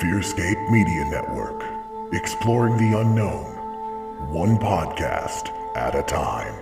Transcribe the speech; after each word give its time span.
Fearscape 0.00 0.70
Media 0.70 1.04
Network, 1.04 1.62
exploring 2.14 2.78
the 2.78 2.98
unknown, 2.98 3.44
one 4.32 4.56
podcast 4.56 5.50
at 5.76 5.94
a 5.94 6.02
time. 6.02 6.54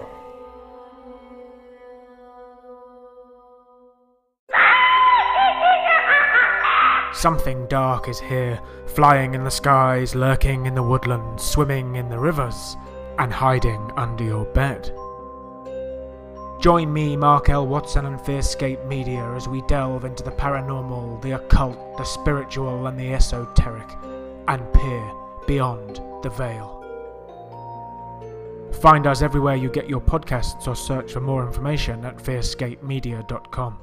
Something 7.14 7.69
dark 7.69 8.08
is 8.08 8.19
here, 8.19 8.61
flying 8.87 9.35
in 9.35 9.44
the 9.44 9.51
skies, 9.51 10.17
lurking 10.17 10.67
in 10.67 10.74
the 10.74 10.83
woodlands, 10.83 11.44
swimming 11.44 11.94
in 11.94 12.08
the 12.08 12.19
rivers, 12.19 12.76
and 13.21 13.33
hiding 13.33 13.92
under 13.97 14.24
your 14.24 14.44
bed. 14.47 14.92
Join 16.61 16.92
me, 16.92 17.16
Mark 17.16 17.48
L. 17.48 17.66
Watson, 17.66 18.05
and 18.05 18.20
Fearscape 18.20 18.87
Media 18.87 19.24
as 19.34 19.48
we 19.48 19.62
delve 19.62 20.05
into 20.05 20.23
the 20.23 20.30
paranormal, 20.30 21.23
the 21.23 21.33
occult, 21.33 21.97
the 21.97 22.05
spiritual, 22.05 22.87
and 22.87 23.01
the 23.01 23.15
esoteric, 23.15 23.88
and 24.47 24.70
peer 24.75 25.12
beyond 25.47 26.03
the 26.23 26.29
veil. 26.29 26.77
Find 28.83 29.07
us 29.07 29.23
everywhere 29.23 29.57
you 29.57 29.70
get 29.70 29.89
your 29.89 30.03
podcasts 30.03 30.69
or 30.69 30.77
search 30.77 31.12
for 31.12 31.20
more 31.20 31.47
information 31.47 32.05
at 32.05 32.19
fearscapemedia.com. 32.19 33.79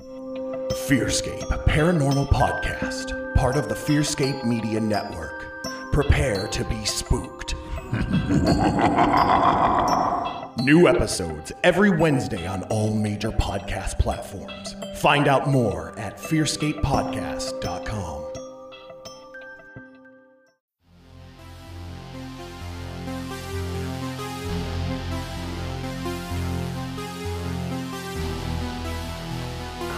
Fearscape 0.00 1.50
a 1.50 1.70
Paranormal 1.70 2.28
Podcast, 2.28 3.34
part 3.36 3.56
of 3.56 3.70
the 3.70 3.74
Fearscape 3.74 4.44
Media 4.44 4.78
Network. 4.78 5.64
Prepare 5.90 6.48
to 6.48 6.64
be 6.64 6.84
spooked. 6.84 7.54
New 10.58 10.86
episodes 10.86 11.50
every 11.64 11.90
Wednesday 11.90 12.46
on 12.46 12.62
all 12.64 12.94
major 12.94 13.32
podcast 13.32 13.98
platforms. 13.98 14.76
Find 14.96 15.26
out 15.26 15.48
more 15.48 15.98
at 15.98 16.16
fearscapepodcast.com. 16.16 18.20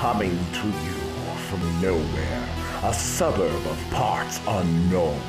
Coming 0.01 0.39
to 0.53 0.67
you 0.67 0.95
from 1.51 1.83
nowhere, 1.83 2.49
a 2.85 2.95
suburb 2.95 3.67
of 3.67 3.79
parts 3.91 4.41
unknown. 4.49 5.21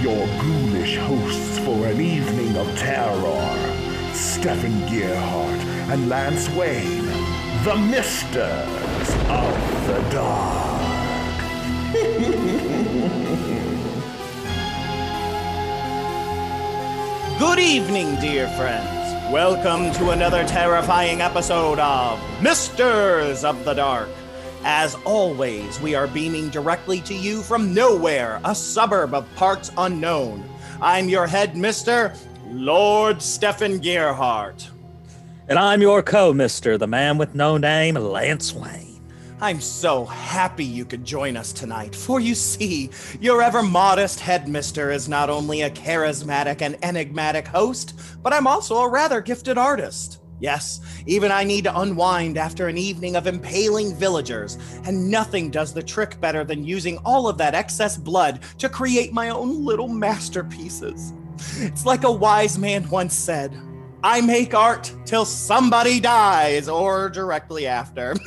Your 0.00 0.26
ghoulish 0.40 0.96
hosts 0.96 1.58
for 1.60 1.86
an 1.86 2.00
evening 2.00 2.56
of 2.56 2.66
terror. 2.76 3.85
Stephen 4.16 4.72
Gearhart 4.88 5.60
and 5.92 6.08
Lance 6.08 6.48
Wayne, 6.50 7.04
the 7.64 7.76
Misters 7.76 9.10
of 9.28 9.86
the 9.86 10.02
Dark. 10.10 10.80
Good 17.38 17.58
evening, 17.58 18.18
dear 18.18 18.48
friends. 18.56 19.30
Welcome 19.30 19.92
to 19.96 20.12
another 20.12 20.46
terrifying 20.48 21.20
episode 21.20 21.78
of 21.78 22.18
Misters 22.40 23.44
of 23.44 23.66
the 23.66 23.74
Dark. 23.74 24.08
As 24.64 24.94
always, 25.04 25.78
we 25.82 25.94
are 25.94 26.06
beaming 26.06 26.48
directly 26.48 27.02
to 27.02 27.12
you 27.12 27.42
from 27.42 27.74
nowhere, 27.74 28.40
a 28.46 28.54
suburb 28.54 29.12
of 29.12 29.26
parts 29.36 29.70
unknown. 29.76 30.42
I'm 30.80 31.10
your 31.10 31.26
head 31.26 31.54
mister, 31.54 32.14
Lord 32.50 33.20
Stephen 33.20 33.80
Gearhart. 33.80 34.70
And 35.48 35.58
I'm 35.58 35.82
your 35.82 36.00
co 36.00 36.32
mister, 36.32 36.78
the 36.78 36.86
man 36.86 37.18
with 37.18 37.34
no 37.34 37.56
name, 37.56 37.96
Lance 37.96 38.52
Wayne. 38.52 39.02
I'm 39.40 39.60
so 39.60 40.04
happy 40.04 40.64
you 40.64 40.84
could 40.84 41.04
join 41.04 41.36
us 41.36 41.52
tonight, 41.52 41.94
for 41.94 42.20
you 42.20 42.36
see, 42.36 42.90
your 43.20 43.42
ever 43.42 43.62
modest 43.62 44.20
headmister 44.20 44.92
is 44.92 45.08
not 45.08 45.28
only 45.28 45.62
a 45.62 45.70
charismatic 45.70 46.62
and 46.62 46.78
enigmatic 46.84 47.48
host, 47.48 47.98
but 48.22 48.32
I'm 48.32 48.46
also 48.46 48.76
a 48.76 48.88
rather 48.88 49.20
gifted 49.20 49.58
artist. 49.58 50.20
Yes, 50.38 50.80
even 51.06 51.32
I 51.32 51.42
need 51.42 51.64
to 51.64 51.80
unwind 51.80 52.38
after 52.38 52.68
an 52.68 52.78
evening 52.78 53.16
of 53.16 53.26
impaling 53.26 53.94
villagers, 53.96 54.56
and 54.84 55.10
nothing 55.10 55.50
does 55.50 55.74
the 55.74 55.82
trick 55.82 56.20
better 56.20 56.44
than 56.44 56.64
using 56.64 56.98
all 56.98 57.28
of 57.28 57.38
that 57.38 57.54
excess 57.54 57.96
blood 57.96 58.40
to 58.58 58.68
create 58.68 59.12
my 59.12 59.30
own 59.30 59.64
little 59.64 59.88
masterpieces. 59.88 61.12
It's 61.58 61.86
like 61.86 62.04
a 62.04 62.12
wise 62.12 62.58
man 62.58 62.88
once 62.88 63.14
said 63.14 63.56
I 64.02 64.20
make 64.20 64.54
art 64.54 64.94
till 65.04 65.24
somebody 65.24 65.98
dies, 65.98 66.68
or 66.68 67.08
directly 67.10 67.66
after. 67.66 68.14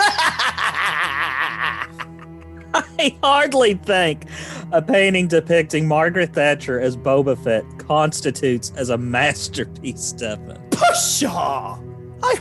I 2.73 3.17
hardly 3.23 3.75
think 3.75 4.25
a 4.71 4.81
painting 4.81 5.27
depicting 5.27 5.87
Margaret 5.87 6.33
Thatcher 6.33 6.79
as 6.79 6.97
Boba 6.97 7.41
Fett 7.41 7.63
constitutes 7.77 8.73
as 8.75 8.89
a 8.89 8.97
masterpiece, 8.97 10.01
Stefan. 10.01 10.61
Pshaw! 10.71 11.79
I, 12.23 12.35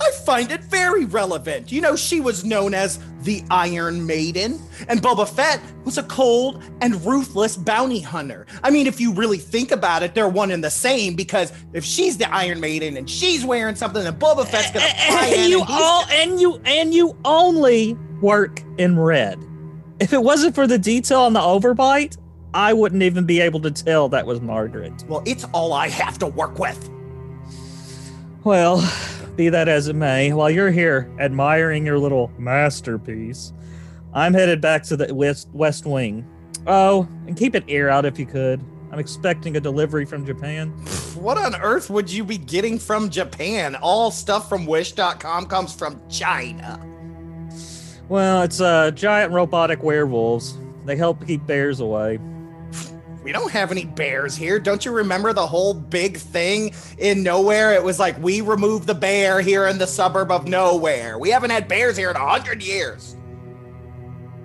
I, 0.00 0.10
find 0.24 0.50
it 0.50 0.62
very 0.64 1.04
relevant. 1.06 1.72
You 1.72 1.80
know, 1.80 1.96
she 1.96 2.20
was 2.20 2.44
known 2.44 2.74
as 2.74 2.98
the 3.22 3.42
Iron 3.50 4.06
Maiden, 4.06 4.60
and 4.88 5.00
Boba 5.00 5.28
Fett 5.28 5.60
was 5.84 5.96
a 5.96 6.02
cold 6.02 6.62
and 6.80 7.04
ruthless 7.04 7.56
bounty 7.56 8.00
hunter. 8.00 8.46
I 8.62 8.70
mean, 8.70 8.86
if 8.86 9.00
you 9.00 9.12
really 9.12 9.38
think 9.38 9.70
about 9.70 10.02
it, 10.02 10.14
they're 10.14 10.28
one 10.28 10.50
and 10.50 10.62
the 10.62 10.70
same 10.70 11.14
because 11.14 11.52
if 11.72 11.84
she's 11.84 12.18
the 12.18 12.32
Iron 12.32 12.60
Maiden 12.60 12.96
and 12.96 13.08
she's 13.08 13.44
wearing 13.44 13.74
something, 13.74 14.04
then 14.04 14.18
Boba 14.18 14.46
Fett's 14.46 14.70
gonna 14.70 14.84
eh, 14.84 14.88
eh, 14.88 15.06
eh, 15.06 15.10
fly 15.10 15.26
in. 15.28 15.40
And 15.40 15.50
you 15.50 15.60
and 15.60 15.70
all 15.70 16.04
and 16.10 16.40
you 16.40 16.60
and 16.64 16.94
you 16.94 17.16
only 17.24 17.94
work 18.20 18.62
in 18.78 18.98
red. 18.98 19.38
If 20.00 20.12
it 20.12 20.22
wasn't 20.22 20.54
for 20.54 20.66
the 20.66 20.78
detail 20.78 21.20
on 21.22 21.32
the 21.32 21.40
overbite, 21.40 22.16
I 22.54 22.72
wouldn't 22.72 23.02
even 23.02 23.24
be 23.26 23.40
able 23.40 23.60
to 23.60 23.70
tell 23.70 24.08
that 24.10 24.26
was 24.26 24.40
Margaret. 24.40 25.04
well, 25.08 25.22
it's 25.26 25.44
all 25.52 25.72
I 25.72 25.88
have 25.88 26.18
to 26.18 26.26
work 26.26 26.58
with. 26.58 26.90
Well, 28.44 28.78
be 29.38 29.48
that 29.48 29.68
as 29.68 29.86
it 29.86 29.94
may, 29.94 30.32
while 30.32 30.50
you're 30.50 30.72
here 30.72 31.08
admiring 31.20 31.86
your 31.86 31.98
little 31.98 32.30
masterpiece, 32.38 33.52
I'm 34.12 34.34
headed 34.34 34.60
back 34.60 34.82
to 34.84 34.96
the 34.96 35.14
west 35.14 35.48
west 35.52 35.86
wing. 35.86 36.26
Oh, 36.66 37.08
and 37.26 37.36
keep 37.36 37.54
an 37.54 37.62
ear 37.68 37.88
out 37.88 38.04
if 38.04 38.18
you 38.18 38.26
could. 38.26 38.62
I'm 38.90 38.98
expecting 38.98 39.56
a 39.56 39.60
delivery 39.60 40.04
from 40.04 40.26
Japan. 40.26 40.70
What 41.14 41.38
on 41.38 41.54
earth 41.54 41.88
would 41.88 42.10
you 42.10 42.24
be 42.24 42.36
getting 42.36 42.78
from 42.80 43.10
Japan? 43.10 43.76
All 43.76 44.10
stuff 44.10 44.48
from 44.48 44.66
Wish.com 44.66 45.46
comes 45.46 45.72
from 45.72 46.02
China. 46.10 46.84
Well, 48.08 48.42
it's 48.42 48.60
uh 48.60 48.90
giant 48.90 49.32
robotic 49.32 49.84
werewolves. 49.84 50.58
They 50.84 50.96
help 50.96 51.24
keep 51.24 51.46
bears 51.46 51.78
away. 51.78 52.18
We 53.28 53.32
don't 53.32 53.52
have 53.52 53.70
any 53.70 53.84
bears 53.84 54.34
here. 54.34 54.58
Don't 54.58 54.86
you 54.86 54.90
remember 54.90 55.34
the 55.34 55.46
whole 55.46 55.74
big 55.74 56.16
thing 56.16 56.72
in 56.96 57.22
nowhere? 57.22 57.74
It 57.74 57.84
was 57.84 57.98
like 57.98 58.18
we 58.22 58.40
removed 58.40 58.86
the 58.86 58.94
bear 58.94 59.42
here 59.42 59.66
in 59.66 59.76
the 59.76 59.86
suburb 59.86 60.30
of 60.30 60.48
nowhere. 60.48 61.18
We 61.18 61.28
haven't 61.28 61.50
had 61.50 61.68
bears 61.68 61.94
here 61.94 62.08
in 62.08 62.16
a 62.16 62.26
hundred 62.26 62.62
years. 62.62 63.16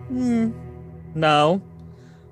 Hmm. 0.10 0.52
No. 1.16 1.62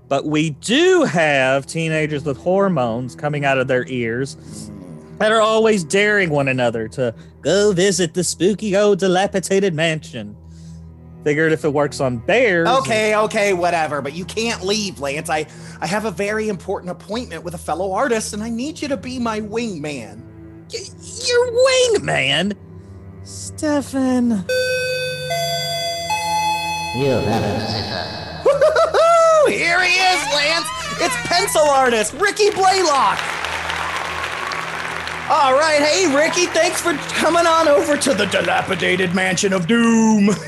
But 0.10 0.26
we 0.26 0.50
do 0.50 1.04
have 1.04 1.68
teenagers 1.68 2.26
with 2.26 2.36
hormones 2.36 3.16
coming 3.16 3.46
out 3.46 3.58
of 3.58 3.70
their 3.70 3.86
ears 3.88 4.36
that 5.20 5.32
are 5.32 5.40
always 5.40 5.86
daring 5.86 6.32
one 6.32 6.50
another 6.50 6.90
to 6.90 7.16
go 7.40 7.72
visit 7.72 8.14
the 8.14 8.26
spooky 8.26 8.76
old 8.76 9.00
dilapidated 9.00 9.74
mansion. 9.74 10.36
Figured 11.24 11.52
if 11.52 11.64
it 11.66 11.70
works 11.72 12.00
on 12.00 12.18
bears. 12.18 12.68
Okay, 12.68 13.16
okay, 13.16 13.54
whatever. 13.54 14.02
But 14.02 14.14
you 14.14 14.26
can't 14.26 14.64
leave, 14.64 15.00
Lance. 15.00 15.30
I, 15.30 15.46
I 15.80 15.86
have 15.88 16.06
a 16.06 16.12
very 16.12 16.50
important 16.50 16.90
appointment 16.92 17.44
with 17.44 17.54
a 17.54 17.60
fellow 17.60 17.92
artist, 17.92 18.34
and 18.34 18.42
I 18.42 18.50
need 18.50 18.82
you 18.82 18.88
to 18.88 18.98
be 18.98 19.20
my 19.20 19.40
wingman. 19.40 20.24
Y- 20.74 20.80
Your 21.28 21.52
wingman? 21.52 22.56
Stefan. 23.24 24.44
Woo-hoo-hoo! 28.46 29.52
Here 29.52 29.82
he 29.84 29.94
is, 29.94 30.34
Lance. 30.34 30.68
It's 31.00 31.16
pencil 31.28 31.62
artist 31.62 32.14
Ricky 32.14 32.50
Blaylock. 32.50 33.20
All 35.30 35.54
right, 35.54 35.80
hey 35.82 36.14
Ricky, 36.14 36.48
thanks 36.48 36.82
for 36.82 36.94
coming 37.16 37.46
on 37.46 37.68
over 37.70 37.96
to 37.96 38.14
the 38.14 38.26
dilapidated 38.26 39.16
mansion 39.16 39.54
of 39.54 39.66
doom. 39.68 40.30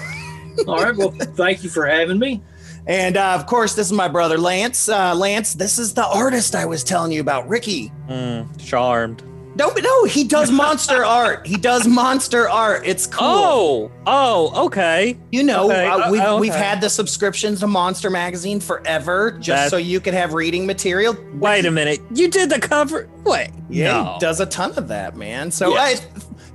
All 0.68 0.84
right. 0.84 0.96
Well, 0.96 1.12
thank 1.12 1.64
you 1.64 1.70
for 1.70 1.86
having 1.86 2.20
me. 2.20 2.42
And 2.86 3.16
uh, 3.16 3.34
of 3.36 3.46
course, 3.46 3.76
this 3.76 3.88
is 3.88 3.94
my 3.94 4.08
brother 4.10 4.38
Lance. 4.38 4.90
Uh, 4.90 5.16
Lance, 5.16 5.54
this 5.54 5.80
is 5.80 5.94
the 5.94 6.06
artist 6.06 6.54
I 6.56 6.66
was 6.66 6.84
telling 6.84 7.12
you 7.14 7.22
about, 7.22 7.48
Ricky. 7.48 7.92
Mm, 8.10 8.64
charmed. 8.66 9.24
Don't 9.56 9.80
no, 9.84 10.06
he 10.06 10.24
does 10.24 10.50
monster 10.50 11.06
art. 11.06 11.46
He 11.46 11.58
does 11.58 11.88
monster 11.88 12.50
art. 12.50 12.82
It's 12.88 13.06
cool. 13.06 13.22
Oh, 13.28 13.92
oh, 14.08 14.66
okay. 14.66 15.16
You 15.32 15.44
know, 15.44 15.66
Okay, 15.70 15.86
uh, 15.86 16.08
uh, 16.08 16.12
we've, 16.12 16.22
okay. 16.22 16.40
we've 16.40 16.56
had 16.56 16.82
the 16.82 16.90
subscriptions 16.90 17.60
to 17.60 17.68
Monster 17.68 18.10
Magazine 18.10 18.60
forever, 18.60 19.32
just 19.34 19.48
That- 19.66 19.70
so 19.70 19.78
you 19.78 20.00
could 20.00 20.16
have 20.16 20.34
reading 20.34 20.66
material. 20.66 21.16
Wait 21.36 21.68
a 21.68 21.72
minute. 21.72 22.02
You 22.16 22.30
did 22.32 22.50
the 22.50 22.60
cover. 22.60 23.08
Wait. 23.26 23.52
Yeah, 23.70 23.92
no. 24.04 24.14
he 24.14 24.20
does 24.20 24.40
a 24.40 24.48
ton 24.48 24.72
of 24.76 24.88
that, 24.88 25.16
man. 25.18 25.52
So 25.52 25.76
Yeah. 25.76 25.82
I, 25.82 25.96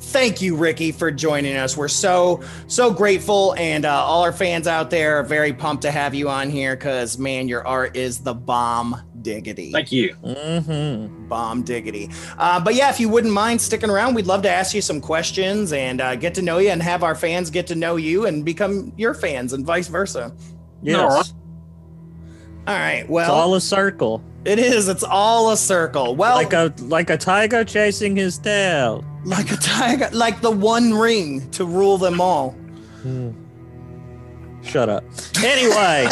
thank 0.09 0.41
you, 0.43 0.57
Ricky, 0.57 0.93
for 0.93 1.11
joining 1.11 1.57
us. 1.57 1.77
We're 1.77 1.89
so 1.89 2.43
so 2.67 2.91
grateful, 2.93 3.55
and 3.59 3.85
uh, 3.85 3.93
all 3.93 4.23
our 4.23 4.33
fans 4.33 4.67
out 4.67 4.91
there 4.91 5.19
are 5.19 5.23
very 5.23 5.53
pumped 5.53 5.83
to 5.83 5.91
have 5.91 6.15
you 6.15 6.29
on 6.29 6.51
here 6.51 6.77
because 6.77 7.19
man, 7.19 7.49
your 7.49 7.67
art 7.67 7.97
is 7.97 8.19
the 8.19 8.35
bomb 8.35 9.01
diggity. 9.23 9.73
Thank 9.73 9.93
you. 9.93 10.15
Mm-hmm. 10.25 11.29
Bomb 11.29 11.63
diggity. 11.63 12.11
Uh, 12.39 12.61
but 12.61 12.75
yeah, 12.75 12.91
if 12.91 12.99
you 13.01 13.09
wouldn't 13.09 13.33
mind 13.33 13.61
sticking 13.61 13.91
around, 13.91 14.15
we'd 14.15 14.27
love 14.27 14.43
to 14.43 14.51
ask 14.51 14.75
you 14.75 14.81
some 14.83 15.01
questions 15.01 15.73
and 15.73 16.01
uh, 16.01 16.17
get 16.17 16.35
to 16.35 16.43
know 16.43 16.59
you, 16.59 16.71
and 16.71 16.83
have 16.83 17.03
our 17.03 17.15
fans 17.15 17.51
get 17.51 17.67
to 17.69 17.75
know 17.75 17.97
you 17.97 18.27
and 18.27 18.45
become 18.45 18.93
your 18.97 19.15
fans, 19.15 19.53
and 19.53 19.67
vice 19.67 19.89
versa. 19.89 20.35
Yes. 20.83 21.35
All 22.67 22.75
right. 22.75 23.09
Well, 23.09 23.25
It's 23.25 23.31
all 23.31 23.55
a 23.55 23.61
circle. 23.61 24.23
it 24.45 24.59
is. 24.59 24.89
It's 24.89 25.03
all 25.03 25.51
a 25.51 25.57
circle. 25.57 26.15
Well, 26.17 26.35
like 26.37 26.53
a 26.53 26.73
like 26.81 27.11
a 27.11 27.17
tiger 27.17 27.65
chasing 27.65 28.15
his 28.15 28.39
tail. 28.39 29.05
Like 29.29 29.53
a 29.53 29.57
tiger, 29.57 30.09
like 30.13 30.41
the 30.41 30.51
one 30.51 30.95
ring 30.95 31.49
to 31.51 31.65
rule 31.65 31.99
them 31.99 32.21
all. 32.21 32.57
Shut 34.63 34.89
up. 34.89 35.05
Anyway. 35.43 36.09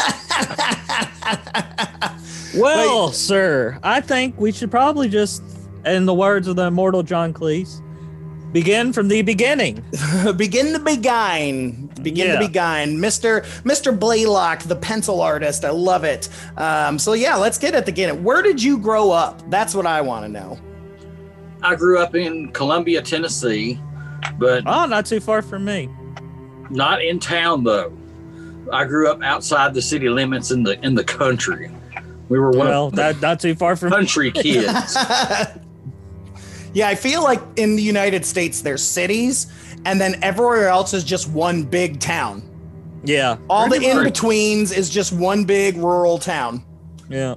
well, 2.57 3.11
sir, 3.13 3.79
I 3.83 4.01
think 4.01 4.39
we 4.39 4.53
should 4.53 4.71
probably 4.71 5.09
just, 5.09 5.43
in 5.85 6.07
the 6.07 6.15
words 6.15 6.47
of 6.49 6.57
the 6.57 6.65
immortal 6.67 7.03
John 7.03 7.33
Cleese, 7.33 7.83
begin 8.53 8.93
from 8.93 9.09
the 9.09 9.23
beginning. 9.23 9.85
begin 10.37 10.73
to 10.73 10.79
begin 10.79 11.87
begin 12.03 12.27
Yeah. 12.29 12.39
to 12.39 12.47
begin 12.47 12.99
mr 12.99 13.43
mr 13.65 13.99
blaylock 13.99 14.63
the 14.63 14.77
pencil 14.77 15.21
artist 15.21 15.65
i 15.65 15.71
love 15.71 16.05
it 16.05 16.29
um, 16.57 16.99
so 17.01 17.15
yeah 17.15 17.35
let's 17.35 17.59
get 17.59 17.75
at 17.75 17.85
the 17.87 17.91
beginning 17.91 18.23
where 18.23 18.43
did 18.43 18.63
you 18.63 18.79
grow 18.79 19.11
up 19.11 19.43
that's 19.51 19.75
what 19.75 19.87
i 19.87 20.01
want 20.03 20.25
to 20.25 20.29
know 20.29 20.57
I 21.63 21.75
grew 21.75 21.99
up 21.99 22.15
in 22.15 22.51
Columbia, 22.53 23.03
Tennessee, 23.03 23.81
but 24.39 24.63
Oh, 24.67 24.87
not 24.87 25.07
too 25.07 25.21
far 25.21 25.43
from 25.43 25.65
me. 25.65 25.89
not 26.71 27.03
in 27.03 27.19
town 27.19 27.65
though. 27.65 27.93
I 28.73 28.85
grew 28.85 29.09
up 29.11 29.23
outside 29.23 29.75
the 29.75 29.83
city 29.83 30.09
limits 30.09 30.51
in 30.51 30.63
the 30.65 30.79
in 30.85 30.95
the 30.95 31.05
country. 31.05 31.71
We 32.29 32.39
were 32.41 32.51
one 32.51 32.67
Well, 32.69 32.87
of 32.87 32.93
the 32.93 32.97
that 32.97 33.23
not 33.23 33.41
too 33.41 33.55
far 33.55 33.77
from 33.77 33.91
me. 33.91 33.97
country 33.97 34.31
kids. 34.45 34.97
yeah 36.75 36.89
i 36.89 36.95
feel 36.95 37.23
like 37.23 37.41
in 37.57 37.77
the 37.77 37.83
united 37.83 38.25
states 38.25 38.61
there's 38.61 38.83
cities 38.83 39.47
and 39.87 40.01
then 40.01 40.17
everywhere 40.23 40.69
else 40.69 40.93
is 40.93 41.05
just 41.05 41.31
one 41.31 41.63
big 41.63 42.01
town 42.01 42.43
Yeah. 43.05 43.37
all 43.49 43.65
the 43.69 43.77
Pretty 43.77 43.87
much. 43.89 43.97
in-betweens 43.99 44.73
is 44.73 44.91
just 44.91 45.13
one 45.13 45.45
big 45.45 45.77
rural 45.77 46.19
town 46.19 46.65
Yeah. 47.09 47.37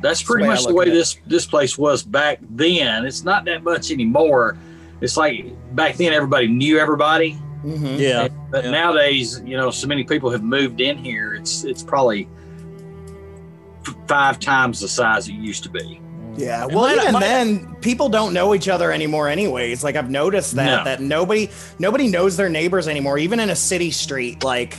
That's 0.00 0.22
pretty 0.22 0.42
way 0.44 0.50
much 0.54 0.64
the 0.66 0.74
way 0.74 0.82
at 0.82 0.88
it. 0.88 0.92
this 0.94 1.18
this 1.26 1.46
place 1.46 1.76
was 1.76 2.02
back 2.02 2.38
then. 2.50 3.04
It's 3.04 3.24
not 3.24 3.44
that 3.46 3.62
much 3.64 3.90
anymore. 3.90 4.56
It's 5.00 5.16
like 5.16 5.46
back 5.74 5.96
then 5.96 6.12
everybody 6.12 6.46
knew 6.48 6.78
everybody, 6.78 7.36
Mhm. 7.64 7.98
Yeah. 7.98 8.28
but 8.50 8.64
Yeah. 8.64 8.70
nowadays, 8.70 9.42
you 9.44 9.56
know, 9.56 9.70
so 9.70 9.86
many 9.86 10.04
people 10.04 10.30
have 10.30 10.42
moved 10.42 10.80
in 10.80 10.96
here. 10.98 11.34
It's 11.34 11.64
it's 11.64 11.82
probably 11.82 12.28
f- 13.86 13.94
five 14.06 14.38
times 14.40 14.80
the 14.80 14.88
size 14.88 15.28
it 15.28 15.32
used 15.34 15.62
to 15.64 15.68
be. 15.70 16.00
Yeah, 16.36 16.66
well, 16.66 16.82
might 16.82 16.98
I- 16.98 17.02
even 17.02 17.12
might 17.14 17.22
I- 17.24 17.26
then, 17.28 17.76
people 17.80 18.08
don't 18.08 18.32
know 18.32 18.54
each 18.54 18.68
other 18.68 18.92
anymore. 18.92 19.28
Anyways, 19.28 19.82
like 19.82 19.96
I've 19.96 20.10
noticed 20.10 20.54
that 20.54 20.78
No. 20.78 20.84
that 20.84 21.00
nobody 21.02 21.50
nobody 21.80 22.06
knows 22.08 22.36
their 22.36 22.48
neighbors 22.48 22.86
anymore. 22.86 23.18
Even 23.18 23.40
in 23.40 23.50
a 23.50 23.56
city 23.56 23.90
street, 23.90 24.44
like 24.44 24.76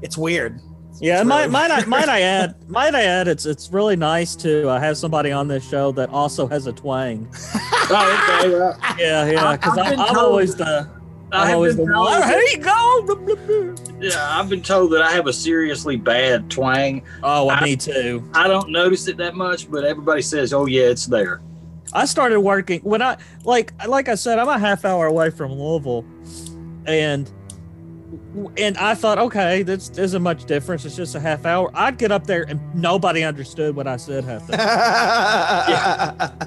it's 0.00 0.16
weird. 0.16 0.60
Yeah, 1.00 1.20
It's 1.20 1.26
might, 1.28 1.50
might 1.50 1.70
I 1.70 1.84
might 1.86 2.08
I 2.08 2.20
add 2.20 2.54
might 2.68 2.94
I 2.94 3.02
add 3.04 3.26
it's 3.28 3.44
it's 3.46 3.72
really 3.72 3.96
nice 3.96 4.36
to 4.36 4.68
uh, 4.68 4.78
have 4.78 4.96
somebody 4.96 5.32
on 5.32 5.48
this 5.48 5.68
show 5.68 5.90
that 5.92 6.10
also 6.10 6.46
has 6.46 6.66
a 6.66 6.72
twang. 6.72 7.28
Oh, 7.94 8.38
okay. 8.40 8.48
Well, 8.50 8.78
Yeah, 8.98 9.26
yeah, 9.30 9.44
I've- 9.48 9.58
because 9.58 9.76
I've 9.78 9.84
I'm, 9.86 9.90
been 9.90 10.00
I'm 10.00 10.06
told- 10.14 10.18
always 10.18 10.54
the 10.54 10.88
I 11.32 11.40
I'm 11.42 11.46
have 11.48 11.54
always 11.56 11.76
been 11.76 11.86
the 11.86 11.92
told 11.92 12.06
one. 12.06 12.20
that- 12.20 12.28
Here 12.30 12.40
you 12.40 12.58
go. 12.58 13.96
Yeah, 14.00 14.38
I've 14.38 14.48
been 14.48 14.62
told 14.62 14.92
that 14.92 15.02
I 15.02 15.12
have 15.12 15.26
a 15.26 15.32
seriously 15.32 15.96
bad 15.96 16.50
twang. 16.50 17.02
Oh, 17.22 17.46
well, 17.46 17.56
I- 17.60 17.64
me 17.64 17.76
too. 17.76 18.22
I 18.34 18.48
don't 18.48 18.70
notice 18.70 19.08
it 19.08 19.16
that 19.18 19.34
much, 19.34 19.70
but 19.70 19.84
everybody 19.84 20.22
says, 20.22 20.52
"Oh 20.54 20.66
yeah, 20.66 20.84
it's 20.84 21.06
there." 21.06 21.40
I 21.92 22.04
started 22.06 22.40
working 22.40 22.80
when 22.80 23.02
I 23.02 23.18
like 23.44 23.72
like 23.86 24.08
I 24.08 24.14
said 24.14 24.38
I'm 24.38 24.48
a 24.48 24.58
half 24.58 24.84
hour 24.86 25.06
away 25.06 25.28
from 25.30 25.52
Louisville, 25.52 26.04
and 26.86 27.30
and 28.56 28.78
I 28.78 28.94
thought 28.94 29.18
okay 29.18 29.62
this 29.62 29.90
isn't 29.90 30.22
much 30.22 30.44
difference 30.44 30.84
it's 30.84 30.96
just 30.96 31.14
a 31.14 31.20
half 31.20 31.44
hour. 31.44 31.70
I'd 31.74 31.98
get 31.98 32.10
up 32.10 32.26
there 32.26 32.44
and 32.48 32.60
nobody 32.74 33.22
understood 33.24 33.76
what 33.76 33.86
I 33.86 33.96
said 33.96 34.24
half 34.24 34.46
the 34.46 34.56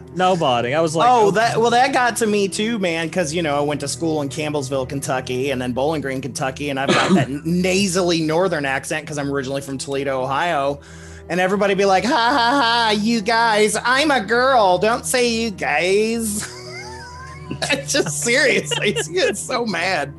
nobody. 0.15 0.73
I 0.73 0.81
was 0.81 0.95
like 0.95 1.09
oh, 1.09 1.27
okay. 1.27 1.35
that 1.35 1.57
well, 1.59 1.69
that 1.71 1.93
got 1.93 2.15
to 2.17 2.27
me 2.27 2.47
too, 2.47 2.79
man. 2.79 3.07
Because 3.07 3.33
you 3.33 3.41
know, 3.41 3.57
I 3.57 3.61
went 3.61 3.81
to 3.81 3.87
school 3.87 4.21
in 4.21 4.29
Campbellsville, 4.29 4.89
Kentucky, 4.89 5.51
and 5.51 5.61
then 5.61 5.73
Bowling 5.73 6.01
Green, 6.01 6.21
Kentucky, 6.21 6.69
and 6.69 6.79
I've 6.79 6.89
got 6.89 7.13
that 7.13 7.29
nasally 7.45 8.21
northern 8.21 8.65
accent 8.65 9.05
because 9.05 9.17
I'm 9.17 9.31
originally 9.31 9.61
from 9.61 9.77
Toledo, 9.77 10.23
Ohio. 10.23 10.81
And 11.27 11.39
everybody 11.39 11.73
be 11.73 11.85
like, 11.85 12.03
"Ha 12.03 12.09
ha 12.09 12.61
ha! 12.61 12.95
You 12.99 13.21
guys, 13.21 13.75
I'm 13.83 14.11
a 14.11 14.21
girl. 14.21 14.77
Don't 14.77 15.05
say 15.05 15.27
you 15.27 15.51
guys." 15.51 16.51
just 17.87 18.21
seriously, 18.23 18.97
I 18.97 19.01
get 19.11 19.37
so 19.37 19.65
mad. 19.65 20.13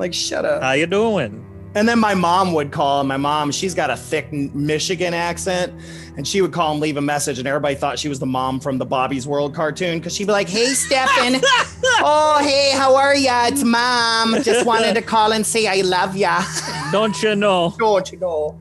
Like, 0.00 0.14
shut 0.14 0.46
up. 0.46 0.62
how 0.62 0.72
you 0.72 0.86
doing? 0.86 1.46
And 1.74 1.86
then 1.88 2.00
my 2.00 2.14
mom 2.14 2.52
would 2.54 2.72
call, 2.72 2.98
and 3.00 3.08
my 3.08 3.18
mom, 3.18 3.52
she's 3.52 3.74
got 3.74 3.90
a 3.90 3.96
thick 3.96 4.32
Michigan 4.32 5.14
accent, 5.14 5.72
and 6.16 6.26
she 6.26 6.40
would 6.40 6.52
call 6.52 6.72
and 6.72 6.80
leave 6.80 6.96
a 6.96 7.00
message, 7.00 7.38
and 7.38 7.46
everybody 7.46 7.76
thought 7.76 7.96
she 7.98 8.08
was 8.08 8.18
the 8.18 8.26
mom 8.26 8.58
from 8.58 8.78
the 8.78 8.86
Bobby's 8.86 9.24
World 9.26 9.54
cartoon 9.54 9.98
because 9.98 10.16
she'd 10.16 10.26
be 10.26 10.32
like, 10.32 10.48
"Hey, 10.48 10.64
Stefan, 10.66 11.40
oh 12.02 12.40
hey, 12.42 12.72
how 12.74 12.96
are 12.96 13.14
ya? 13.14 13.46
It's 13.46 13.62
mom. 13.62 14.42
Just 14.42 14.66
wanted 14.66 14.94
to 14.94 15.02
call 15.02 15.32
and 15.32 15.46
say 15.46 15.68
I 15.68 15.82
love 15.82 16.16
ya. 16.16 16.42
Don't 16.92 17.22
you 17.22 17.36
know? 17.36 17.72
Don't 17.78 18.10
you 18.10 18.18
know? 18.18 18.58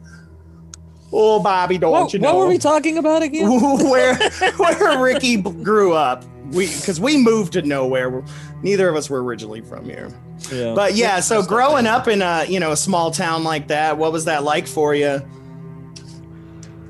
Oh, 1.11 1.39
Bobby, 1.39 1.79
don't 1.79 1.91
What, 1.91 2.13
you 2.13 2.19
know? 2.19 2.35
what 2.35 2.43
were 2.43 2.47
we 2.47 2.59
talking 2.59 2.99
about 2.99 3.23
again? 3.23 3.49
where 3.89 4.15
where 4.57 5.01
Ricky 5.01 5.37
grew 5.41 5.93
up? 5.93 6.23
We 6.51 6.67
because 6.67 6.99
we 6.99 7.17
moved 7.17 7.53
to 7.53 7.63
nowhere. 7.63 8.23
Neither 8.61 8.87
of 8.89 8.95
us 8.95 9.09
were 9.09 9.23
originally 9.23 9.61
from 9.61 9.85
here. 9.85 10.11
Yeah. 10.51 10.73
But 10.73 10.95
yeah, 10.95 11.19
so 11.19 11.43
growing 11.43 11.85
up 11.87 12.07
in 12.07 12.21
a 12.21 12.45
you 12.47 12.59
know 12.59 12.71
a 12.71 12.77
small 12.77 13.11
town 13.11 13.43
like 13.43 13.67
that, 13.67 13.97
what 13.97 14.11
was 14.11 14.25
that 14.25 14.43
like 14.43 14.67
for 14.67 14.95
you? 14.95 15.21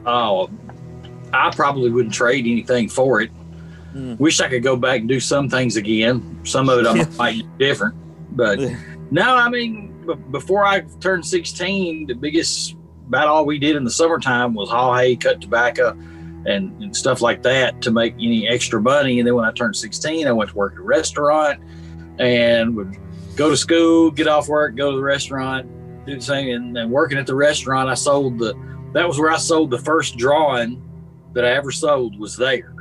Oh, 0.05 0.49
I 1.33 1.51
probably 1.51 1.89
wouldn't 1.91 2.13
trade 2.13 2.45
anything 2.45 2.89
for 2.89 3.21
it. 3.21 3.31
Mm. 3.95 4.19
Wish 4.19 4.39
I 4.39 4.47
could 4.47 4.63
go 4.63 4.75
back 4.75 4.99
and 5.01 5.09
do 5.09 5.19
some 5.19 5.49
things 5.49 5.75
again. 5.75 6.39
Some 6.43 6.69
of 6.69 6.79
it 6.79 6.87
I 6.87 6.95
Yeah. 6.95 7.05
might 7.17 7.35
do 7.39 7.47
different, 7.57 7.95
but 8.35 8.59
no, 9.11 9.35
I 9.35 9.49
mean, 9.49 10.03
b- 10.07 10.13
before 10.31 10.65
I 10.65 10.81
turned 10.99 11.25
16, 11.25 12.07
the 12.07 12.13
biggest 12.13 12.75
about 13.07 13.27
all 13.27 13.45
we 13.45 13.57
did 13.57 13.75
in 13.75 13.83
the 13.83 13.89
summertime 13.89 14.53
was 14.53 14.69
haul 14.69 14.95
hay, 14.95 15.15
cut 15.15 15.41
tobacco, 15.41 15.97
and, 16.45 16.71
and 16.81 16.95
stuff 16.95 17.21
like 17.21 17.41
that 17.43 17.81
to 17.81 17.91
make 17.91 18.13
any 18.15 18.47
extra 18.47 18.79
money. 18.79 19.19
And 19.19 19.27
then 19.27 19.33
when 19.35 19.45
I 19.45 19.51
turned 19.51 19.75
16, 19.75 20.27
I 20.27 20.31
went 20.31 20.51
to 20.51 20.55
work 20.55 20.73
at 20.73 20.79
a 20.79 20.83
restaurant 20.83 21.59
and 22.19 22.75
would 22.75 22.95
go 23.39 23.49
to 23.49 23.55
school, 23.57 24.11
get 24.11 24.27
off 24.27 24.49
work, 24.49 24.75
go 24.75 24.91
to 24.91 24.97
the 24.97 25.03
restaurant, 25.03 25.65
do 26.05 26.13
the 26.15 26.21
same. 26.21 26.53
And, 26.53 26.77
and 26.77 26.91
working 26.91 27.17
at 27.17 27.25
the 27.25 27.33
restaurant, 27.35 27.89
I 27.89 27.93
sold 27.93 28.37
the, 28.37 28.53
that 28.93 29.07
was 29.07 29.17
where 29.17 29.31
I 29.31 29.37
sold 29.37 29.71
the 29.71 29.77
first 29.79 30.17
drawing 30.17 30.81
that 31.33 31.45
I 31.45 31.51
ever 31.51 31.71
sold 31.71 32.19
was 32.19 32.35
there. 32.35 32.73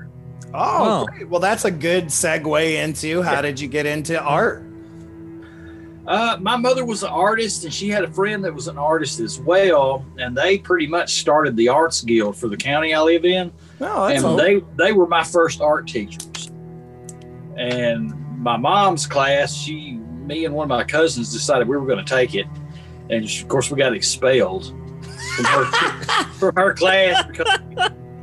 Oh, 0.53 1.03
Oh. 1.03 1.07
great. 1.07 1.29
well, 1.29 1.41
that's 1.41 1.65
a 1.65 1.71
good 1.71 2.07
segue 2.07 2.75
into 2.83 3.23
how 3.23 3.41
did 3.41 3.61
you 3.61 3.69
get 3.69 3.87
into 3.87 4.21
art? 4.21 4.65
Uh, 6.09 6.39
my 6.41 6.57
mother 6.57 6.85
was 6.87 7.03
an 7.03 7.11
artist, 7.11 7.65
and 7.65 7.73
she 7.73 7.91
had 7.91 8.03
a 8.03 8.11
friend 8.11 8.43
that 8.43 8.53
was 8.55 8.67
an 8.67 8.79
artist 8.79 9.21
as 9.21 9.39
well, 9.39 10.05
and 10.19 10.35
they 10.35 10.57
pretty 10.57 10.87
much 10.87 11.21
started 11.21 11.55
the 11.55 11.69
Arts 11.69 12.01
Guild 12.01 12.35
for 12.35 12.49
the 12.49 12.57
county 12.57 12.95
I 12.95 13.01
live 13.03 13.27
in, 13.27 13.53
Oh, 13.81 14.09
that's 14.09 14.17
and 14.17 14.25
all. 14.25 14.37
they 14.37 14.61
they 14.77 14.93
were 14.93 15.07
my 15.07 15.23
first 15.23 15.61
art 15.61 15.87
teachers. 15.87 16.51
And 17.59 18.15
my 18.39 18.57
mom's 18.57 19.07
class, 19.07 19.55
she, 19.55 19.98
me, 20.29 20.45
and 20.45 20.55
one 20.55 20.65
of 20.65 20.69
my 20.69 20.85
cousins 20.85 21.33
decided 21.33 21.67
we 21.67 21.77
were 21.77 21.87
going 21.87 22.05
to 22.05 22.15
take 22.15 22.35
it, 22.35 22.47
and 23.11 23.25
of 23.25 23.49
course 23.49 23.71
we 23.71 23.79
got 23.79 23.93
expelled 23.95 24.67
from 25.37 25.45
her, 25.47 25.65
from 26.35 26.55
her 26.55 26.75
class 26.75 27.25
because 27.27 27.49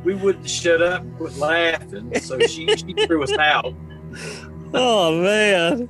we 0.04 0.14
wouldn't 0.14 0.48
shut 0.48 0.80
up, 0.80 1.02
and 1.02 1.16
quit 1.18 1.36
laughing, 1.36 2.18
so 2.20 2.38
she 2.40 2.66
she 2.76 2.94
threw 3.06 3.22
us 3.22 3.32
out. 3.36 3.74
oh 4.72 5.20
man. 5.22 5.88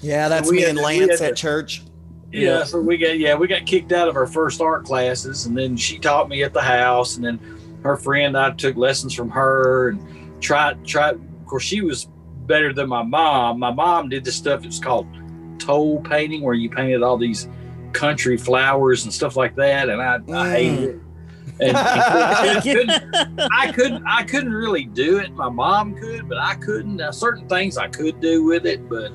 yeah, 0.00 0.28
that's 0.28 0.50
we 0.50 0.56
me 0.56 0.62
had 0.62 0.70
and 0.70 0.78
Lance 0.78 1.20
at 1.20 1.28
to- 1.30 1.34
church. 1.34 1.82
Yeah, 2.30 2.58
Yeah. 2.58 2.64
so 2.64 2.80
we 2.80 2.98
got 2.98 3.18
yeah, 3.18 3.34
we 3.34 3.46
got 3.48 3.64
kicked 3.64 3.90
out 3.92 4.06
of 4.08 4.16
our 4.16 4.26
first 4.26 4.60
art 4.60 4.84
classes 4.84 5.46
and 5.46 5.56
then 5.56 5.76
she 5.78 5.98
taught 5.98 6.28
me 6.28 6.42
at 6.42 6.52
the 6.52 6.60
house 6.60 7.16
and 7.16 7.24
then 7.24 7.40
her 7.82 7.96
friend 7.96 8.36
I 8.36 8.50
took 8.50 8.76
lessons 8.76 9.14
from 9.14 9.30
her 9.30 9.88
and 9.90 10.42
tried 10.42 10.84
tried 10.84 11.14
of 11.14 11.46
course 11.46 11.62
she 11.62 11.80
was 11.80 12.06
better 12.46 12.74
than 12.74 12.86
my 12.88 13.02
mom. 13.02 13.58
My 13.58 13.70
mom 13.72 14.10
did 14.10 14.24
this 14.26 14.36
stuff 14.36 14.60
It 14.62 14.66
was 14.66 14.78
called 14.78 15.06
tole 15.58 16.00
painting 16.02 16.42
where 16.42 16.54
you 16.54 16.70
painted 16.70 17.02
all 17.02 17.16
these 17.18 17.48
country 17.92 18.36
flowers 18.36 19.04
and 19.04 19.12
stuff 19.12 19.36
like 19.36 19.54
that 19.56 19.88
and 19.88 20.00
I, 20.00 20.14
I 20.14 20.18
Mm. 20.20 20.50
hated 20.50 20.84
it. 20.88 21.00
And, 21.60 21.76
and 21.76 21.76
I, 21.76 22.60
couldn't, 22.62 23.40
I 23.50 23.72
couldn't 23.72 24.06
I 24.06 24.22
couldn't 24.22 24.52
really 24.52 24.84
do 24.84 25.18
it. 25.18 25.32
My 25.32 25.48
mom 25.48 25.94
could, 25.96 26.28
but 26.28 26.38
I 26.38 26.54
couldn't. 26.54 26.96
Now 26.96 27.10
certain 27.10 27.48
things 27.48 27.76
I 27.76 27.88
could 27.88 28.20
do 28.20 28.44
with 28.44 28.64
it, 28.64 28.88
but 28.88 29.10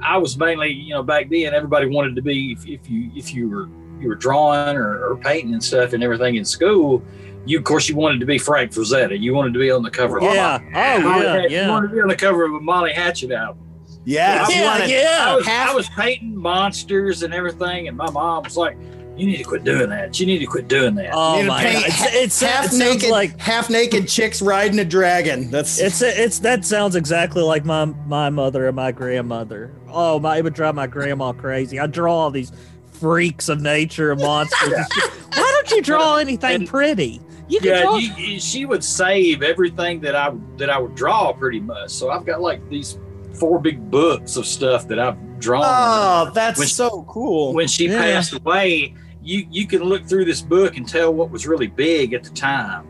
I 0.00 0.18
was 0.18 0.36
mainly, 0.38 0.68
you 0.70 0.94
know, 0.94 1.02
back 1.02 1.28
then 1.30 1.52
everybody 1.54 1.86
wanted 1.86 2.14
to 2.14 2.22
be 2.22 2.52
if, 2.52 2.64
if 2.66 2.88
you 2.88 3.10
if 3.16 3.34
you 3.34 3.48
were 3.48 3.68
you 4.00 4.06
were 4.08 4.14
drawing 4.14 4.76
or, 4.76 5.04
or 5.04 5.16
painting 5.16 5.52
and 5.52 5.64
stuff 5.64 5.94
and 5.94 6.04
everything 6.04 6.36
in 6.36 6.44
school, 6.44 7.02
you 7.44 7.58
of 7.58 7.64
course 7.64 7.88
you 7.88 7.96
wanted 7.96 8.20
to 8.20 8.26
be 8.26 8.38
Frank 8.38 8.70
Frazetta. 8.70 9.18
You 9.18 9.34
wanted 9.34 9.52
to 9.54 9.58
be 9.58 9.72
on 9.72 9.82
the 9.82 9.90
cover. 9.90 10.18
Of 10.18 10.22
Yeah. 10.24 10.60
Oh 10.62 11.00
Molly 11.00 11.24
yeah. 11.24 11.32
Hatchet- 11.40 11.50
You 11.50 11.68
wanted 11.70 11.88
to 11.88 11.94
be 11.94 12.00
on 12.02 12.08
the 12.08 12.14
cover 12.16 12.44
of 12.44 12.52
a 12.54 12.60
Molly 12.60 12.92
Hatchet 12.92 13.32
album. 13.32 13.64
Yeah, 14.04 14.44
I 14.48 14.52
Yeah. 14.52 14.64
wanna- 14.64 14.86
Yeah. 14.86 15.16
I 15.20 15.34
was, 15.36 15.46
half- 15.46 15.70
I 15.70 15.74
was 15.74 15.88
painting 15.90 16.36
monsters 16.36 17.22
and 17.22 17.34
everything, 17.34 17.88
and 17.88 17.96
my 17.96 18.10
mom 18.10 18.44
was 18.44 18.56
like, 18.56 18.76
"You 19.16 19.26
need 19.26 19.36
to 19.38 19.44
quit 19.44 19.64
doing 19.64 19.90
that. 19.90 20.18
You 20.18 20.26
need 20.26 20.38
to 20.38 20.46
quit 20.46 20.66
doing 20.68 20.94
that." 20.94 21.10
Oh 21.12 21.32
You 21.32 21.36
need 21.38 21.42
to 21.42 21.48
my 21.48 21.62
paint 21.64 21.80
god. 21.86 21.86
It's, 22.12 22.14
it's, 22.14 22.40
half 22.40 22.72
it 22.72 22.76
naked, 22.78 23.10
like 23.10 23.38
half 23.38 23.68
naked 23.68 24.08
chicks 24.08 24.40
riding 24.40 24.78
a 24.78 24.84
dragon. 24.84 25.50
That's 25.50 25.78
It's 25.78 26.00
it's 26.00 26.38
that 26.40 26.64
sounds 26.64 26.96
exactly 26.96 27.42
like 27.42 27.64
my 27.64 27.84
my 28.06 28.30
mother 28.30 28.66
and 28.66 28.76
my 28.76 28.92
grandmother. 28.92 29.72
Oh 29.92 30.18
my, 30.20 30.38
it 30.38 30.44
would 30.44 30.54
drive 30.54 30.74
my 30.74 30.86
grandma 30.86 31.32
crazy. 31.32 31.78
I 31.78 31.86
draw 31.86 32.14
all 32.16 32.30
these 32.30 32.52
freaks 32.92 33.48
of 33.48 33.60
nature 33.60 34.12
and 34.12 34.20
monsters. 34.20 34.72
and. 34.72 34.86
Why 35.34 35.52
don't 35.54 35.70
you 35.76 35.82
draw 35.82 36.16
anything 36.16 36.54
And- 36.54 36.68
pretty? 36.68 37.20
You 37.50 37.60
yeah, 37.62 37.82
draw. 37.82 37.96
you, 37.96 38.12
you- 38.16 38.40
she 38.40 38.66
would 38.66 38.84
save 38.84 39.42
everything 39.42 40.00
that 40.00 40.14
I 40.14 40.32
that 40.58 40.68
I 40.70 40.78
would 40.78 40.94
draw 40.94 41.32
pretty 41.32 41.60
much. 41.60 41.90
So 41.90 42.10
I've 42.10 42.24
got 42.26 42.40
like 42.42 42.66
these 42.68 42.98
four 43.38 43.58
big 43.58 43.90
books 43.90 44.36
of 44.36 44.46
stuff 44.46 44.86
that 44.88 44.98
I've 44.98 45.16
drawn. 45.40 45.62
oh, 45.64 46.30
that's 46.34 46.70
so 46.72 47.04
cool. 47.08 47.52
when 47.54 47.68
she 47.68 47.86
Yeah. 47.88 47.98
passed 48.00 48.32
away, 48.34 48.94
you 49.22 49.46
you 49.50 49.66
can 49.66 49.82
look 49.82 50.04
through 50.06 50.24
this 50.24 50.40
book 50.42 50.76
and 50.76 50.88
tell 50.88 51.12
what 51.12 51.30
was 51.30 51.46
really 51.46 51.66
big 51.66 52.12
at 52.14 52.24
the 52.24 52.30
time. 52.30 52.84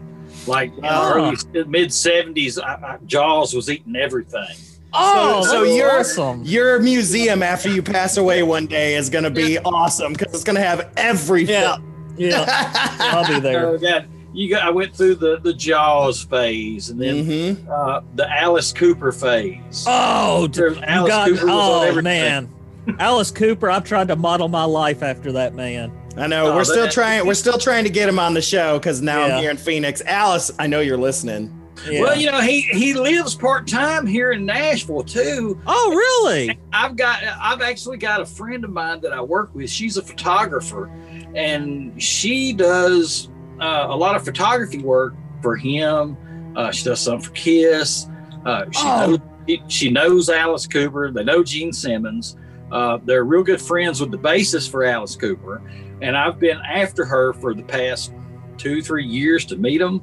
Like 0.47 0.73
Ah. 0.83 1.13
early 1.15 1.37
mid 1.67 1.93
seventies, 1.93 2.59
Jaws 3.07 3.55
was 3.55 3.69
eating 3.71 3.97
everything. 3.97 4.47
oh, 4.95 5.43
so 5.45 5.65
that's 5.65 5.77
you're- 5.77 5.91
awesome. 6.01 6.43
Your 6.45 6.79
museum 6.81 7.43
after 7.43 7.69
you 7.69 7.83
pass 7.83 8.17
away 8.17 8.43
one 8.43 8.67
day 8.67 8.95
is 8.95 9.11
going 9.11 9.25
to 9.25 9.31
be 9.31 9.59
awesome 9.59 10.13
because 10.15 10.33
it's 10.33 10.45
going 10.45 10.57
to 10.57 10.63
have 10.63 10.89
everything. 10.97 11.55
Yeah. 11.55 11.77
Yeah, 12.17 12.45
I'll 12.99 13.27
be 13.33 13.39
there. 13.41 13.79
So 13.79 13.79
got 13.79 14.05
you 14.33 14.51
got. 14.51 14.63
I 14.63 14.71
went 14.71 14.95
through 14.95 15.17
the 15.17 15.39
the 15.41 15.53
Jaws 15.55 16.23
phase, 16.23 16.91
and 16.91 17.01
then 17.01 17.25
hmm 17.57 17.71
uh, 17.71 18.01
the 18.15 18.31
Alice 18.31 18.73
Cooper 18.73 19.13
phase. 19.13 19.85
Oh, 19.87 20.47
d- 20.47 20.59
There's 20.61 20.77
you 20.77 20.83
Alice 20.85 21.09
got, 21.11 21.29
Cooper 21.29 21.47
was 21.47 21.55
on 21.55 21.59
oh 21.59 21.83
everything. 21.83 22.05
man, 22.05 22.55
Alice 22.99 23.31
Cooper. 23.31 23.71
I've 23.71 23.85
tried 23.85 24.09
to 24.09 24.17
model 24.17 24.49
my 24.49 24.65
life 24.65 25.03
after 25.03 25.33
that 25.33 25.55
man. 25.55 25.93
I 26.17 26.27
know. 26.27 26.53
Oh, 26.53 26.57
we're 26.57 26.65
still 26.65 26.85
that- 26.85 26.93
trying. 26.93 27.27
We're 27.27 27.35
still 27.35 27.59
trying 27.59 27.85
to 27.85 27.91
get 27.91 28.09
him 28.09 28.19
on 28.19 28.35
the 28.35 28.43
show 28.43 28.79
because 28.79 29.01
now 29.01 29.27
Yeah. 29.27 29.37
I'm 29.37 29.43
here 29.43 29.51
in 29.51 29.57
Phoenix. 29.57 30.03
Alice, 30.07 30.51
I 30.59 30.67
know 30.67 30.81
you're 30.81 30.97
listening. 30.99 31.55
Yeah. 31.89 32.01
Well, 32.01 32.19
you 32.19 32.29
know, 32.29 32.41
he 32.41 32.63
he 32.63 32.93
lives 32.95 33.37
part 33.37 33.69
time 33.69 34.05
here 34.05 34.33
in 34.33 34.45
Nashville 34.45 35.05
too. 35.05 35.61
oh 35.65 35.91
really? 35.95 36.59
I've 36.73 36.97
got 36.97 37.23
I've 37.41 37.63
actually 37.63 37.99
got 37.99 38.21
a 38.21 38.27
friend 38.27 38.65
of 38.65 38.71
mine 38.71 39.01
that 39.03 39.13
I 39.13 39.21
work 39.21 39.55
with. 39.55 39.71
She's 39.71 39.97
a 39.97 40.03
photographer, 40.03 40.91
and 41.37 42.03
she 42.03 42.53
does 42.53 43.29
uh, 43.61 43.87
a 43.91 43.97
lot 43.97 44.17
of 44.17 44.25
photography 44.25 44.79
work 44.79 45.15
for 45.43 45.57
him. 45.57 46.17
Uh, 46.57 46.71
she 46.73 46.85
does 46.85 47.01
some 47.01 47.21
for 47.21 47.31
Kiss. 47.33 48.07
Uh, 48.45 48.65
she, 48.71 48.81
Oh. 48.85 49.07
knows, 49.47 49.59
she 49.69 49.91
knows 49.91 50.29
Alice 50.31 50.67
Cooper. 50.67 51.11
They 51.11 51.25
know 51.25 51.43
Gene 51.43 51.73
Simmons. 51.73 52.37
Uh, 52.71 52.99
they're 53.05 53.25
real 53.25 53.43
good 53.43 53.61
friends 53.63 54.01
with 54.01 54.11
the 54.11 54.19
bassist 54.19 54.71
for 54.71 54.85
Alice 54.85 55.17
Cooper, 55.17 55.63
and 56.03 56.17
I've 56.17 56.39
been 56.39 56.59
after 56.59 57.05
her 57.05 57.33
for 57.33 57.55
the 57.55 57.63
past 57.63 58.13
two 58.59 58.83
three 58.83 59.07
years 59.07 59.45
to 59.47 59.57
meet 59.57 59.81
him. 59.81 60.03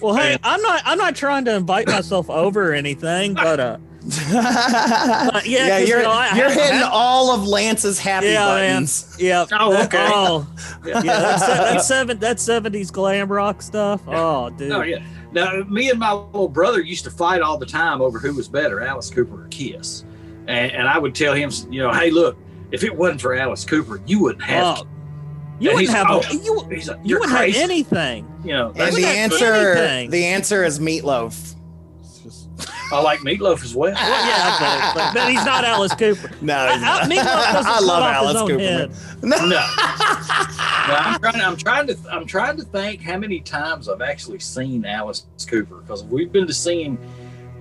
Well, 0.00 0.14
hey, 0.14 0.32
And- 0.34 0.40
I'm 0.44 0.62
not. 0.62 0.82
I'm 0.84 0.98
not 0.98 1.16
trying 1.16 1.44
to 1.46 1.54
invite 1.56 1.86
myself 1.88 2.30
over 2.30 2.70
or 2.70 2.74
anything, 2.74 3.34
but 3.34 3.58
uh, 3.60 3.78
Uh, 4.06 5.40
yeah, 5.44 5.66
yeah, 5.66 5.78
'cause, 5.80 5.88
you're, 5.88 5.98
you 5.98 6.04
know, 6.04 6.10
I- 6.10 6.36
you're 6.36 6.46
I- 6.48 6.52
hitting 6.52 6.82
all 6.82 7.34
of 7.34 7.46
Lance's 7.46 7.98
happy 7.98 8.28
Yeah, 8.28 8.54
man. 8.54 8.86
yeah. 9.18 9.46
Oh, 9.52 9.82
okay. 9.84 10.08
Oh, 10.12 10.46
yeah. 10.86 11.00
That's 11.00 11.46
that's 11.46 11.86
seven. 11.88 12.18
That's 12.18 12.42
seventies 12.42 12.90
glam 12.90 13.28
rock 13.30 13.62
stuff. 13.62 14.00
Oh, 14.06 14.50
dude. 14.50 14.70
Oh 14.72 14.82
yeah. 14.82 14.98
Now 15.32 15.62
me 15.68 15.90
and 15.90 15.98
my 15.98 16.12
little 16.12 16.48
brother 16.48 16.80
used 16.80 17.04
to 17.04 17.10
fight 17.10 17.42
all 17.42 17.58
the 17.58 17.66
time 17.66 18.00
over 18.00 18.18
who 18.18 18.32
was 18.34 18.48
better, 18.48 18.80
Alice 18.82 19.10
Cooper 19.10 19.44
or 19.44 19.48
Kiss. 19.48 20.04
And, 20.46 20.70
and 20.72 20.88
I 20.88 20.98
would 20.98 21.14
tell 21.14 21.34
him, 21.34 21.50
you 21.70 21.82
know, 21.82 21.92
hey, 21.92 22.10
look, 22.10 22.36
if 22.70 22.84
it 22.84 22.94
wasn't 22.94 23.20
for 23.20 23.34
Alice 23.34 23.64
Cooper, 23.64 24.00
you 24.06 24.20
wouldn't 24.20 24.44
have. 24.44 24.78
Oh, 24.80 24.86
you 25.58 25.70
And 25.70 25.76
wouldn't 25.80 25.96
have. 25.96 26.06
oh, 26.08 26.20
a, 26.20 26.34
you 26.36 26.68
He's 26.70 26.88
like, 26.88 27.00
you 27.02 27.16
wouldn't 27.18 27.36
crazy. 27.36 27.58
have 27.60 27.68
anything. 27.70 28.32
you 28.44 28.52
know, 28.52 28.72
And 28.76 28.94
the 28.94 29.04
answer, 29.06 29.52
anything. 29.74 30.10
the 30.10 30.24
answer 30.26 30.62
is 30.64 30.78
meatloaf. 30.78 31.54
I 32.92 33.00
like 33.02 33.20
meatloaf 33.20 33.64
as 33.64 33.74
well. 33.74 33.92
Well, 33.94 34.26
yeah, 34.28 34.92
but, 34.94 35.14
but 35.14 35.28
he's 35.28 35.44
not 35.44 35.64
Alice 35.64 35.94
Cooper. 35.94 36.30
No, 36.40 36.68
he's 36.72 36.82
I, 36.82 37.00
I. 37.00 37.04
Meatloaf 37.04 37.52
doesn't 37.52 37.66
I 37.66 37.74
cut 37.74 37.82
love 37.84 38.02
off 38.02 38.14
Alice 38.14 38.32
his 38.32 38.42
own 38.42 38.48
Cooper. 38.48 38.62
head. 38.62 38.90
man. 39.22 39.48
No. 39.48 39.48
No. 39.48 39.66
I'm 40.88 41.18
trying. 41.20 41.40
I'm 41.42 41.56
trying 41.56 41.86
to. 41.88 41.96
I'm 42.10 42.26
trying 42.26 42.56
to 42.58 42.64
think 42.64 43.00
how 43.02 43.18
many 43.18 43.40
times 43.40 43.88
I've 43.88 44.02
actually 44.02 44.38
seen 44.38 44.84
Alice 44.84 45.26
Cooper 45.48 45.76
because 45.78 46.04
we've 46.04 46.30
been 46.30 46.46
to 46.46 46.54
see 46.54 46.82
him 46.84 46.98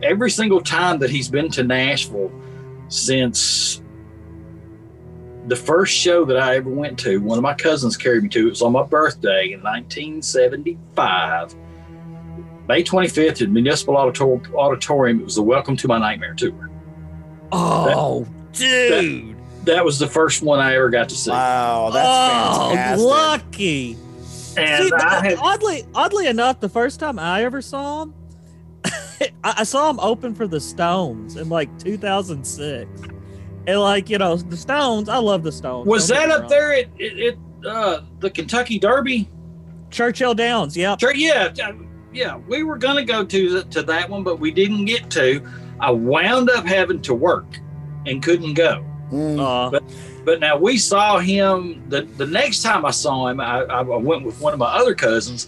every 0.04 0.30
single 0.30 0.62
time 0.62 1.00
that 1.00 1.10
he's 1.10 1.30
been 1.30 1.50
to 1.52 1.64
Nashville 1.64 2.32
since 2.90 3.82
the 5.48 5.56
first 5.56 5.96
show 5.96 6.26
that 6.26 6.38
I 6.38 6.56
ever 6.58 6.70
went 6.70 7.00
to. 7.00 7.18
One 7.18 7.38
of 7.38 7.42
my 7.44 7.54
cousins 7.54 7.98
carried 7.98 8.24
me 8.24 8.30
to. 8.30 8.48
It 8.48 8.50
was 8.50 8.62
on 8.62 8.72
my 8.74 8.84
birthday 8.84 9.54
in 9.54 9.62
1975, 9.62 11.56
May 12.68 12.84
25th 12.84 13.42
at 13.42 13.50
Municipal 13.50 13.96
Auditor- 13.96 14.42
Auditorium. 14.56 15.20
It 15.22 15.26
was 15.26 15.36
the 15.36 15.44
Welcome 15.44 15.76
to 15.78 15.88
My 15.88 16.00
Nightmare 16.00 16.34
tour. 16.34 16.70
Oh, 17.52 18.28
dude. 18.54 19.36
That 19.66 19.84
was 19.84 20.00
the 20.00 20.08
first 20.08 20.42
one 20.42 20.60
I 20.60 20.76
ever 20.76 20.90
got 20.90 21.10
to 21.10 21.16
see. 21.16 21.32
Wow, 21.32 21.90
that's 21.92 22.58
oh, 22.58 22.70
fantastic. 22.70 23.08
lucky. 23.08 23.98
And 24.58 24.86
See, 24.86 24.92
I 24.94 25.30
had, 25.30 25.38
oddly, 25.40 25.84
oddly 25.94 26.28
enough, 26.28 26.60
the 26.60 26.70
first 26.70 27.00
time 27.00 27.20
I 27.20 27.44
ever 27.44 27.62
saw 27.62 28.04
him, 28.04 28.14
I, 28.86 29.30
I 29.44 29.64
saw 29.64 29.90
him 29.90 30.00
open 30.00 30.34
for 30.34 30.48
the 30.48 30.60
Stones 30.60 31.36
in 31.36 31.50
like 31.50 31.78
2006. 31.80 32.90
And 33.68 33.80
like 33.80 34.10
you 34.10 34.18
know, 34.18 34.36
the 34.38 34.58
Stones, 34.58 35.10
I 35.10 35.18
love 35.18 35.44
the 35.44 35.52
Stones. 35.52 35.88
Was 35.88 36.08
that 36.08 36.30
up 36.30 36.42
wrong. 36.42 36.50
there 36.50 36.74
at, 36.74 37.02
at, 37.02 37.18
at 37.18 37.38
uh, 37.68 38.02
the 38.20 38.30
Kentucky 38.30 38.80
Derby? 38.80 39.30
Churchill 39.90 40.36
Downs? 40.36 40.78
Yeah. 40.78 40.96
Sure, 41.00 41.14
yeah, 41.14 41.50
yeah. 42.16 42.38
We 42.48 42.64
were 42.64 42.78
gonna 42.78 43.04
go 43.04 43.24
to 43.24 43.50
the, 43.50 43.64
to 43.66 43.84
that 43.84 44.10
one, 44.10 44.24
but 44.24 44.40
we 44.40 44.52
didn't 44.52 44.86
get 44.86 45.10
to. 45.12 45.46
I 45.80 45.92
wound 45.92 46.50
up 46.50 46.66
having 46.66 47.02
to 47.04 47.14
work 47.14 47.60
and 48.06 48.24
couldn't 48.24 48.54
go. 48.54 48.86
Mm. 49.12 49.40
Uh, 49.40 49.80
But 50.24 50.40
now 50.40 50.58
we 50.58 50.78
saw 50.78 51.20
him. 51.20 51.84
The 51.90 52.02
the 52.02 52.26
next 52.26 52.64
time 52.64 52.86
I 52.86 52.92
saw 52.92 53.28
him, 53.28 53.40
I, 53.40 53.62
I 53.62 53.82
went 53.82 54.26
with 54.26 54.42
one 54.42 54.54
of 54.54 54.60
my 54.60 54.66
other 54.66 54.96
cousins. 54.96 55.48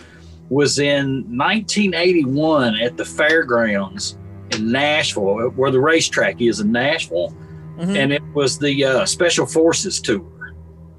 Was 0.50 0.80
in 0.80 1.26
1981 1.38 2.76
at 2.76 2.96
the 2.96 3.04
fairgrounds 3.04 4.18
in 4.52 4.72
Nashville, 4.72 5.50
where 5.50 5.72
the 5.72 5.82
racetrack 5.82 6.40
is 6.42 6.62
in 6.62 6.72
Nashville, 6.72 7.36
mhm. 7.78 7.98
and 7.98 8.14
it 8.14 8.24
was 8.34 8.58
the 8.58 8.86
uh, 8.86 9.06
Special 9.06 9.46
Forces 9.46 10.00
tour. 10.00 10.37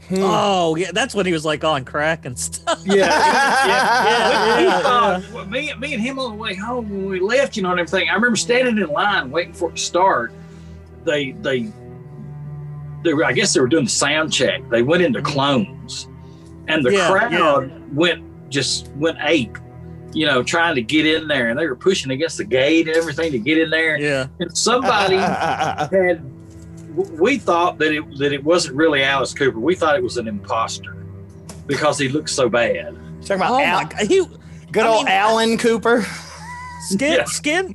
Hmm. 0.08 0.16
Oh 0.20 0.74
yeah, 0.76 0.90
that's 0.92 1.14
when 1.14 1.26
he 1.26 1.32
was 1.32 1.44
like 1.44 1.64
on 1.64 1.84
crack 1.84 2.24
and 2.24 2.38
stuff. 2.38 2.80
Yeah, 2.86 2.94
yeah, 3.06 3.66
Yeah, 3.66 4.56
We- 4.56 4.62
we 4.62 4.68
yeah, 4.68 4.80
thought- 4.80 5.22
well, 5.34 5.46
me, 5.46 5.74
me 5.74 5.92
and 5.94 6.02
him 6.02 6.18
on 6.18 6.30
the 6.30 6.36
way 6.36 6.54
home 6.54 6.88
when 6.88 7.06
we 7.06 7.20
left, 7.20 7.56
you 7.56 7.62
know, 7.62 7.70
and 7.72 7.80
everything. 7.80 8.08
I 8.08 8.14
remember 8.14 8.36
standing 8.36 8.78
in 8.78 8.88
line 8.88 9.30
waiting 9.30 9.52
for 9.52 9.68
it 9.70 9.76
to 9.76 9.82
start. 9.82 10.32
They, 11.04 11.32
they, 11.32 11.70
they 13.04 13.12
were, 13.14 13.24
I 13.24 13.32
guess 13.32 13.52
they 13.52 13.60
were 13.60 13.68
doing 13.68 13.84
the 13.84 13.90
sound 13.90 14.32
check. 14.32 14.68
They 14.70 14.82
went 14.82 15.02
into 15.02 15.20
clones, 15.22 16.08
and 16.68 16.84
the 16.84 16.92
Yeah, 16.92 17.10
crowd 17.10 17.94
went 17.94 18.24
just 18.50 18.88
went 18.92 19.18
ape. 19.20 19.56
You 20.14 20.24
know, 20.26 20.42
trying 20.42 20.74
to 20.76 20.82
get 20.82 21.04
in 21.04 21.28
there, 21.28 21.50
and 21.50 21.58
they 21.58 21.66
were 21.66 21.76
pushing 21.76 22.10
against 22.12 22.38
the 22.38 22.44
gate 22.44 22.88
and 22.88 22.96
everything 22.96 23.30
to 23.32 23.38
get 23.38 23.58
in 23.58 23.68
there. 23.68 24.00
Yeah. 24.00 24.26
And 24.40 24.56
somebody 24.56 25.16
had 25.16 26.22
we 26.94 27.38
thought 27.38 27.78
that 27.78 27.92
it 27.92 28.18
that 28.18 28.32
it 28.32 28.42
wasn't 28.44 28.76
really 28.76 29.02
Alice 29.02 29.34
Cooper. 29.34 29.58
We 29.60 29.74
thought 29.74 29.96
it 29.96 30.02
was 30.02 30.16
an 30.16 30.26
imposter 30.28 30.94
because 31.66 31.98
he 31.98 32.08
looked 32.08 32.30
so 32.30 32.48
bad. 32.48 32.94
Talking 33.22 33.36
about 33.36 33.52
Oh 33.52 33.60
Al- 33.60 33.82
my 33.84 33.88
god, 33.90 34.06
he 34.06 34.24
good 34.72 34.84
I 34.84 34.88
old 34.88 35.04
mean- 35.06 35.14
Alan 35.14 35.58
Cooper. 35.58 36.04
skin 36.88 37.12
Yeah. 37.12 37.24
skin. 37.24 37.74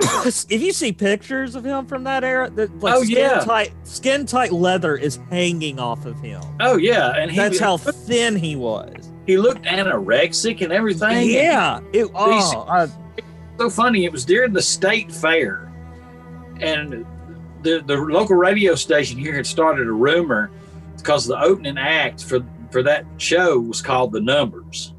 if 0.24 0.62
you 0.62 0.72
see 0.72 0.92
pictures 0.92 1.54
of 1.56 1.64
him 1.64 1.84
from 1.86 2.04
that 2.04 2.22
era, 2.22 2.48
the, 2.48 2.70
like 2.80 2.94
Oh, 2.94 3.02
skin 3.02 3.16
yeah. 3.18 3.40
tight, 3.40 3.72
skin 3.82 4.26
tight 4.26 4.52
leather 4.52 4.96
is 4.96 5.18
hanging 5.28 5.80
off 5.80 6.06
of 6.06 6.18
him. 6.20 6.40
Oh 6.60 6.76
yeah, 6.76 7.10
and 7.16 7.30
he 7.30 7.36
That's 7.36 7.58
how 7.58 7.76
thin 7.76 8.36
he 8.36 8.54
was. 8.56 8.94
he 9.26 9.36
looked 9.38 9.64
anorexic 9.64 10.60
and 10.62 10.72
everything. 10.72 11.28
Yeah. 11.30 11.80
It, 11.92 12.06
oh, 12.14 12.66
I- 12.68 12.88
so 13.58 13.68
funny. 13.70 14.04
It 14.04 14.12
was 14.12 14.24
during 14.24 14.52
the 14.52 14.62
state 14.62 15.10
fair, 15.10 15.70
and 16.60 17.04
the 17.62 17.82
the 17.86 17.96
local 17.96 18.36
radio 18.36 18.74
station 18.74 19.18
here 19.18 19.34
had 19.34 19.46
started 19.46 19.86
a 19.86 19.92
rumor 19.92 20.50
because 20.96 21.26
the 21.26 21.40
opening 21.40 21.78
act 21.78 22.24
for 22.24 22.40
for 22.70 22.82
that 22.82 23.04
show 23.16 23.58
was 23.58 23.80
called 23.80 24.12
The 24.12 24.20
Numbers. 24.20 24.94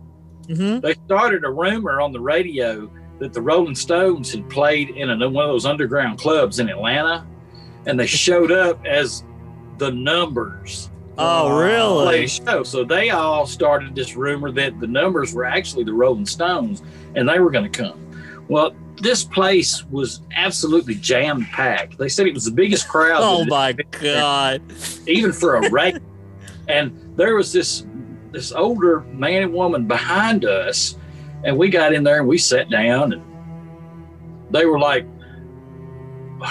mhm. 0.47 0.81
They 0.81 0.95
started 1.05 1.43
a 1.43 1.51
rumor 1.51 2.01
on 2.01 2.11
the 2.11 2.19
radio 2.19 2.89
that 3.19 3.33
the 3.33 3.41
Rolling 3.41 3.75
Stones 3.75 4.31
had 4.31 4.49
played 4.49 4.89
in 4.91 5.09
a, 5.09 5.29
one 5.29 5.45
of 5.45 5.51
those 5.51 5.65
underground 5.65 6.17
clubs 6.19 6.59
in 6.59 6.69
Atlanta, 6.69 7.27
and 7.85 7.99
they 7.99 8.07
showed 8.07 8.51
up 8.51 8.83
as 8.85 9.23
the 9.77 9.91
numbers. 9.91 10.89
Oh, 11.17 11.59
really 11.59 12.05
Play 12.05 12.27
show. 12.27 12.63
So 12.63 12.85
they 12.85 13.09
all 13.09 13.45
started 13.45 13.93
this 13.93 14.15
rumor 14.15 14.51
that 14.53 14.79
the 14.79 14.87
numbers 14.87 15.33
were 15.33 15.43
actually 15.43 15.83
the 15.83 15.93
Rolling 15.93 16.25
Stones 16.25 16.81
and 17.15 17.27
they 17.27 17.39
were 17.39 17.51
going 17.51 17.69
to 17.69 17.77
come. 17.83 17.99
Well, 18.47 18.73
this 19.01 19.23
place 19.23 19.85
was 19.85 20.21
absolutely 20.35 20.95
jam 20.95 21.45
packed. 21.45 21.97
They 21.97 22.09
said 22.09 22.27
it 22.27 22.33
was 22.33 22.45
the 22.45 22.51
biggest 22.51 22.87
crowd. 22.87 23.21
Oh 23.23 23.45
my 23.45 23.73
god! 23.73 24.61
even 25.07 25.31
for 25.31 25.55
a 25.55 25.69
rate. 25.69 25.97
and 26.67 27.13
there 27.15 27.35
was 27.35 27.51
this 27.51 27.85
this 28.31 28.51
older 28.51 29.01
man 29.11 29.43
and 29.43 29.53
woman 29.53 29.87
behind 29.87 30.45
us, 30.45 30.97
and 31.43 31.57
we 31.57 31.69
got 31.69 31.93
in 31.93 32.03
there 32.03 32.19
and 32.19 32.27
we 32.27 32.37
sat 32.37 32.69
down, 32.69 33.13
and 33.13 33.23
they 34.51 34.65
were 34.65 34.79
like, 34.79 35.05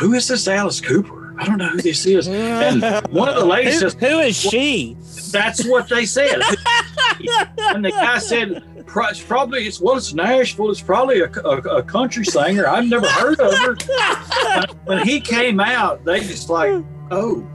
"Who 0.00 0.14
is 0.14 0.28
this 0.28 0.48
Alice 0.48 0.80
Cooper? 0.80 1.17
I 1.38 1.46
don't 1.46 1.58
know 1.58 1.68
who 1.68 1.80
this 1.80 2.04
is." 2.06 2.28
And 2.28 2.82
one 3.10 3.28
of 3.28 3.36
the 3.36 3.44
ladies 3.44 3.80
Who, 3.80 3.90
says, 3.90 3.94
who 3.94 4.18
is 4.18 4.36
she? 4.36 4.96
"That's 5.30 5.66
what 5.66 5.88
they 5.88 6.06
said." 6.06 6.40
and 7.72 7.84
the 7.84 7.90
guy 7.90 8.18
said. 8.18 8.62
It's 8.90 9.22
Probably 9.22 9.66
it's 9.66 9.80
well, 9.80 9.98
it's 9.98 10.14
Nashville. 10.14 10.70
It's 10.70 10.80
probably 10.80 11.20
a, 11.20 11.30
a, 11.44 11.58
a 11.76 11.82
country 11.82 12.24
singer. 12.24 12.66
I've 12.66 12.86
never 12.86 13.06
heard 13.06 13.38
of 13.38 13.52
her. 13.58 13.76
when 14.84 15.06
he 15.06 15.20
came 15.20 15.60
out, 15.60 16.04
they 16.06 16.20
just 16.20 16.48
like, 16.48 16.82
oh, 17.10 17.46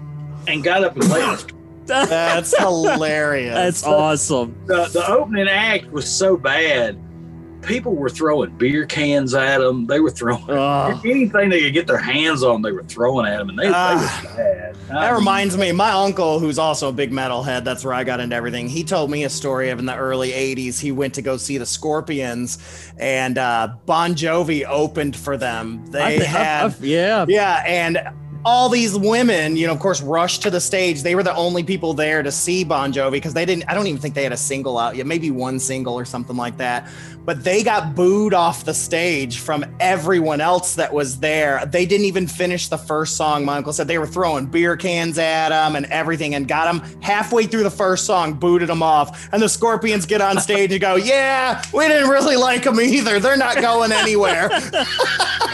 and 0.47 0.63
got 0.63 0.83
up 0.83 0.95
and 0.95 1.09
left. 1.09 1.53
That's 1.85 2.57
hilarious. 2.57 3.53
That's 3.53 3.83
awesome. 3.83 4.55
the, 4.67 4.85
the 4.85 5.07
opening 5.09 5.47
act 5.47 5.91
was 5.91 6.09
so 6.09 6.37
bad. 6.37 6.97
People 7.65 7.95
were 7.95 8.09
throwing 8.09 8.51
beer 8.57 8.85
cans 8.85 9.33
at 9.33 9.59
them. 9.59 9.85
They 9.87 9.99
were 9.99 10.09
throwing 10.11 10.43
Oh, 10.49 11.01
anything 11.05 11.49
they 11.49 11.61
could 11.61 11.73
get 11.73 11.87
their 11.87 11.97
hands 11.97 12.43
on. 12.43 12.61
They 12.61 12.71
were 12.71 12.83
throwing 12.83 13.25
at 13.25 13.37
them, 13.37 13.49
and 13.49 13.57
they, 13.59 13.67
Ah. 13.73 14.21
they 14.21 14.29
were 14.29 14.37
bad. 14.37 14.75
That 14.89 15.13
reminds 15.15 15.57
me, 15.57 15.71
my 15.71 15.91
uncle, 15.91 16.39
who's 16.39 16.59
also 16.59 16.89
a 16.89 16.91
big 16.91 17.11
metalhead, 17.11 17.63
that's 17.63 17.83
where 17.83 17.93
I 17.93 18.03
got 18.03 18.19
into 18.19 18.35
everything. 18.35 18.67
He 18.69 18.83
told 18.83 19.09
me 19.09 19.23
a 19.23 19.29
story 19.29 19.69
of 19.69 19.79
in 19.79 19.85
the 19.85 19.95
early 19.95 20.31
80s, 20.31 20.79
he 20.79 20.91
went 20.91 21.13
to 21.15 21.21
go 21.21 21.37
see 21.37 21.57
the 21.57 21.65
Scorpions 21.65 22.57
and 22.99 23.37
uh, 23.37 23.69
Bon 23.85 24.13
Jovi 24.13 24.65
opened 24.67 25.15
for 25.15 25.37
them. 25.37 25.83
They 25.87 26.01
I 26.03 26.19
thi- 26.19 26.25
I- 26.25 26.27
had. 26.27 26.65
I- 26.71 26.75
yeah. 26.81 27.25
Yeah, 27.27 27.63
and 27.65 27.99
all 28.45 28.67
these 28.67 28.93
women, 28.97 29.55
you 29.55 29.65
know, 29.65 29.71
of 29.73 29.79
course, 29.79 30.01
rushed 30.01 30.41
to 30.41 30.49
the 30.49 30.59
stage. 30.59 31.01
They 31.01 31.15
were 31.15 31.23
the 31.23 31.33
only 31.33 31.63
people 31.63 31.93
there 31.93 32.21
to 32.21 32.29
see 32.29 32.65
Bon 32.65 32.91
Jovi 32.91 33.11
because 33.11 33.33
they 33.33 33.45
didn't. 33.45 33.63
I 33.69 33.73
don't 33.73 33.87
even 33.87 34.01
think 34.01 34.15
they 34.15 34.23
had 34.23 34.33
a 34.33 34.37
single 34.37 34.77
out 34.77 34.97
yet, 34.97 35.07
maybe 35.07 35.31
one 35.31 35.59
single 35.59 35.93
or 35.97 36.03
something 36.03 36.35
like 36.35 36.57
that. 36.57 36.89
But 37.25 37.43
they 37.43 37.63
got 37.63 37.95
booed 37.95 38.33
off 38.33 38.65
the 38.65 38.73
stage 38.73 39.39
from 39.39 39.65
everyone 39.79 40.41
else 40.41 40.75
that 40.75 40.93
was 40.93 41.19
there. 41.19 41.65
They 41.65 41.85
didn't 41.85 42.05
even 42.05 42.27
finish 42.27 42.67
the 42.67 42.77
first 42.77 43.15
song. 43.15 43.45
My 43.45 43.57
uncle 43.57 43.71
said 43.73 43.87
they 43.87 43.97
were 43.97 44.07
throwing 44.07 44.45
beer 44.45 44.75
cans 44.75 45.17
at 45.17 45.49
them 45.49 45.75
and 45.75 45.85
everything, 45.87 46.35
and 46.35 46.47
got 46.47 46.71
them 46.71 47.01
halfway 47.01 47.45
through 47.45 47.63
the 47.63 47.69
first 47.71 48.05
song, 48.05 48.33
booted 48.33 48.69
them 48.69 48.83
off. 48.83 49.29
And 49.31 49.41
the 49.41 49.49
Scorpions 49.49 50.05
get 50.05 50.21
on 50.21 50.39
stage 50.39 50.71
and 50.71 50.81
go, 50.81 50.95
"Yeah, 50.97 51.63
we 51.73 51.87
didn't 51.87 52.09
really 52.09 52.35
like 52.35 52.63
them 52.63 52.79
either. 52.79 53.19
They're 53.19 53.37
not 53.37 53.61
going 53.61 53.91
anywhere." 53.91 54.49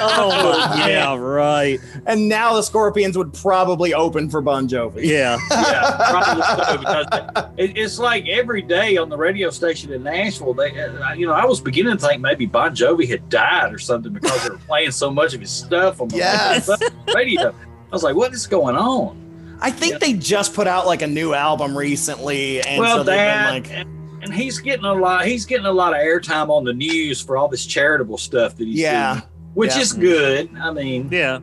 Oh 0.01 0.75
yeah, 0.87 1.13
right. 1.17 1.79
and 2.05 2.29
now 2.29 2.53
the 2.53 2.61
Scorpions 2.61 3.17
would 3.17 3.33
probably 3.33 3.93
open 3.93 4.29
for 4.29 4.39
Bon 4.39 4.67
Jovi. 4.67 5.03
Yeah. 5.03 5.37
yeah, 5.51 5.95
probably 6.09 6.43
so, 6.43 6.77
because 6.77 7.45
it's 7.57 7.99
like 7.99 8.27
every 8.29 8.61
day 8.61 8.95
on 8.95 9.09
the 9.09 9.17
radio 9.17 9.49
station 9.49 9.91
in 9.91 10.03
Nashville. 10.03 10.53
They, 10.53 10.79
uh, 10.79 11.13
you 11.13 11.27
know, 11.27 11.33
I 11.33 11.45
was 11.45 11.58
beginning 11.59 11.97
to 11.97 12.07
think 12.07 12.21
maybe 12.21 12.45
Bon 12.45 12.75
Jovi 12.75 13.07
had 13.07 13.29
died 13.29 13.73
or 13.73 13.77
something 13.79 14.11
because 14.13 14.43
they 14.43 14.49
were 14.49 14.57
playing 14.57 14.91
so 14.91 15.11
much 15.11 15.33
of 15.33 15.41
his 15.41 15.51
stuff 15.51 16.01
on 16.01 16.07
the 16.09 16.17
Yes. 16.17 16.69
radio. 17.13 17.49
I 17.49 17.55
was 17.91 18.03
like, 18.03 18.15
what 18.15 18.33
is 18.33 18.45
going 18.47 18.75
on? 18.75 19.57
I 19.61 19.71
think 19.71 19.93
Yeah. 19.93 19.97
they 19.99 20.13
just 20.13 20.53
put 20.53 20.67
out 20.67 20.85
like 20.87 21.01
a 21.01 21.07
new 21.07 21.33
album 21.33 21.77
recently, 21.77 22.61
and 22.61 22.79
well, 22.79 22.97
so 22.97 23.03
they've 23.03 23.15
that 23.17 23.63
been 23.63 23.63
like, 23.63 23.71
and, 23.73 24.23
and 24.23 24.33
he's 24.33 24.59
getting 24.59 24.85
a 24.85 24.93
lot. 24.93 25.25
He's 25.25 25.45
getting 25.45 25.65
a 25.65 25.71
lot 25.71 25.93
of 25.93 25.99
airtime 25.99 26.49
on 26.49 26.63
the 26.63 26.73
news 26.73 27.19
for 27.21 27.35
all 27.37 27.47
this 27.47 27.65
charitable 27.65 28.17
stuff 28.17 28.55
that 28.57 28.67
he's 28.67 28.79
Yeah. 28.79 29.13
doing, 29.13 29.23
which 29.55 29.75
Yeah. 29.75 29.81
is 29.81 29.93
good. 29.93 30.49
I 30.61 30.71
mean, 30.71 31.09
Yeah. 31.11 31.39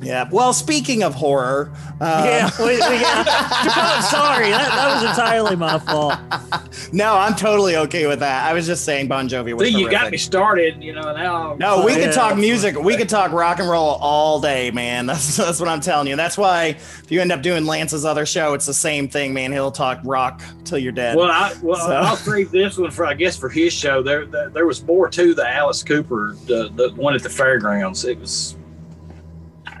Yeah. 0.00 0.28
Well, 0.30 0.52
speaking 0.52 1.02
of 1.02 1.14
horror, 1.14 1.72
uh, 2.00 2.22
Yeah. 2.24 2.50
We, 2.58 2.72
we 2.74 2.78
got, 2.78 3.26
I'm 3.28 4.02
sorry. 4.02 4.50
That, 4.50 4.68
that 4.68 4.94
was 5.02 5.10
entirely 5.10 5.56
my 5.56 5.78
fault. 5.78 6.14
no, 6.92 7.14
I'm 7.16 7.34
totally 7.34 7.76
okay 7.76 8.06
with 8.06 8.20
that. 8.20 8.48
I 8.48 8.52
was 8.54 8.66
just 8.66 8.84
saying 8.84 9.08
Bon 9.08 9.28
Jovi 9.28 9.54
was. 9.56 9.68
see, 9.68 9.78
you 9.78 9.90
got 9.90 10.10
me 10.10 10.16
started. 10.16 10.82
You 10.82 10.92
know 10.92 11.12
now. 11.14 11.56
No, 11.58 11.84
we 11.84 11.92
Yeah. 11.96 12.04
could 12.06 12.12
talk 12.14 12.36
music. 12.36 12.76
We 12.78 12.96
could 12.96 13.08
talk 13.08 13.32
rock 13.32 13.58
and 13.58 13.68
roll 13.68 13.96
all 14.00 14.40
day, 14.40 14.70
man. 14.70 15.06
That's 15.18 15.36
that's 15.36 15.58
what 15.60 15.68
I'm 15.68 15.80
telling 15.80 16.06
you. 16.06 16.16
That's 16.16 16.38
why 16.38 16.66
if 16.68 17.06
you 17.10 17.20
end 17.20 17.32
up 17.32 17.42
doing 17.42 17.64
Lance's 17.66 18.04
other 18.04 18.26
show, 18.26 18.54
it's 18.54 18.66
the 18.66 18.74
same 18.74 19.08
thing, 19.08 19.32
man. 19.34 19.52
He'll 19.52 19.70
talk 19.72 20.00
rock 20.04 20.42
till 20.64 20.78
you're 20.78 20.92
dead. 20.92 21.16
Well, 21.16 21.30
I, 21.30 21.54
well, 21.62 21.76
So- 21.80 21.92
I'll 21.92 22.16
save 22.16 22.50
this 22.50 22.76
one 22.78 22.90
for 22.90 23.06
I 23.06 23.14
guess 23.14 23.36
for 23.36 23.48
his 23.48 23.72
show. 23.72 24.02
There, 24.02 24.26
there, 24.26 24.48
there 24.50 24.66
was 24.66 24.82
more 24.84 25.08
to 25.08 25.34
the 25.34 25.48
Alice 25.48 25.82
Cooper, 25.82 26.36
the, 26.46 26.70
the 26.74 26.90
one 26.94 27.14
at 27.14 27.22
the 27.22 27.30
fairgrounds. 27.30 28.04
It 28.04 28.18
was. 28.20 28.54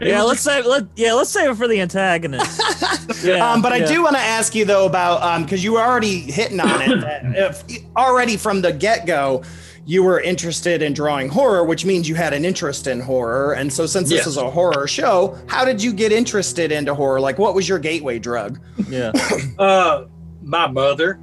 It 0.00 0.08
Yeah. 0.08 0.22
Let's 0.22 0.40
save. 0.40 0.66
Let, 0.66 0.84
yeah. 0.96 1.12
Let's 1.14 1.30
save 1.30 1.50
it 1.50 1.54
for 1.56 1.68
the 1.68 1.80
antagonist. 1.80 2.60
Yeah. 3.24 3.50
um, 3.52 3.62
but 3.62 3.72
I 3.72 3.84
do 3.84 4.02
want 4.04 4.14
to 4.14 4.22
ask 4.22 4.54
you 4.54 4.64
though 4.64 4.86
about 4.86 5.22
um 5.22 5.42
because 5.42 5.64
you 5.64 5.72
were 5.72 5.80
already 5.80 6.20
hitting 6.20 6.60
on 6.60 6.82
it. 6.82 7.00
that 7.00 7.22
if, 7.68 7.84
already 7.96 8.36
from 8.36 8.60
the 8.60 8.72
get 8.72 9.06
go, 9.06 9.42
you 9.86 10.02
were 10.04 10.20
interested 10.20 10.82
in 10.82 10.92
drawing 10.92 11.28
horror, 11.28 11.64
which 11.64 11.84
means 11.84 12.08
you 12.08 12.14
had 12.14 12.32
an 12.32 12.44
interest 12.44 12.86
in 12.86 13.00
horror. 13.00 13.54
And 13.54 13.72
so, 13.72 13.86
since 13.86 14.08
this 14.10 14.18
Yes. 14.18 14.26
is 14.28 14.36
a 14.36 14.48
horror 14.50 14.86
show, 14.86 15.36
how 15.48 15.64
did 15.64 15.82
you 15.82 15.92
get 15.92 16.12
interested 16.12 16.70
into 16.70 16.94
horror? 16.94 17.18
Like, 17.20 17.38
what 17.38 17.54
was 17.54 17.68
your 17.68 17.78
gateway 17.80 18.18
drug? 18.18 18.60
Yeah. 18.88 19.12
Uh, 19.58 20.04
my 20.42 20.66
mother. 20.68 21.18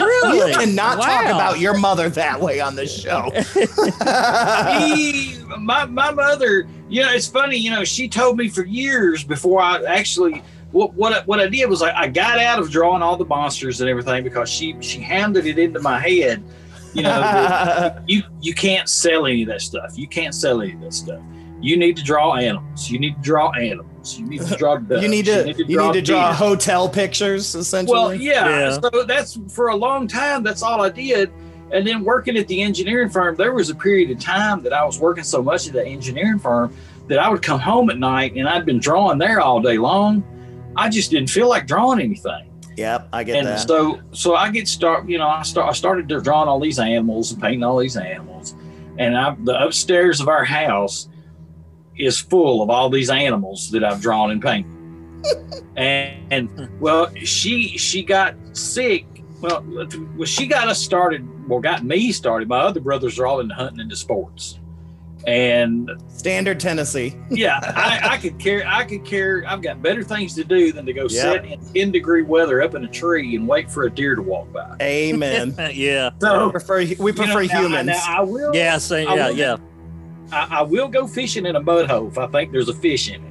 Really? 0.00 0.50
You 0.52 0.56
cannot 0.58 1.00
talk 1.02 1.26
about 1.26 1.60
your 1.60 1.76
mother 1.78 2.08
that 2.10 2.40
way 2.40 2.60
on 2.60 2.74
this 2.74 2.92
show. 2.98 3.30
He, 4.78 5.37
my 5.58 5.84
my 5.86 6.10
mother. 6.10 6.66
You 6.88 7.02
know, 7.02 7.12
it's 7.12 7.26
funny. 7.26 7.56
You 7.56 7.70
know, 7.70 7.84
she 7.84 8.08
told 8.08 8.36
me 8.36 8.48
for 8.48 8.64
years 8.64 9.24
before 9.24 9.60
I 9.60 9.82
actually. 9.84 10.42
What 10.70 10.92
what 10.92 11.14
I, 11.14 11.20
what 11.22 11.40
I 11.40 11.48
did 11.48 11.70
was 11.70 11.80
I, 11.80 11.98
I 11.98 12.08
got 12.08 12.38
out 12.38 12.58
of 12.58 12.70
drawing 12.70 13.00
all 13.00 13.16
the 13.16 13.24
monsters 13.24 13.80
and 13.80 13.88
everything 13.88 14.22
because 14.22 14.50
she 14.50 14.76
she 14.80 15.00
hammered 15.00 15.46
it 15.46 15.58
into 15.58 15.80
my 15.80 15.98
head. 15.98 16.44
You 16.92 17.04
know, 17.04 17.98
you 18.06 18.22
you 18.42 18.52
can't 18.52 18.86
sell 18.86 19.24
any 19.24 19.42
of 19.42 19.48
that 19.48 19.62
stuff. 19.62 19.96
You 19.96 20.06
can't 20.06 20.34
sell 20.34 20.60
any 20.60 20.74
of 20.74 20.80
that 20.82 20.92
stuff. 20.92 21.22
You 21.60 21.76
need 21.76 21.96
to 21.96 22.04
draw 22.04 22.36
animals. 22.36 22.88
You 22.88 22.98
need 22.98 23.16
to 23.16 23.22
draw 23.22 23.50
animals. 23.52 24.18
You 24.18 24.26
need 24.26 24.42
to 24.42 24.56
draw. 24.56 24.76
Ducks. 24.78 25.02
you 25.02 25.08
need 25.08 25.24
to 25.24 25.54
you 25.56 25.80
need 25.80 25.92
to 25.94 26.02
draw 26.02 26.28
deer. 26.28 26.34
hotel 26.34 26.88
pictures 26.88 27.54
essentially. 27.54 27.98
Well, 27.98 28.14
yeah. 28.14 28.48
Yeah. 28.48 28.78
So 28.78 29.04
that's 29.04 29.38
for 29.48 29.68
a 29.68 29.76
long 29.76 30.06
time. 30.06 30.42
That's 30.42 30.62
all 30.62 30.82
I 30.82 30.90
did. 30.90 31.32
And 31.72 31.86
then 31.86 32.04
working 32.04 32.36
at 32.36 32.48
the 32.48 32.62
engineering 32.62 33.10
firm, 33.10 33.36
there 33.36 33.52
was 33.52 33.70
a 33.70 33.74
period 33.74 34.10
of 34.10 34.18
time 34.18 34.62
that 34.62 34.72
I 34.72 34.84
was 34.84 34.98
working 34.98 35.24
so 35.24 35.42
much 35.42 35.66
at 35.66 35.74
the 35.74 35.84
engineering 35.84 36.38
firm 36.38 36.74
that 37.08 37.18
I 37.18 37.28
would 37.28 37.42
come 37.42 37.60
home 37.60 37.90
at 37.90 37.98
night 37.98 38.34
and 38.36 38.48
I'd 38.48 38.64
been 38.64 38.78
drawing 38.78 39.18
there 39.18 39.40
all 39.40 39.60
day 39.60 39.78
long. 39.78 40.24
I 40.76 40.88
just 40.88 41.10
didn't 41.10 41.30
feel 41.30 41.48
like 41.48 41.66
drawing 41.66 42.00
anything. 42.00 42.50
yep, 42.76 43.08
I 43.12 43.24
get 43.24 43.36
and 43.36 43.46
that. 43.46 43.68
so, 43.68 44.00
so 44.12 44.34
I 44.36 44.50
get 44.50 44.68
start. 44.68 45.08
You 45.08 45.18
know, 45.18 45.28
I 45.28 45.42
start. 45.42 45.68
I 45.68 45.72
started 45.72 46.06
drawing 46.06 46.48
all 46.48 46.60
these 46.60 46.78
animals 46.78 47.32
and 47.32 47.42
painting 47.42 47.64
all 47.64 47.78
these 47.78 47.96
animals. 47.96 48.54
And 48.98 49.16
I, 49.16 49.36
the 49.42 49.60
upstairs 49.62 50.20
of 50.20 50.28
our 50.28 50.44
house 50.44 51.08
is 51.96 52.18
full 52.18 52.62
of 52.62 52.70
all 52.70 52.90
these 52.90 53.10
animals 53.10 53.70
that 53.72 53.82
I've 53.82 54.00
drawn 54.00 54.30
and 54.30 54.40
painted. 54.40 54.72
and, 55.76 56.32
and 56.32 56.80
well, 56.80 57.12
she 57.16 57.76
she 57.76 58.02
got 58.04 58.34
sick. 58.56 59.04
Well, 59.40 59.64
well, 60.16 60.24
she 60.26 60.46
got 60.46 60.68
us 60.68 60.82
started. 60.82 61.26
Well, 61.48 61.60
got 61.60 61.84
me 61.84 62.12
started. 62.12 62.48
My 62.48 62.58
other 62.60 62.80
brothers 62.80 63.18
are 63.18 63.26
all 63.26 63.40
into 63.40 63.54
hunting 63.54 63.80
into 63.80 63.96
sports. 63.96 64.58
And 65.26 65.90
Standard 66.08 66.58
Tennessee. 66.60 67.14
yeah, 67.30 67.58
I, 67.62 68.14
I 68.14 68.18
could 68.18 68.38
care. 68.38 68.64
I 68.66 68.84
could 68.84 69.04
care. 69.04 69.44
I've 69.46 69.60
got 69.62 69.82
better 69.82 70.02
things 70.02 70.34
to 70.34 70.44
do 70.44 70.72
than 70.72 70.86
to 70.86 70.92
go 70.92 71.02
Yep. 71.02 71.10
sit 71.10 71.44
in 71.44 71.60
10 71.74 71.90
degree 71.92 72.22
weather 72.22 72.62
up 72.62 72.74
in 72.74 72.84
a 72.84 72.88
tree 72.88 73.34
and 73.36 73.46
wait 73.46 73.70
for 73.70 73.84
a 73.84 73.90
deer 73.90 74.14
to 74.14 74.22
walk 74.22 74.50
by. 74.52 74.76
Amen. 74.80 75.54
yeah. 75.74 76.10
we 76.20 76.26
So 76.26 76.50
prefer 76.50 76.78
we 76.78 76.84
you 76.86 76.96
prefer 76.96 77.26
know, 77.26 77.38
humans. 77.48 77.86
Now, 77.88 78.02
I 78.06 78.20
will. 78.22 78.54
Yeah. 78.54 78.78
Same. 78.78 79.08
I 79.08 79.14
Yeah. 79.16 79.28
will- 79.28 79.36
Yeah. 79.36 79.56
I, 80.32 80.58
I 80.58 80.62
will 80.62 80.88
go 80.88 81.06
fishing 81.06 81.46
in 81.46 81.56
a 81.56 81.60
mud 81.62 81.88
hole 81.90 82.08
if 82.08 82.18
I 82.18 82.26
think 82.28 82.52
there's 82.52 82.68
a 82.68 82.74
fish 82.74 83.08
in 83.10 83.24
it. 83.24 83.27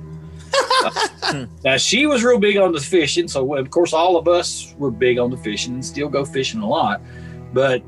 Now 1.63 1.77
she 1.77 2.05
was 2.05 2.23
real 2.23 2.39
big 2.39 2.57
on 2.57 2.71
the 2.71 2.79
fishing, 2.79 3.27
so 3.27 3.55
of 3.55 3.69
course 3.69 3.93
all 3.93 4.17
of 4.17 4.27
us 4.27 4.75
were 4.77 4.91
big 4.91 5.17
on 5.17 5.29
the 5.29 5.37
fishing 5.37 5.73
and 5.73 5.85
still 5.85 6.09
go 6.09 6.25
fishing 6.25 6.61
a 6.61 6.67
lot. 6.67 7.01
But 7.53 7.83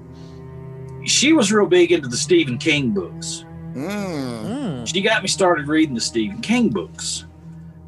she 1.06 1.34
was 1.34 1.52
real 1.52 1.68
big 1.68 1.92
into 1.92 2.08
the 2.08 2.18
Stephen 2.18 2.58
King 2.58 2.92
books. 2.92 3.46
Mm. 3.74 4.88
She 4.88 5.02
got 5.02 5.22
me 5.22 5.28
started 5.28 5.68
reading 5.68 5.96
the 5.96 6.02
Stephen 6.02 6.42
King 6.42 6.70
books. 6.70 7.26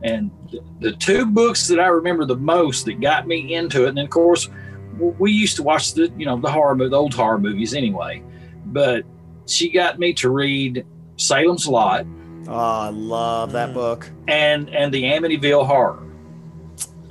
And 0.03 0.31
th- 0.49 0.63
the 0.79 0.93
two 0.93 1.25
books 1.25 1.67
that 1.67 1.79
I 1.79 1.87
remember 1.87 2.25
the 2.25 2.37
most 2.37 2.85
that 2.85 2.99
got 3.01 3.27
me 3.27 3.53
into 3.53 3.85
it, 3.85 3.89
and 3.89 3.97
then 3.97 4.05
of 4.05 4.11
course 4.11 4.49
we 4.97 5.31
used 5.31 5.55
to 5.55 5.63
watch 5.63 5.93
the 5.93 6.11
you 6.17 6.25
know 6.25 6.37
the 6.37 6.51
horror 6.51 6.75
the 6.75 6.95
old 6.95 7.13
horror 7.13 7.39
movies 7.39 7.73
anyway, 7.73 8.23
but 8.67 9.03
she 9.45 9.69
got 9.69 9.99
me 9.99 10.13
to 10.13 10.29
read 10.29 10.85
Salem's 11.17 11.67
Lot 11.67 12.05
Oh, 12.47 12.53
I 12.53 12.89
love 12.89 13.51
that 13.53 13.69
Mm. 13.69 13.73
book. 13.73 14.09
and 14.27 14.69
and 14.69 14.93
the 14.93 15.03
Amityville 15.03 15.65
Horror. 15.67 15.99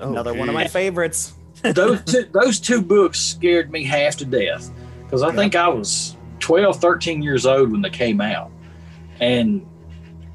Another 0.01 0.35
one 0.35 0.49
of 0.49 0.55
my 0.55 0.67
favorites. 0.67 1.35
those 1.63 2.03
two, 2.05 2.25
those 2.33 2.59
two 2.59 2.81
books 2.81 3.19
scared 3.21 3.71
me 3.71 3.85
half 3.85 4.17
to 4.17 4.25
death 4.25 4.71
because 5.05 5.23
I 5.23 5.35
think 5.35 5.55
I 5.55 5.69
was 5.69 6.17
12, 6.41 6.81
13 6.81 7.23
years 7.23 7.45
old 7.45 7.71
when 7.71 7.83
they 7.83 7.91
came 7.91 8.21
out, 8.21 8.51
and 9.21 9.67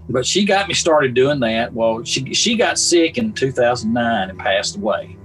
but 0.07 0.23
she 0.25 0.45
got 0.45 0.67
me 0.67 0.75
started 0.75 1.15
doing 1.15 1.39
that. 1.39 1.73
Well, 1.73 2.03
she 2.03 2.33
she 2.35 2.55
got 2.55 2.77
sick 2.77 3.17
in 3.17 3.33
2009 3.33 4.29
and 4.29 4.37
passed 4.37 4.75
away, 4.75 5.17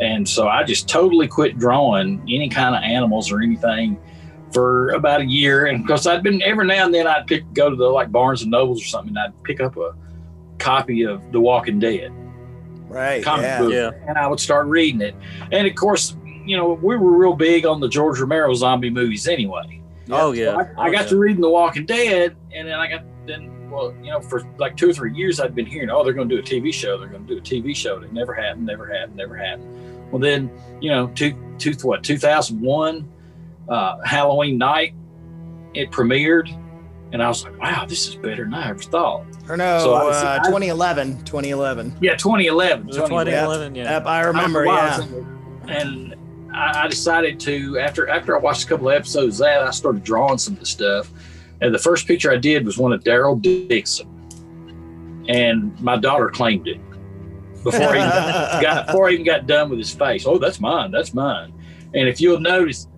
and 0.00 0.26
so 0.26 0.48
I 0.48 0.64
just 0.64 0.88
totally 0.88 1.28
quit 1.28 1.58
drawing 1.58 2.22
any 2.22 2.48
kind 2.48 2.74
of 2.74 2.82
animals 2.82 3.30
or 3.30 3.42
anything 3.42 3.98
for 4.56 4.88
about 4.92 5.20
a 5.20 5.26
year. 5.26 5.66
And 5.66 5.82
because 5.84 6.06
I'd 6.06 6.22
been 6.22 6.40
every 6.42 6.66
now 6.66 6.86
and 6.86 6.94
then 6.94 7.06
I'd 7.06 7.26
pick 7.26 7.44
go 7.52 7.68
to 7.68 7.76
the 7.76 7.84
like 7.84 8.10
Barnes 8.10 8.40
and 8.40 8.50
Nobles 8.50 8.80
or 8.82 8.86
something, 8.86 9.10
and 9.10 9.18
I'd 9.18 9.42
pick 9.44 9.60
up 9.60 9.76
a 9.76 9.94
copy 10.58 11.02
of 11.02 11.20
The 11.30 11.38
Walking 11.40 11.78
Dead 11.78 12.10
Right. 12.88 13.22
comic 13.22 13.42
yeah. 13.44 13.58
book, 13.58 13.72
Yeah. 13.72 13.90
and 14.08 14.16
I 14.16 14.26
would 14.26 14.40
start 14.40 14.66
reading 14.66 15.02
it. 15.02 15.14
And 15.52 15.66
of 15.66 15.74
course, 15.74 16.16
you 16.46 16.56
know, 16.56 16.72
we 16.72 16.96
were 16.96 17.18
real 17.18 17.34
big 17.34 17.66
on 17.66 17.80
the 17.80 17.88
George 17.88 18.18
Romero 18.18 18.54
zombie 18.54 18.88
movies 18.88 19.28
anyway. 19.28 19.82
Oh 20.10 20.32
yeah. 20.32 20.44
So 20.52 20.60
I, 20.60 20.62
I 20.86 20.88
Oh, 20.88 20.92
got 20.92 21.02
yeah. 21.02 21.06
to 21.08 21.18
reading 21.18 21.42
The 21.42 21.50
Walking 21.50 21.84
Dead, 21.84 22.34
and 22.54 22.66
then 22.66 22.74
I 22.78 22.88
got 22.88 23.02
then 23.26 23.52
well, 23.70 23.92
you 24.02 24.10
know, 24.10 24.20
for 24.20 24.42
like 24.58 24.74
two 24.76 24.88
or 24.88 24.92
three 24.94 25.12
years, 25.12 25.38
I'd 25.40 25.54
been 25.54 25.66
hearing, 25.66 25.90
oh, 25.90 26.02
they're 26.02 26.14
going 26.14 26.28
to 26.30 26.36
do 26.36 26.40
a 26.40 26.44
TV 26.44 26.72
show. 26.72 26.96
They're 26.96 27.08
going 27.08 27.26
to 27.26 27.34
do 27.34 27.38
a 27.38 27.42
TV 27.42 27.74
show. 27.76 27.98
It 28.00 28.10
never 28.12 28.32
happened. 28.32 28.64
Never 28.64 28.86
happened. 28.86 29.16
Never 29.16 29.36
happened. 29.36 30.10
Well, 30.12 30.20
then 30.20 30.50
you 30.80 30.90
know, 30.90 31.08
two, 31.08 31.34
two 31.58 31.72
what, 31.82 32.02
two 32.04 32.16
thousand 32.16 32.60
one, 32.62 33.06
uh, 33.68 33.98
Halloween 34.04 34.58
night, 34.58 34.94
it 35.74 35.90
premiered, 35.90 36.48
and 37.12 37.22
I 37.22 37.28
was 37.28 37.44
like, 37.44 37.58
wow, 37.60 37.84
this 37.86 38.08
is 38.08 38.14
better 38.16 38.44
than 38.44 38.54
I 38.54 38.70
ever 38.70 38.78
thought. 38.82 39.24
Or 39.48 39.56
no, 39.56 39.78
So 39.78 39.92
was- 39.92 40.22
uh, 40.22 40.38
I- 40.42 40.46
2011. 40.46 41.24
2011. 41.24 41.96
Yeah, 42.00 42.16
2011. 42.16 42.80
It 42.80 42.86
was 42.86 42.96
2011, 42.96 43.74
yeah. 43.74 43.84
Yep, 43.84 44.06
I 44.06 44.20
remember. 44.22 44.66
I 44.68 44.74
Yeah. 44.74 44.98
was. 44.98 45.08
And 45.68 46.14
I, 46.54 46.84
I 46.84 46.88
decided 46.88 47.38
to 47.40 47.78
after 47.78 48.08
after 48.08 48.36
I 48.36 48.40
watched 48.40 48.64
a 48.64 48.66
couple 48.68 48.88
of 48.88 48.94
episodes 48.94 49.40
of 49.40 49.44
that, 49.46 49.62
I 49.62 49.70
started 49.70 50.02
drawing 50.04 50.38
some 50.38 50.54
of 50.54 50.60
the 50.60 50.66
stuff. 50.66 51.10
And 51.60 51.74
the 51.74 51.78
first 51.78 52.06
picture 52.06 52.30
I 52.32 52.36
did 52.36 52.64
was 52.66 52.76
one 52.78 52.92
of 52.92 53.02
Daryl 53.02 53.40
Dixon, 53.40 54.08
and 55.28 55.78
my 55.80 55.96
daughter 55.96 56.28
claimed 56.28 56.68
it 56.68 56.80
before 57.64 57.94
he 57.94 57.98
got 58.62 58.86
before 58.86 59.08
he 59.08 59.14
even 59.14 59.26
got 59.26 59.46
done 59.46 59.70
with 59.70 59.78
his 59.78 59.92
face. 59.92 60.24
Oh, 60.26 60.38
that's 60.38 60.60
mine. 60.60 60.90
That's 60.90 61.14
mine. 61.14 61.52
And 61.94 62.08
if 62.08 62.20
you'll 62.20 62.40
notice, 62.40 62.88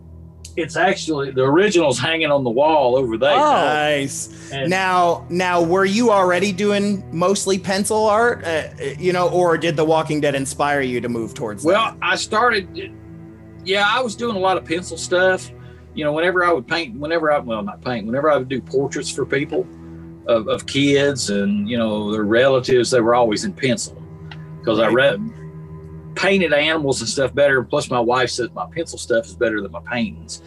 it's 0.58 0.76
actually 0.76 1.30
the 1.30 1.42
original's 1.44 1.98
hanging 1.98 2.30
on 2.32 2.42
the 2.42 2.50
wall 2.50 2.96
over 2.96 3.16
there. 3.16 3.32
Oh. 3.32 3.52
Nice. 3.52 4.50
And- 4.52 4.68
Now, 4.68 5.26
now, 5.30 5.62
were 5.62 5.84
you 5.84 6.10
already 6.10 6.52
doing 6.52 7.04
mostly 7.16 7.58
pencil 7.58 8.06
art, 8.06 8.44
uh, 8.44 8.64
you 8.98 9.12
know, 9.12 9.28
or 9.28 9.56
did 9.56 9.76
The 9.76 9.84
Walking 9.84 10.20
Dead 10.20 10.34
inspire 10.34 10.80
you 10.80 11.00
to 11.00 11.08
move 11.08 11.34
towards 11.34 11.64
Well, 11.64 11.96
I 12.02 12.16
started. 12.16 12.92
Yeah, 13.64 13.86
I 13.88 14.00
was 14.00 14.14
doing 14.16 14.36
a 14.36 14.40
lot 14.40 14.56
of 14.56 14.64
pencil 14.64 14.96
stuff. 14.96 15.50
You 15.94 16.04
know, 16.04 16.12
whenever 16.12 16.44
I 16.44 16.52
would 16.52 16.66
paint, 16.66 16.98
whenever 16.98 17.32
I 17.32 17.38
well 17.38 17.62
not 17.62 17.82
paint, 17.84 18.06
whenever 18.06 18.30
I 18.30 18.36
would 18.36 18.48
do 18.48 18.60
portraits 18.60 19.10
for 19.10 19.24
people 19.26 19.66
of, 20.26 20.48
of 20.48 20.66
kids 20.66 21.30
and 21.30 21.68
you 21.68 21.76
know 21.78 22.12
their 22.12 22.24
relatives, 22.24 22.90
they 22.90 23.00
were 23.00 23.14
always 23.14 23.44
in 23.44 23.52
pencil 23.52 24.00
because 24.58 24.78
I 24.78 24.88
read 24.88 25.20
painted 26.18 26.52
animals 26.52 27.00
and 27.00 27.08
stuff 27.08 27.34
better. 27.34 27.62
Plus, 27.62 27.90
my 27.90 28.00
wife 28.00 28.30
says 28.30 28.50
my 28.54 28.66
pencil 28.66 28.98
stuff 28.98 29.26
is 29.26 29.34
better 29.34 29.60
than 29.60 29.70
my 29.70 29.80
paintings. 29.80 30.42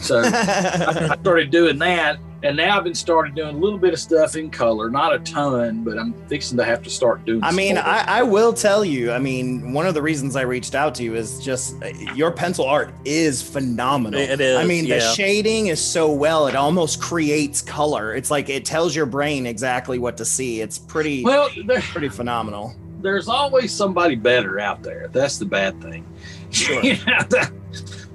So 0.00 0.20
I. 0.24 1.08
I 1.10 1.16
started 1.20 1.50
doing 1.50 1.78
that, 1.78 2.18
and 2.42 2.56
now 2.56 2.76
I've 2.76 2.84
been 2.84 2.94
started 2.94 3.34
doing 3.34 3.54
a 3.54 3.58
little 3.58 3.78
bit 3.78 3.92
of 3.92 3.98
stuff 3.98 4.36
in 4.36 4.50
color, 4.50 4.90
not 4.90 5.14
a 5.14 5.18
ton, 5.20 5.84
but 5.84 5.98
I'm 5.98 6.12
fixing 6.28 6.58
to 6.58 6.64
have 6.64 6.82
to 6.82 6.90
start 6.90 7.24
doing. 7.24 7.42
I 7.42 7.52
mean. 7.52 7.78
I, 7.78 8.18
I 8.18 8.22
will 8.22 8.52
tell 8.52 8.84
you. 8.84 9.12
I 9.12 9.18
mean, 9.18 9.72
one 9.72 9.86
of 9.86 9.94
the 9.94 10.02
reasons 10.02 10.36
I 10.36 10.42
reached 10.42 10.74
out 10.74 10.94
to 10.96 11.02
you 11.02 11.14
is 11.14 11.42
just 11.42 11.82
uh, 11.82 11.88
your 12.14 12.30
pencil 12.30 12.66
art 12.66 12.92
is 13.04 13.42
phenomenal. 13.42 14.20
It 14.20 14.40
is, 14.40 14.58
I 14.58 14.64
mean, 14.64 14.88
the 14.88 15.00
shading 15.00 15.68
is 15.68 15.82
so 15.82 16.12
well; 16.12 16.46
it 16.48 16.56
almost 16.56 17.00
creates 17.00 17.62
color. 17.62 18.14
It's 18.14 18.30
like 18.30 18.48
it 18.48 18.64
tells 18.64 18.94
your 18.94 19.06
brain 19.06 19.46
exactly 19.46 19.98
what 19.98 20.16
to 20.18 20.24
see. 20.24 20.60
It's 20.60 20.78
pretty, 20.78 21.24
well, 21.24 21.48
there, 21.66 21.80
pretty 21.80 22.08
phenomenal. 22.08 22.74
There's 23.04 23.28
always 23.28 23.70
somebody 23.72 24.16
better 24.16 24.58
out 24.58 24.82
there. 24.82 25.08
That's 25.12 25.38
the 25.38 25.44
bad 25.44 25.80
thing. 25.80 26.04
Sure. 26.50 26.82
You 26.84 26.94
know, 27.06 27.22
that- 27.28 27.52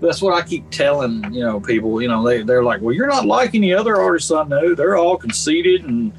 that's 0.01 0.21
what 0.21 0.33
I 0.33 0.47
keep 0.47 0.69
telling 0.69 1.33
you 1.33 1.41
know 1.41 1.59
people. 1.59 2.01
You 2.01 2.07
know, 2.07 2.23
they 2.25 2.41
they're 2.41 2.63
like, 2.63 2.79
well, 2.81 2.95
you're 2.95 3.07
not 3.07 3.25
like 3.25 3.53
any 3.53 3.73
other 3.73 3.97
artists 3.97 4.31
I 4.31 4.43
know. 4.43 4.73
They're 4.73 4.95
all 4.97 5.17
conceited 5.17 5.83
and. 5.85 6.13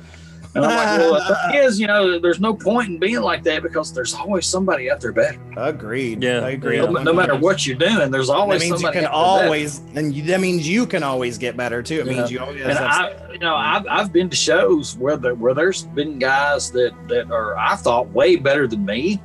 And 0.52 0.64
I'm 0.64 0.76
like, 0.76 0.98
well, 1.12 1.28
the 1.28 1.52
thing 1.52 1.62
is, 1.64 1.78
you 1.78 1.86
know, 1.86 2.18
there's 2.18 2.40
no 2.40 2.52
point 2.52 2.88
in 2.88 2.98
being 2.98 3.20
like 3.20 3.44
that 3.44 3.62
because 3.62 3.92
there's 3.92 4.14
always 4.14 4.46
somebody 4.46 4.90
out 4.90 5.00
there 5.00 5.12
better. 5.12 5.38
Agreed. 5.56 6.22
Yeah, 6.24 6.40
I 6.40 6.50
agree. 6.50 6.78
No, 6.78 6.90
no 6.90 7.12
matter 7.12 7.36
what 7.36 7.64
you're 7.66 7.76
doing, 7.76 8.10
there's 8.10 8.26
That 8.26 8.34
always 8.34 8.60
means 8.60 8.70
you 8.72 8.76
somebody 8.78 8.96
can 8.98 9.04
out 9.06 9.12
better. 9.12 9.44
always, 9.46 9.78
and 9.94 10.12
you, 10.12 10.24
that 10.24 10.40
means 10.40 10.68
you 10.68 10.86
can 10.86 11.04
always 11.04 11.38
get 11.38 11.56
better 11.56 11.82
too. 11.84 12.00
It 12.00 12.06
Yeah. 12.06 12.12
means 12.12 12.32
you 12.32 12.40
always. 12.40 12.62
And 12.62 12.78
I, 12.78 13.32
you 13.32 13.38
know, 13.38 13.54
I've, 13.54 13.86
I've 13.88 14.12
been 14.12 14.28
to 14.28 14.36
shows 14.36 14.96
where 14.96 15.16
there, 15.16 15.34
where 15.36 15.54
there's 15.54 15.84
been 15.84 16.18
guys 16.18 16.72
that 16.72 16.92
that 17.08 17.30
are 17.30 17.56
I 17.56 17.76
thought 17.76 18.08
way 18.10 18.34
better 18.34 18.66
than 18.66 18.84
me, 18.84 19.22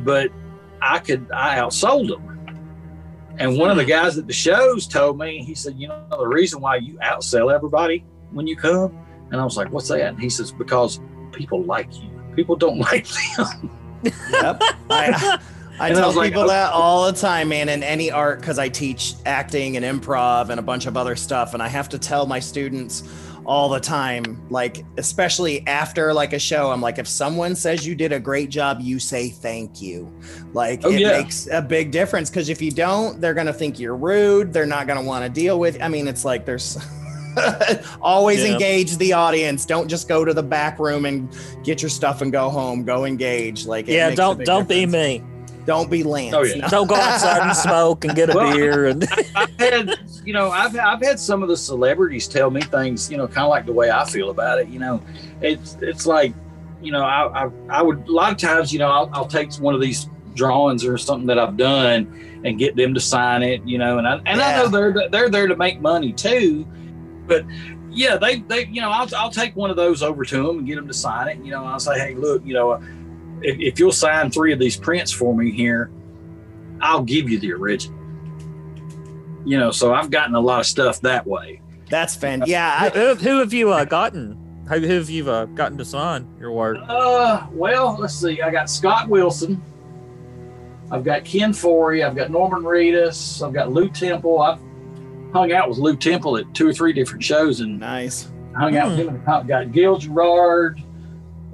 but 0.00 0.30
I 0.82 0.98
could 0.98 1.30
I 1.32 1.58
outsold 1.58 2.08
them. 2.08 2.22
And 3.38 3.58
one 3.58 3.70
of 3.70 3.76
the 3.76 3.84
guys 3.84 4.16
at 4.18 4.26
the 4.26 4.32
shows 4.32 4.86
told 4.86 5.18
me, 5.18 5.42
he 5.44 5.54
said, 5.54 5.74
you 5.76 5.88
know, 5.88 6.06
the 6.10 6.26
reason 6.26 6.60
why 6.60 6.76
you 6.76 6.98
outsell 6.98 7.54
everybody 7.54 8.04
when 8.32 8.46
you 8.46 8.56
come, 8.56 8.96
and 9.30 9.40
I 9.40 9.44
was 9.44 9.56
like, 9.56 9.70
what's 9.70 9.88
that? 9.88 10.00
And 10.00 10.20
he 10.20 10.28
says, 10.28 10.52
because 10.52 11.00
people 11.32 11.62
like 11.64 11.88
you. 12.00 12.10
People 12.34 12.56
don't 12.56 12.78
like 12.90 13.06
them. 13.06 13.70
Yep. 14.02 14.62
I, 14.62 14.78
I 14.90 15.38
I 15.78 15.92
tell 15.92 16.12
like, 16.12 16.30
people 16.30 16.44
okay. 16.44 16.54
that 16.54 16.70
oh. 16.72 16.76
all 16.76 17.12
the 17.12 17.18
time, 17.18 17.48
man, 17.50 17.68
in 17.68 17.82
any 17.82 18.10
art, 18.10 18.40
because 18.40 18.58
I 18.58 18.68
teach 18.68 19.14
acting 19.26 19.76
and 19.76 19.84
improv 19.84 20.48
and 20.48 20.58
a 20.58 20.62
bunch 20.62 20.86
of 20.86 20.96
other 20.96 21.16
stuff. 21.16 21.54
And 21.54 21.62
I 21.62 21.68
have 21.68 21.88
to 21.90 21.98
tell 21.98 22.26
my 22.26 22.40
students 22.40 23.02
all 23.44 23.68
the 23.68 23.78
time, 23.78 24.42
like, 24.50 24.84
especially 24.96 25.66
after 25.66 26.12
like 26.12 26.32
a 26.32 26.38
show, 26.38 26.70
I'm 26.70 26.80
like, 26.80 26.98
if 26.98 27.06
someone 27.06 27.54
says 27.54 27.86
you 27.86 27.94
did 27.94 28.12
a 28.12 28.18
great 28.18 28.48
job, 28.48 28.78
you 28.80 28.98
say 28.98 29.28
thank 29.28 29.80
you. 29.80 30.12
Like, 30.52 30.80
Oh, 30.84 30.90
it 30.90 31.00
yeah. 31.00 31.20
makes 31.20 31.46
a 31.48 31.62
big 31.62 31.90
difference 31.90 32.30
because 32.30 32.48
if 32.48 32.60
you 32.60 32.70
don't, 32.70 33.20
they're 33.20 33.34
going 33.34 33.46
to 33.46 33.52
think 33.52 33.78
you're 33.78 33.96
rude. 33.96 34.52
They're 34.52 34.66
not 34.66 34.86
going 34.86 34.98
to 34.98 35.04
want 35.04 35.24
to 35.24 35.30
deal 35.30 35.58
with. 35.58 35.80
I 35.82 35.88
mean, 35.88 36.08
it's 36.08 36.24
like 36.24 36.44
there's. 36.44 36.78
always 38.00 38.42
Yeah. 38.44 38.52
engage 38.52 38.96
the 38.96 39.12
audience 39.12 39.64
don't 39.64 39.88
just 39.88 40.08
go 40.08 40.24
to 40.24 40.32
the 40.32 40.42
back 40.42 40.78
room 40.78 41.04
and 41.04 41.28
get 41.64 41.82
your 41.82 41.88
stuff 41.88 42.22
and 42.22 42.32
go 42.32 42.48
home 42.50 42.84
go 42.84 43.04
engage 43.04 43.66
like 43.66 43.86
yeah, 43.86 44.10
don't 44.14 44.44
don't 44.44 44.68
be 44.68 44.86
me. 44.86 45.22
Don't 45.64 45.90
be 45.90 46.04
Lance. 46.04 46.32
Oh, 46.32 46.44
yeah. 46.44 46.60
No. 46.60 46.68
Don't 46.68 46.86
go 46.86 46.94
outside 46.94 47.42
and 47.42 47.56
smoke 47.66 48.04
and 48.04 48.14
get 48.14 48.30
a 48.30 48.36
Well, 48.36 48.54
beer 48.54 48.86
and 48.86 49.04
I've 49.34 49.50
had, 49.58 49.98
you 50.24 50.32
know, 50.32 50.48
I've, 50.50 50.78
I've 50.78 51.02
had 51.02 51.18
some 51.18 51.42
of 51.42 51.48
the 51.48 51.56
celebrities 51.56 52.28
tell 52.28 52.50
me 52.52 52.60
things, 52.60 53.10
you 53.10 53.16
know, 53.16 53.26
kind 53.26 53.38
of 53.46 53.48
like 53.48 53.66
the 53.66 53.72
way 53.72 53.90
I 53.90 54.04
feel 54.04 54.30
about 54.30 54.60
it. 54.60 54.68
You 54.68 54.78
know, 54.78 55.02
it's 55.40 55.76
it's 55.80 56.06
like, 56.06 56.34
you 56.80 56.92
know, 56.92 57.02
I 57.02 57.46
I, 57.46 57.50
I 57.68 57.82
would 57.82 58.06
a 58.06 58.12
lot 58.12 58.30
of 58.30 58.38
times, 58.38 58.72
you 58.72 58.78
know, 58.78 58.88
I'll, 58.92 59.10
I'll 59.12 59.26
take 59.26 59.52
one 59.54 59.74
of 59.74 59.80
these 59.80 60.08
drawings 60.34 60.84
or 60.84 60.96
something 60.98 61.26
that 61.26 61.38
I've 61.40 61.56
done 61.56 62.40
and 62.44 62.60
get 62.60 62.76
them 62.76 62.94
to 62.94 63.00
sign 63.00 63.42
it, 63.42 63.60
you 63.64 63.78
know, 63.78 63.98
and 63.98 64.06
I 64.06 64.20
and 64.24 64.40
I 64.40 64.54
know 64.58 64.68
they're 64.68 65.08
they're 65.10 65.30
there 65.30 65.48
to 65.48 65.56
make 65.56 65.80
money 65.80 66.12
too, 66.12 66.64
but 67.26 67.44
yeah, 67.90 68.16
they 68.16 68.40
they 68.40 68.66
you 68.66 68.80
know, 68.80 68.90
I'll 68.90 69.08
I'll 69.16 69.30
take 69.30 69.56
one 69.56 69.70
of 69.70 69.76
those 69.76 70.02
over 70.02 70.24
to 70.24 70.46
them 70.46 70.58
and 70.58 70.66
get 70.66 70.76
them 70.76 70.88
to 70.88 70.94
sign 70.94 71.28
it. 71.28 71.38
You 71.44 71.50
know, 71.52 71.64
I'll 71.64 71.80
say, 71.80 71.98
hey, 71.98 72.14
look, 72.14 72.44
you 72.44 72.54
know, 72.54 72.74
if, 73.42 73.58
if 73.58 73.78
you'll 73.78 73.92
sign 73.92 74.30
three 74.30 74.52
of 74.52 74.58
these 74.58 74.76
prints 74.76 75.12
for 75.12 75.34
me 75.36 75.50
here, 75.50 75.90
I'll 76.80 77.02
give 77.02 77.30
you 77.30 77.38
the 77.38 77.52
original 77.52 77.96
you 79.46 79.56
know 79.58 79.70
so 79.70 79.94
i've 79.94 80.10
gotten 80.10 80.34
a 80.34 80.40
lot 80.40 80.60
of 80.60 80.66
stuff 80.66 81.00
that 81.00 81.26
way 81.26 81.60
That's 81.88 82.16
fan. 82.16 82.42
Yeah, 82.46 82.90
who, 82.90 83.14
who 83.14 83.38
have 83.38 83.52
you 83.52 83.70
uh, 83.70 83.84
gotten? 83.84 84.36
Who, 84.68 84.80
who 84.80 84.94
have 84.94 85.08
you 85.08 85.30
uh, 85.30 85.44
gotten 85.44 85.78
to 85.78 85.84
sign 85.84 86.28
your 86.38 86.50
work? 86.50 86.78
uh 86.88 87.46
well 87.52 87.96
let's 87.98 88.14
see 88.14 88.42
i 88.42 88.50
got 88.50 88.68
scott 88.68 89.08
wilson 89.08 89.62
i've 90.90 91.04
got 91.04 91.24
ken 91.24 91.52
foree 91.52 92.04
i've 92.04 92.16
got 92.16 92.30
norman 92.30 92.62
reedus 92.62 93.46
i've 93.46 93.54
got 93.54 93.72
lew 93.72 93.88
temple 93.88 94.40
i've 94.40 94.60
hung 95.36 95.52
out 95.52 95.68
with 95.68 95.78
lew 95.78 95.96
temple 95.96 96.36
at 96.36 96.52
two 96.54 96.66
or 96.66 96.72
three 96.72 96.92
different 96.92 97.22
shows 97.22 97.60
and 97.60 97.78
nice. 97.78 98.28
hung 98.56 98.76
out 98.76 98.90
with 98.90 98.98
him 98.98 99.08
and 99.08 99.28
I've 99.28 99.46
got 99.46 99.72
gil 99.72 99.98
gerard 99.98 100.82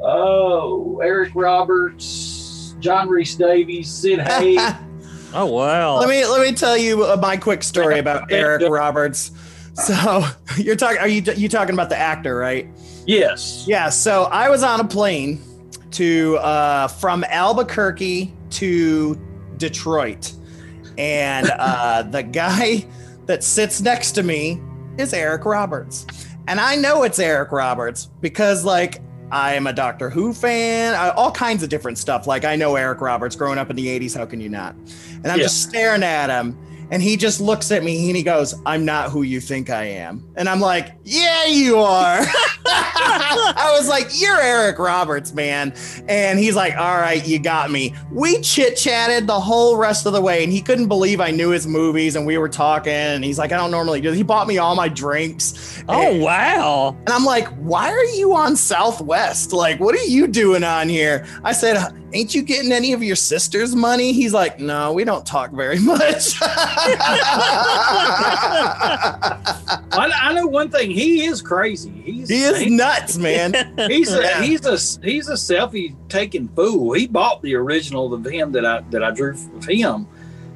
oh 0.01 1.01
eric 1.01 1.33
roberts 1.35 2.77
john 2.81 3.09
rhys-davies 3.09 3.88
sid 3.90 4.21
hayes 4.29 4.61
Oh 5.35 5.47
wow! 5.47 5.99
let 5.99 6.09
me 6.09 6.27
let 6.27 6.42
me 6.42 6.55
tell 6.55 6.77
you 6.77 7.05
uh, 7.05 7.16
my 7.16 7.37
quick 7.37 7.62
story 7.62 7.99
about 7.99 8.31
Eric 8.31 8.68
Roberts. 8.68 9.31
So 9.75 10.25
you're 10.59 10.77
talking? 10.77 10.99
Are 10.99 11.09
you 11.09 11.23
you 11.37 11.49
talking 11.49 11.75
about 11.75 11.88
the 11.88 11.97
actor, 11.97 12.37
right? 12.37 12.68
yes 13.07 13.64
Yeah. 13.66 13.88
So 13.88 14.25
I 14.25 14.49
was 14.51 14.62
on 14.62 14.81
a 14.81 14.85
plane 14.85 15.40
to 15.92 16.37
uh, 16.37 16.88
from 16.88 17.25
Albuquerque 17.25 18.35
to 18.51 19.18
Detroit, 19.57 20.33
and 20.99 21.51
uh, 21.51 22.03
the 22.03 22.23
guy 22.23 22.87
that 23.33 23.42
sits 23.42 23.81
next 23.81 24.12
to 24.12 24.23
me 24.23 24.61
is 24.99 25.14
Eric 25.14 25.47
Roberts. 25.47 26.05
And 26.49 26.61
I 26.61 26.77
know 26.77 27.03
it's 27.05 27.18
Eric 27.18 27.51
Roberts 27.51 28.11
because, 28.21 28.62
like, 28.62 29.01
I 29.31 29.55
am 29.55 29.66
a 29.66 29.73
Doctor 29.73 30.11
Who 30.11 30.35
fan, 30.35 30.92
uh, 30.92 31.14
all 31.16 31.33
kinds 31.33 31.62
of 31.62 31.71
different 31.71 31.97
stuff. 31.97 32.27
Like, 32.27 32.45
I 32.45 32.57
know 32.57 32.77
Eric 32.77 33.01
Roberts 33.01 33.35
growing 33.35 33.57
up 33.59 33.71
in 33.71 33.77
the 33.77 33.88
80s. 33.88 34.14
How 34.14 34.27
can 34.27 34.38
you 34.38 34.51
not? 34.51 34.75
And 35.14 35.29
I'm 35.29 35.38
Yeah. 35.38 35.45
just 35.45 35.62
staring 35.62 36.03
at 36.03 36.29
him. 36.29 36.59
And 36.92 37.02
he 37.02 37.16
just 37.16 37.40
looks 37.40 37.72
at 37.72 37.83
me 37.83 38.09
and 38.09 38.16
he 38.16 38.22
goes, 38.22 38.55
I'm 38.66 38.85
not 38.85 39.11
who 39.11 39.22
you 39.22 39.40
think 39.40 39.70
I 39.70 39.85
am. 39.85 40.28
And 40.37 40.46
I'm 40.46 40.61
like, 40.61 40.94
Yeah, 41.05 41.46
you 41.46 41.78
are. 41.78 42.20
I 42.66 43.74
was 43.78 43.88
like, 43.88 44.09
You're 44.20 44.38
Eric 44.38 44.78
Roberts, 44.78 45.33
man. 45.33 45.72
And 46.07 46.38
he's 46.38 46.55
like, 46.55 46.76
All 46.76 46.98
right, 46.98 47.26
you 47.26 47.38
got 47.38 47.70
me. 47.70 47.94
We 48.11 48.42
chit 48.42 48.76
chatted 48.76 49.26
the 49.26 49.40
whole 49.40 49.78
rest 49.78 50.05
of 50.05 50.12
the 50.12 50.20
way. 50.20 50.44
And 50.44 50.52
he 50.52 50.61
couldn't 50.61 50.88
believe 50.88 51.18
I 51.18 51.31
knew 51.31 51.48
his 51.48 51.66
movies. 51.66 52.14
And 52.14 52.26
we 52.26 52.37
were 52.37 52.50
talking. 52.50 52.92
And 52.92 53.24
he's 53.24 53.38
like, 53.38 53.52
I 53.52 53.57
don't 53.57 53.70
normally 53.70 54.02
do 54.02 54.11
this. 54.11 54.18
He 54.18 54.22
bought 54.22 54.46
me 54.46 54.59
all 54.59 54.74
my 54.74 54.88
drinks. 54.88 55.83
Oh 55.88 56.18
wow! 56.18 56.94
And 57.00 57.09
I'm 57.09 57.24
like, 57.24 57.48
why 57.57 57.90
are 57.90 58.05
you 58.05 58.35
on 58.35 58.55
Southwest? 58.55 59.55
Like, 59.55 59.81
what 59.81 59.94
are 59.94 60.05
you 60.05 60.26
doing 60.26 60.62
on 60.62 60.90
here? 60.90 61.26
I 61.42 61.52
said, 61.52 62.02
ain't 62.12 62.35
you 62.35 62.42
getting 62.42 62.72
any 62.72 62.92
of 62.92 63.03
your 63.03 63.16
sister's 63.16 63.75
money? 63.75 64.12
He's 64.12 64.33
like, 64.33 64.59
no, 64.61 64.92
we 64.92 65.05
don't 65.05 65.25
talk 65.27 65.51
very 65.53 65.79
much. 65.79 66.35
I, 69.94 70.11
I 70.22 70.33
know 70.35 70.46
one 70.46 70.70
thing. 70.70 70.90
He 70.90 71.25
is 71.25 71.42
crazy. 71.42 71.90
He's 71.90 72.29
he 72.29 72.42
is 72.42 72.66
nuts, 72.70 73.16
man. 73.16 73.55
he's 73.88 74.12
a 74.12 74.22
Yeah. 74.22 74.42
he's 74.42 74.66
a 74.66 74.77
he's 75.05 75.29
a 75.29 75.35
selfie 75.35 75.94
taking 76.09 76.48
fool. 76.48 76.92
He 76.92 77.07
bought 77.07 77.42
the 77.42 77.55
original 77.55 78.12
of 78.12 78.25
him 78.27 78.53
that 78.53 78.64
I 78.66 78.81
that 78.90 79.03
I 79.05 79.11
drew 79.11 79.31
of 79.57 79.64
him. 79.64 80.07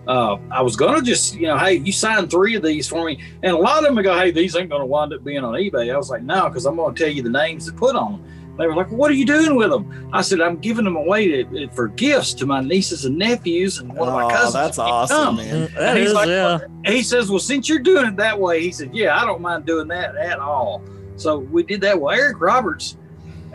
Uh, 0.06 0.38
I 0.52 0.62
was 0.62 0.76
gonna 0.76 1.02
just 1.02 1.34
you 1.34 1.48
know, 1.48 1.58
hey, 1.58 1.74
you 1.74 1.90
sign 1.92 2.28
three 2.28 2.54
of 2.54 2.62
these 2.62 2.86
for 2.88 3.04
me, 3.04 3.20
and 3.42 3.52
a 3.52 3.58
lot 3.58 3.78
of 3.78 3.92
them 3.94 4.02
go, 4.04 4.16
hey, 4.16 4.30
these 4.30 4.54
ain't 4.56 4.70
gonna 4.70 4.86
wind 4.86 5.12
up 5.12 5.24
being 5.24 5.42
on 5.42 5.54
eBay. 5.54 5.92
I 5.92 5.96
was 5.96 6.10
like, 6.10 6.22
no, 6.22 6.48
because 6.48 6.64
I'm 6.64 6.76
gonna 6.76 6.94
tell 6.94 7.08
you 7.08 7.22
the 7.22 7.30
names 7.30 7.66
to 7.66 7.72
put 7.72 7.96
on. 7.96 8.14
'em." 8.14 8.24
They 8.58 8.66
were 8.66 8.74
like, 8.74 8.90
what 8.90 9.10
are 9.10 9.14
you 9.14 9.26
doing 9.26 9.54
with 9.54 9.70
them? 9.70 10.08
I 10.12 10.22
said, 10.22 10.40
I'm 10.40 10.56
giving 10.56 10.84
them 10.84 10.96
away 10.96 11.42
to, 11.44 11.68
for 11.68 11.88
gifts 11.88 12.32
to 12.34 12.46
my 12.46 12.60
nieces 12.62 13.04
and 13.04 13.18
nephews 13.18 13.78
and 13.78 13.92
one 13.94 14.08
of 14.08 14.14
my 14.14 14.24
Oh, 14.24 14.28
cousins. 14.30 14.54
that's 14.54 14.78
when 14.78 14.86
awesome, 14.88 15.16
come." 15.16 15.36
man. 15.36 15.60
That 15.74 15.90
And 15.90 15.98
he's 15.98 16.08
is, 16.08 16.14
like, 16.14 16.28
yeah. 16.28 16.58
he 16.86 17.02
says, 17.02 17.28
Well, 17.30 17.38
since 17.38 17.68
you're 17.68 17.78
doing 17.80 18.06
it 18.06 18.16
that 18.16 18.40
way, 18.40 18.62
he 18.62 18.72
said, 18.72 18.94
Yeah, 18.94 19.20
I 19.20 19.26
don't 19.26 19.40
mind 19.42 19.66
doing 19.66 19.88
that 19.88 20.16
at 20.16 20.38
all. 20.38 20.82
So 21.16 21.38
we 21.38 21.62
did 21.64 21.80
that. 21.82 22.00
Well, 22.00 22.14
Eric 22.14 22.40
Roberts, 22.40 22.96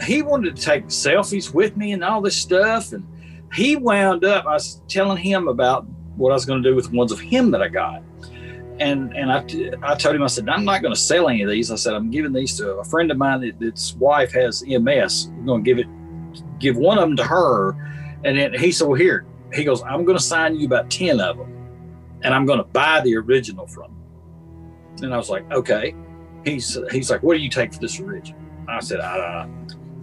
he 0.06 0.22
wanted 0.22 0.56
to 0.56 0.62
take 0.62 0.86
selfies 0.88 1.54
with 1.54 1.76
me 1.78 1.92
and 1.94 2.04
all 2.04 2.22
this 2.22 2.36
stuff. 2.38 2.92
And 2.94 3.06
he 3.54 3.76
wound 3.76 4.24
up, 4.24 4.46
I 4.46 4.54
was 4.54 4.82
telling 4.88 5.18
him 5.18 5.48
about 5.48 5.86
what 6.16 6.32
I 6.32 6.34
was 6.36 6.46
going 6.46 6.62
to 6.62 6.70
do 6.70 6.76
with 6.76 6.92
ones 6.92 7.12
of 7.12 7.20
him 7.20 7.50
that 7.52 7.62
I 7.62 7.68
got. 7.70 8.04
And 8.82 9.16
and 9.16 9.32
I, 9.32 9.46
I 9.84 9.96
told 9.96 10.16
him, 10.16 10.24
I 10.24 10.28
said, 10.28 10.50
I'm 10.50 10.66
not 10.66 10.82
going 10.82 10.94
to 10.94 11.00
sell 11.00 11.30
any 11.30 11.44
of 11.44 11.50
these. 11.50 11.70
I 11.72 11.76
said, 11.76 11.94
I'm 11.94 12.10
giving 12.10 12.34
these 12.34 12.58
to 12.58 12.78
a 12.78 12.84
friend 12.84 13.12
of 13.12 13.18
mine 13.18 13.42
that 13.42 13.60
that's 13.60 13.96
wife 13.96 14.32
has 14.34 14.64
MS. 14.68 15.28
I'm 15.32 15.46
going 15.46 15.64
to 15.64 15.66
give 15.66 15.78
it, 15.80 15.88
give 16.60 16.78
one 16.78 16.98
of 16.98 17.04
them 17.08 17.16
to 17.18 17.24
her. 17.24 17.74
And 18.26 18.38
then 18.38 18.54
he 18.56 18.72
said, 18.72 18.88
Well, 18.88 18.98
here, 19.00 19.26
he 19.54 19.64
goes, 19.64 19.84
I'm 19.84 20.04
going 20.04 20.18
to 20.18 20.24
sign 20.24 20.56
you 20.60 20.66
about 20.66 20.90
10 20.90 21.20
of 21.22 21.38
them 21.38 21.48
and 22.24 22.34
I'm 22.34 22.46
going 22.46 22.58
to 22.60 22.64
buy 22.66 23.02
the 23.02 23.16
original 23.18 23.68
from 23.68 23.92
him. 23.92 25.04
And 25.04 25.14
I 25.14 25.18
was 25.18 25.30
like, 25.30 25.50
okay. 25.52 25.96
He's 26.46 26.78
he's 26.92 27.10
like, 27.12 27.22
what 27.24 27.36
do 27.36 27.40
you 27.40 27.50
take 27.50 27.74
for 27.74 27.80
this 27.80 28.00
original? 28.00 28.40
I 28.68 28.80
said, 28.80 29.00
uh, 29.00 29.46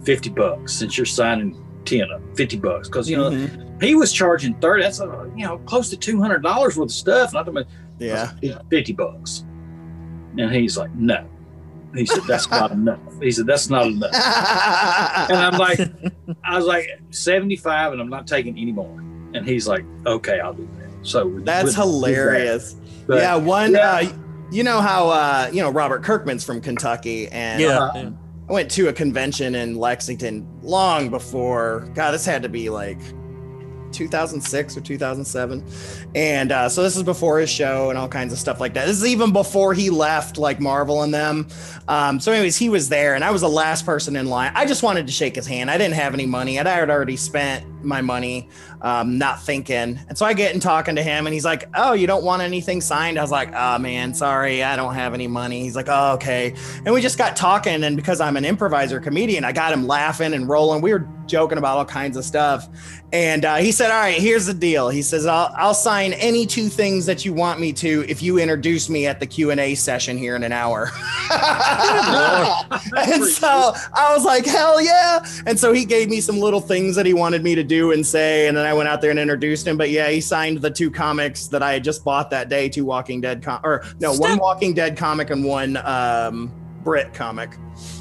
50 0.03 0.29
bucks 0.29 0.73
since 0.73 0.97
you're 0.97 1.05
signing 1.05 1.61
10 1.85 2.01
of 2.03 2.09
them, 2.21 2.35
50 2.35 2.57
bucks. 2.59 2.87
Because, 2.87 3.09
you 3.09 3.17
know, 3.17 3.29
Mhm. 3.29 3.81
he 3.81 3.95
was 3.95 4.11
charging 4.13 4.53
30, 4.55 4.83
that's, 4.83 5.01
uh, 5.01 5.25
you 5.35 5.45
know, 5.45 5.57
close 5.59 5.89
to 5.89 5.97
$200 5.97 6.77
worth 6.77 6.85
of 6.85 6.91
stuff. 6.91 7.33
Not 7.33 7.45
to 7.45 7.51
mention, 7.51 7.71
Yeah. 7.99 8.31
50 8.69 8.93
bucks. 8.93 9.45
And 10.37 10.51
he's 10.51 10.77
like, 10.77 10.93
no. 10.95 11.25
He 11.95 12.05
said, 12.05 12.23
that's 12.27 12.49
not 12.51 12.71
enough. 12.71 12.99
He 13.21 13.31
said, 13.31 13.47
that's 13.47 13.69
not 13.69 13.87
enough. 13.87 14.13
And 14.13 15.37
I'm 15.37 15.57
like, 15.57 15.79
I 16.43 16.55
was 16.57 16.65
like, 16.65 16.87
75 17.11 17.93
and 17.93 18.01
I'm 18.01 18.09
not 18.09 18.27
taking 18.27 18.57
any 18.57 18.71
more. 18.71 18.99
And 19.33 19.45
he's 19.45 19.67
like, 19.67 19.83
okay, 20.05 20.39
I'll 20.39 20.53
do 20.53 20.67
that. 20.79 20.89
So 21.05 21.29
That's 21.43 21.63
with- 21.65 21.65
with 21.65 21.75
that. 21.75 21.81
hilarious. 21.81 22.75
But- 23.07 23.17
yeah, 23.17 23.35
one. 23.35 23.71
Yeah. 23.73 23.91
Uh, 23.91 24.13
you 24.51 24.63
know 24.63 24.81
how 24.81 25.09
uh, 25.09 25.49
you 25.53 25.61
know 25.61 25.69
Robert 25.69 26.03
Kirkman's 26.03 26.43
from 26.43 26.59
Kentucky, 26.59 27.27
and 27.27 27.61
Yeah. 27.61 27.79
Uh, 27.79 27.91
yeah. 27.95 28.09
I 28.49 28.51
went 28.51 28.71
to 28.71 28.87
a 28.87 28.93
convention 28.93 29.53
in 29.53 29.75
Lexington 29.75 30.47
long 30.63 31.09
before. 31.09 31.87
God, 31.93 32.11
this 32.11 32.25
had 32.25 32.41
to 32.41 32.49
be 32.49 32.69
like 32.71 32.97
2006 33.99 34.77
or 34.77 34.81
2007, 34.81 35.63
and 36.15 36.51
uh, 36.51 36.69
so 36.69 36.81
this 36.81 36.95
is 36.95 37.03
before 37.03 37.39
his 37.39 37.49
show 37.49 37.89
and 37.89 37.99
all 37.99 38.07
kinds 38.07 38.31
of 38.31 38.39
stuff 38.39 38.59
like 38.59 38.73
that. 38.73 38.85
This 38.85 38.97
is 38.97 39.05
even 39.05 39.33
before 39.33 39.73
he 39.73 39.89
left, 39.89 40.37
like 40.37 40.59
Marvel 40.59 41.03
and 41.03 41.13
them. 41.13 41.47
Um, 41.87 42.19
so, 42.19 42.31
anyways, 42.31 42.57
he 42.57 42.69
was 42.69 42.89
there, 42.89 43.15
and 43.15 43.23
I 43.23 43.31
was 43.31 43.41
the 43.41 43.49
last 43.49 43.85
person 43.85 44.15
in 44.15 44.27
line. 44.27 44.51
I 44.55 44.65
just 44.65 44.81
wanted 44.83 45.05
to 45.07 45.13
shake 45.13 45.35
his 45.35 45.45
hand. 45.45 45.69
I 45.69 45.77
didn't 45.77 45.95
have 45.95 46.13
any 46.13 46.25
money, 46.25 46.57
I 46.59 46.63
had 46.63 46.89
already 46.89 47.17
spent 47.17 47.65
my 47.83 48.01
money, 48.01 48.49
um, 48.81 49.17
not 49.17 49.41
thinking. 49.41 49.99
And 50.07 50.17
so 50.17 50.25
I 50.25 50.33
get 50.33 50.53
in 50.53 50.59
talking 50.59 50.95
to 50.95 51.03
him, 51.03 51.27
and 51.27 51.33
he's 51.33 51.45
like, 51.45 51.69
"Oh, 51.73 51.93
you 51.93 52.07
don't 52.07 52.23
want 52.23 52.41
anything 52.41 52.81
signed?" 52.81 53.17
I 53.17 53.21
was 53.21 53.31
like, 53.31 53.53
"Oh 53.53 53.77
man, 53.77 54.13
sorry, 54.13 54.63
I 54.63 54.75
don't 54.75 54.93
have 54.93 55.13
any 55.13 55.27
money." 55.27 55.61
He's 55.61 55.75
like, 55.75 55.87
"Oh, 55.89 56.13
okay." 56.13 56.53
And 56.85 56.93
we 56.93 57.01
just 57.01 57.17
got 57.17 57.35
talking, 57.35 57.83
and 57.83 57.95
because 57.95 58.21
I'm 58.21 58.37
an 58.37 58.45
improviser 58.45 58.99
comedian, 58.99 59.43
I 59.43 59.51
got 59.51 59.73
him 59.73 59.87
laughing 59.87 60.33
and 60.33 60.47
rolling. 60.47 60.81
We 60.81 60.93
were 60.93 61.07
joking 61.25 61.57
about 61.57 61.77
all 61.77 61.85
kinds 61.85 62.17
of 62.17 62.23
stuff, 62.23 62.67
and 63.11 63.45
uh, 63.45 63.57
he 63.57 63.71
said, 63.71 63.91
"All 63.91 63.99
right, 63.99 64.19
here's 64.19 64.45
the 64.45 64.53
deal." 64.53 64.89
He 64.89 65.01
says, 65.01 65.25
"I'll 65.25 65.53
I'll 65.57 65.73
sign 65.73 66.13
any 66.13 66.45
two 66.45 66.69
things 66.69 67.05
that 67.05 67.25
you 67.25 67.33
want 67.33 67.59
me 67.59 67.73
to 67.73 68.05
if 68.07 68.21
you 68.21 68.39
introduce 68.39 68.89
me 68.89 69.07
at 69.07 69.19
the 69.19 69.25
Q 69.25 69.51
and 69.51 69.59
A 69.59 69.75
session 69.75 70.17
here 70.17 70.35
in 70.35 70.43
an 70.43 70.53
hour." 70.53 70.91
and 71.31 73.25
so 73.25 73.73
I 73.93 74.13
was 74.15 74.23
like, 74.23 74.45
"Hell 74.45 74.81
yeah!" 74.81 75.25
And 75.45 75.59
so 75.59 75.73
he 75.73 75.85
gave 75.85 76.09
me 76.09 76.21
some 76.21 76.39
little 76.39 76.61
things 76.61 76.95
that 76.95 77.05
he 77.05 77.13
wanted 77.13 77.43
me 77.43 77.55
to 77.55 77.63
do 77.63 77.91
and 77.91 78.05
say, 78.05 78.47
and 78.47 78.55
then 78.55 78.65
I 78.69 78.73
went 78.73 78.87
out 78.87 79.01
there 79.01 79.09
and 79.09 79.19
introduced 79.19 79.65
him. 79.65 79.77
But 79.77 79.89
yeah, 79.89 80.09
he 80.09 80.21
signed 80.21 80.61
the 80.61 80.69
two 80.69 80.91
comics 80.91 81.47
that 81.47 81.63
I 81.63 81.73
had 81.73 81.83
just 81.83 82.03
bought 82.03 82.29
that 82.29 82.49
day: 82.49 82.69
two 82.69 82.85
Walking 82.85 83.19
Dead 83.19 83.41
com- 83.41 83.61
or 83.63 83.83
no, 83.99 84.13
one 84.13 84.37
Walking 84.37 84.73
Dead 84.73 84.95
comic 84.95 85.31
and 85.31 85.43
one 85.43 85.77
um, 85.77 86.53
Brit 86.83 87.13
comic. 87.13 87.57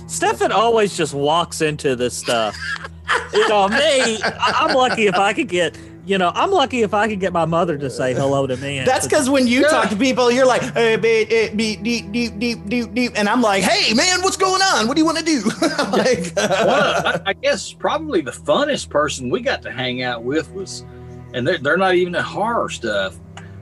Stefan 0.07 0.52
always 0.52 0.96
just 0.96 1.14
walks 1.14 1.62
into 1.62 1.96
this 1.96 2.14
stuff. 2.16 2.57
you 3.33 3.48
know, 3.48 3.68
me, 3.68 3.78
I- 4.22 4.66
I'm 4.66 4.76
lucky 4.76 5.07
if 5.07 5.14
I 5.14 5.33
could 5.33 5.48
get, 5.48 5.76
you 6.08 6.16
know, 6.16 6.32
I'm 6.34 6.50
lucky 6.50 6.82
if 6.82 6.94
I 6.94 7.06
could 7.06 7.20
get 7.20 7.34
my 7.34 7.44
mother 7.44 7.76
to 7.76 7.90
say 7.90 8.14
hello 8.14 8.46
to 8.46 8.56
me. 8.56 8.80
That's 8.80 9.06
because 9.06 9.28
when 9.28 9.46
you 9.46 9.68
talk 9.68 9.90
to 9.90 9.96
people, 9.96 10.30
you're 10.30 10.46
like, 10.46 10.62
hey, 10.72 10.96
beep, 10.96 11.28
beep, 11.28 11.54
beep, 11.54 11.82
deep, 11.82 12.10
deep, 12.10 12.38
deep, 12.38 12.66
deep, 12.66 12.94
deep, 12.94 13.12
and 13.14 13.28
I'm 13.28 13.42
like, 13.42 13.62
hey, 13.62 13.92
man, 13.92 14.22
what's 14.22 14.38
going 14.38 14.62
on? 14.62 14.88
What 14.88 14.94
do 14.94 15.00
you 15.00 15.04
want 15.04 15.18
to 15.18 15.24
do? 15.24 15.42
like, 15.92 16.32
well, 16.34 17.06
I, 17.06 17.20
I 17.26 17.32
guess 17.34 17.74
probably 17.74 18.22
the 18.22 18.30
funnest 18.30 18.88
person 18.88 19.28
we 19.28 19.42
got 19.42 19.60
to 19.62 19.70
hang 19.70 20.02
out 20.02 20.24
with 20.24 20.50
was, 20.52 20.86
and 21.34 21.46
they're, 21.46 21.58
they're 21.58 21.76
not 21.76 21.94
even 21.94 22.14
in 22.14 22.22
horror 22.22 22.70
stuff, 22.70 23.18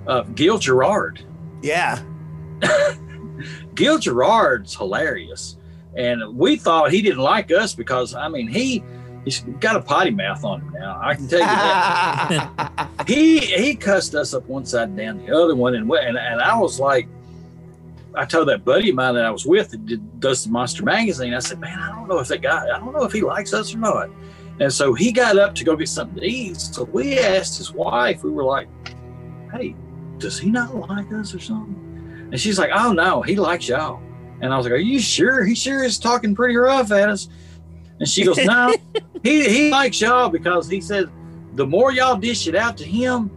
uh, 0.07 0.23
Gil 0.23 0.59
Gerard. 0.59 1.25
yeah, 1.63 2.01
Gil 3.75 3.99
Gerard's 3.99 4.75
hilarious. 4.75 5.57
And 5.97 6.37
we 6.37 6.57
thought 6.57 6.91
he 6.91 7.01
didn't 7.01 7.23
like 7.23 7.51
us 7.51 7.75
because, 7.75 8.15
I 8.15 8.29
mean, 8.29 8.49
he, 8.49 8.85
he's 9.27 9.41
got 9.61 9.77
a 9.77 9.81
potty 9.81 10.13
mouth 10.13 10.43
on 10.45 10.63
him 10.63 10.73
now. 10.73 10.99
I 11.03 11.15
can 11.15 11.29
tell 11.29 11.41
you 11.41 11.45
that. 11.45 12.89
he 13.07 13.41
he 13.41 13.75
cussed 13.75 14.15
us 14.15 14.33
up 14.33 14.47
one 14.47 14.65
side 14.65 14.89
and 14.89 14.97
down 14.97 15.19
the 15.19 15.37
other 15.37 15.55
one, 15.55 15.75
and 15.75 15.91
and, 15.91 16.17
and 16.17 16.41
I 16.41 16.57
was 16.57 16.81
like, 16.81 17.09
I 18.15 18.25
told 18.25 18.49
that 18.49 18.65
buddy 18.65 18.89
of 18.91 18.97
mine 18.97 19.15
that 19.15 19.27
I 19.27 19.31
was 19.31 19.45
with 19.45 19.71
that 19.73 19.85
did, 19.85 20.21
does 20.21 20.45
the 20.45 20.51
Monster 20.51 20.85
Magazine. 20.85 21.35
I 21.35 21.41
said, 21.41 21.61
man, 21.61 21.79
I 21.79 21.95
don't 21.95 22.09
know 22.09 22.21
if 22.21 22.29
that 22.29 22.41
guy, 22.41 22.65
I 22.65 22.79
don't 22.79 22.93
know 22.93 23.03
if 23.03 23.13
he 23.13 23.21
likes 23.21 23.53
us 23.53 23.75
or 23.75 23.79
not. 23.79 24.09
And 24.59 24.73
so 24.73 24.95
he 24.95 25.13
got 25.13 25.37
up 25.37 25.55
to 25.57 25.65
go 25.65 25.77
get 25.77 25.89
something 25.89 26.21
to 26.21 26.27
eat. 26.27 26.57
So 26.57 26.85
we 26.85 27.19
asked 27.19 27.59
his 27.59 27.73
wife. 27.73 28.25
We 28.25 28.31
were 28.31 28.45
like, 28.45 28.69
hey, 29.53 29.77
does 30.17 30.39
he 30.39 30.51
not 30.51 30.75
like 30.89 31.13
us 31.13 31.35
or 31.35 31.41
something? 31.41 32.29
And 32.33 32.41
she's 32.41 32.59
like, 32.59 32.71
oh 32.73 32.93
no, 32.93 33.21
he 33.21 33.37
likes 33.37 33.69
y'all. 33.69 34.01
And 34.41 34.53
I 34.53 34.57
was 34.57 34.65
like, 34.65 34.73
are 34.73 34.77
you 34.77 34.99
sure? 34.99 35.45
He 35.45 35.55
sure 35.55 35.85
is 35.85 35.99
talking 35.99 36.35
pretty 36.35 36.57
rough 36.57 36.91
at 36.93 37.09
us. 37.09 37.29
And 37.99 38.09
she 38.09 38.25
goes, 38.25 38.37
no, 38.39 38.75
he 39.23 39.49
he 39.49 39.71
likes 39.71 40.01
y'all 40.01 40.29
because 40.29 40.69
he 40.69 40.81
says 40.81 41.07
the 41.55 41.67
more 41.67 41.93
y'all 41.93 42.17
dish 42.17 42.47
it 42.47 42.55
out 42.55 42.77
to 42.79 42.85
him, 42.85 43.31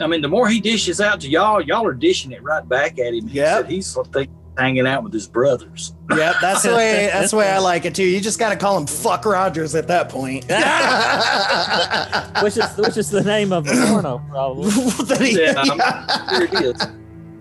I 0.00 0.06
mean, 0.06 0.22
the 0.22 0.28
more 0.28 0.48
he 0.48 0.60
dishes 0.60 1.00
out 1.00 1.20
to 1.20 1.28
y'all, 1.28 1.60
y'all 1.60 1.86
are 1.86 1.94
dishing 1.94 2.32
it 2.32 2.42
right 2.42 2.66
back 2.68 2.98
at 2.98 3.14
him. 3.14 3.26
He 3.26 3.40
he's 3.68 3.96
think, 4.12 4.30
hanging 4.56 4.86
out 4.86 5.02
with 5.02 5.12
his 5.12 5.26
brothers. 5.26 5.94
Yep, 6.10 6.36
that's 6.40 6.62
the 6.62 6.74
way. 6.74 7.08
That's 7.12 7.30
the 7.32 7.36
way 7.36 7.50
I 7.50 7.58
like 7.70 7.84
it 7.84 7.94
too. 7.94 8.04
You 8.04 8.20
just 8.20 8.38
got 8.38 8.50
to 8.50 8.56
call 8.56 8.78
him 8.78 8.86
"fuck 8.86 9.24
Rogers" 9.24 9.74
at 9.74 9.88
that 9.88 10.08
point. 10.08 10.44
which 12.42 12.56
is 12.56 12.76
which 12.76 12.96
is 12.96 13.10
the 13.10 13.22
name 13.24 13.52
of 13.52 13.64
the 13.64 13.86
porno, 13.88 14.22
probably. 14.30 14.70
That 14.70 15.32
Yeah, 15.32 15.54
I'm 15.56 16.48
sure 16.48 16.60
it 16.60 16.76
is. 16.76 16.86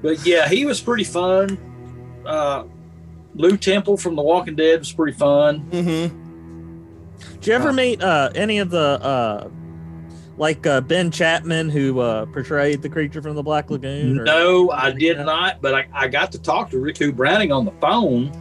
But 0.02 0.26
yeah, 0.26 0.50
he 0.50 0.66
was 0.66 0.82
pretty 0.82 1.06
fun. 1.06 1.58
Uh, 2.26 2.66
Lew 3.36 3.58
Temple 3.58 3.98
from 3.98 4.16
The 4.16 4.22
Walking 4.22 4.56
Dead 4.56 4.80
was 4.80 4.92
pretty 4.92 5.18
fun. 5.18 5.66
Mhm. 5.72 6.23
Did 7.36 7.48
you 7.48 7.54
ever 7.54 7.74
meet 7.74 8.02
uh, 8.02 8.30
any 8.36 8.60
of 8.60 8.70
the 8.70 8.80
uh, 8.80 9.50
like 10.38 10.66
uh, 10.66 10.82
Ben 10.82 11.12
Chapman 11.12 11.70
who 11.70 12.00
uh, 12.00 12.26
portrayed 12.28 12.82
the 12.82 12.90
creature 12.90 13.22
from 13.22 13.36
the 13.36 13.44
Black 13.44 13.70
Lagoon? 13.70 14.24
No, 14.24 14.72
I 14.72 14.92
did 14.92 15.20
not, 15.20 15.62
but 15.62 15.74
I, 15.76 15.88
I 15.94 16.08
got 16.08 16.32
to 16.32 16.42
talk 16.42 16.70
to 16.72 16.78
Ricou 16.78 17.16
Browning 17.16 17.52
on 17.52 17.66
the 17.66 17.72
phone. 17.82 18.32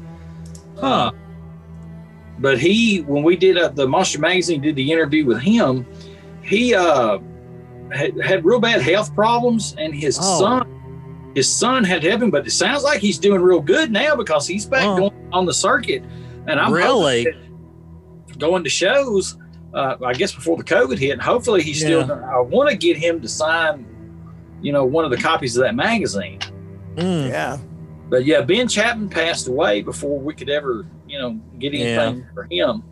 Huh. 0.80 1.12
but 2.38 2.58
he, 2.58 3.02
when 3.02 3.22
we 3.22 3.36
did 3.36 3.56
uh, 3.56 3.68
the 3.68 3.86
Monster 3.86 4.18
Magazine, 4.18 4.60
did 4.60 4.74
the 4.74 4.90
interview 4.90 5.24
with 5.24 5.40
him, 5.40 5.86
he 6.42 6.74
uh, 6.74 7.18
had, 7.92 8.18
had 8.20 8.44
real 8.44 8.58
bad 8.58 8.80
health 8.82 9.14
problems, 9.14 9.76
and 9.78 9.94
his 9.94 10.18
Oh. 10.20 10.40
son, 10.40 11.32
his 11.36 11.48
son 11.48 11.84
had 11.84 12.02
him. 12.02 12.30
But 12.30 12.46
it 12.46 12.50
sounds 12.50 12.82
like 12.82 13.00
he's 13.00 13.18
doing 13.18 13.40
real 13.42 13.60
good 13.60 13.92
now 13.92 14.16
because 14.16 14.46
he's 14.46 14.66
back 14.66 14.86
Oh. 14.86 15.12
on 15.32 15.46
the 15.46 15.54
circuit, 15.54 16.02
and 16.48 16.58
I'm 16.58 16.72
Really? 16.72 17.26
That 18.32 18.38
going 18.38 18.64
to 18.64 18.70
shows. 18.70 19.36
Uh, 19.74 19.96
I 20.04 20.12
guess 20.12 20.34
before 20.34 20.58
the 20.58 20.64
COVID 20.64 20.98
hit, 20.98 21.12
and 21.12 21.22
hopefully 21.22 21.62
he's 21.62 21.80
still. 21.80 22.06
Yeah. 22.06 22.30
I 22.30 22.40
want 22.40 22.68
to 22.68 22.76
get 22.76 22.96
him 22.96 23.22
to 23.22 23.28
sign, 23.28 23.86
you 24.60 24.70
know, 24.70 24.84
one 24.84 25.04
of 25.04 25.10
the 25.10 25.16
copies 25.16 25.56
of 25.56 25.62
that 25.62 25.74
magazine. 25.74 26.40
Mm. 26.96 27.30
Yeah. 27.30 27.58
But 28.10 28.26
yeah, 28.26 28.42
Ben 28.42 28.68
Chapman 28.68 29.08
passed 29.08 29.48
away 29.48 29.80
before 29.80 30.18
we 30.18 30.34
could 30.34 30.50
ever, 30.50 30.86
you 31.08 31.18
know, 31.18 31.40
get 31.58 31.72
anything 31.72 32.26
for 32.34 32.46
him. 32.50 32.82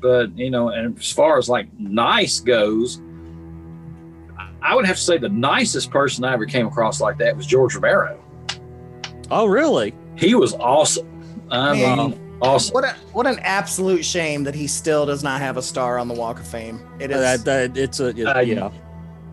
But 0.00 0.38
you 0.38 0.50
know, 0.50 0.68
and 0.68 0.96
as 0.96 1.10
far 1.10 1.38
as 1.38 1.48
like 1.48 1.66
nice 1.80 2.38
goes, 2.38 3.00
I 4.62 4.74
would 4.76 4.86
have 4.86 4.96
to 4.96 5.02
say 5.02 5.18
the 5.18 5.28
nicest 5.28 5.90
person 5.90 6.24
I 6.24 6.32
ever 6.32 6.46
came 6.46 6.66
across 6.66 7.00
like 7.00 7.18
that 7.18 7.36
was 7.36 7.46
George 7.46 7.74
Romero. 7.74 8.22
Oh, 9.30 9.46
really? 9.46 9.94
He 10.16 10.34
was 10.34 10.54
awesome. 10.54 11.08
I 11.50 11.74
Man. 11.74 11.98
mean, 11.98 12.23
awesome. 12.40 12.74
What 12.74 12.84
a 12.84 12.94
what 13.12 13.26
an 13.26 13.38
absolute 13.40 14.04
shame 14.04 14.44
that 14.44 14.54
he 14.54 14.66
still 14.66 15.06
does 15.06 15.22
not 15.22 15.40
have 15.40 15.56
a 15.56 15.62
star 15.62 15.98
on 15.98 16.08
the 16.08 16.14
Walk 16.14 16.38
of 16.38 16.46
Fame. 16.46 16.80
It 17.00 17.10
is. 17.10 17.18
That, 17.18 17.44
that, 17.44 17.76
it's 17.76 18.00
a 18.00 18.08
Uh, 18.08 18.40
yeah. 18.40 18.70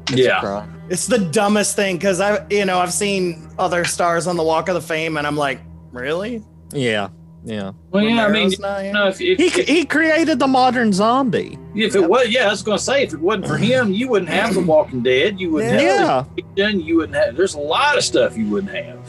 It's 0.09 0.19
Yeah, 0.19 0.39
crime. 0.39 0.81
It's 0.89 1.07
the 1.07 1.19
dumbest 1.19 1.75
thing 1.75 1.97
because 1.97 2.19
I, 2.19 2.45
you 2.49 2.65
know, 2.65 2.79
I've 2.79 2.93
seen 2.93 3.49
other 3.57 3.85
stars 3.85 4.27
on 4.27 4.35
the 4.35 4.43
Walk 4.43 4.67
of 4.67 4.75
the 4.75 4.81
Fame, 4.81 5.17
and 5.17 5.25
I'm 5.25 5.37
like, 5.37 5.59
really? 5.91 6.43
Yeah. 6.73 7.09
Yeah. 7.43 7.71
well, 7.89 8.03
yeah. 8.03 8.25
I 8.27 8.31
mean, 8.31 8.51
you 8.51 8.57
know, 8.59 9.07
if, 9.07 9.19
if, 9.19 9.39
He 9.39 9.45
if, 9.61 9.67
he 9.67 9.85
created 9.85 10.37
the 10.37 10.47
modern 10.47 10.93
zombie. 10.93 11.57
if 11.73 11.95
it 11.95 12.07
was, 12.07 12.29
yeah, 12.29 12.45
I 12.47 12.49
was 12.51 12.61
going 12.61 12.77
to 12.77 12.83
say, 12.83 13.03
if 13.03 13.13
it 13.13 13.19
wasn't 13.19 13.47
for 13.47 13.57
him, 13.57 13.91
you 13.91 14.09
wouldn't 14.09 14.29
have 14.29 14.53
The 14.53 14.59
Walking 14.59 15.01
Dead. 15.01 15.39
You 15.39 15.49
wouldn't 15.51 15.73
have 15.73 15.81
Yeah. 15.81 16.23
Fiction, 16.35 16.81
You 16.81 16.97
wouldn't 16.97 17.15
have. 17.15 17.35
There's 17.35 17.55
a 17.55 17.59
lot 17.59 17.97
of 17.97 18.03
stuff 18.03 18.37
you 18.37 18.47
wouldn't 18.47 18.75
have. 18.75 18.99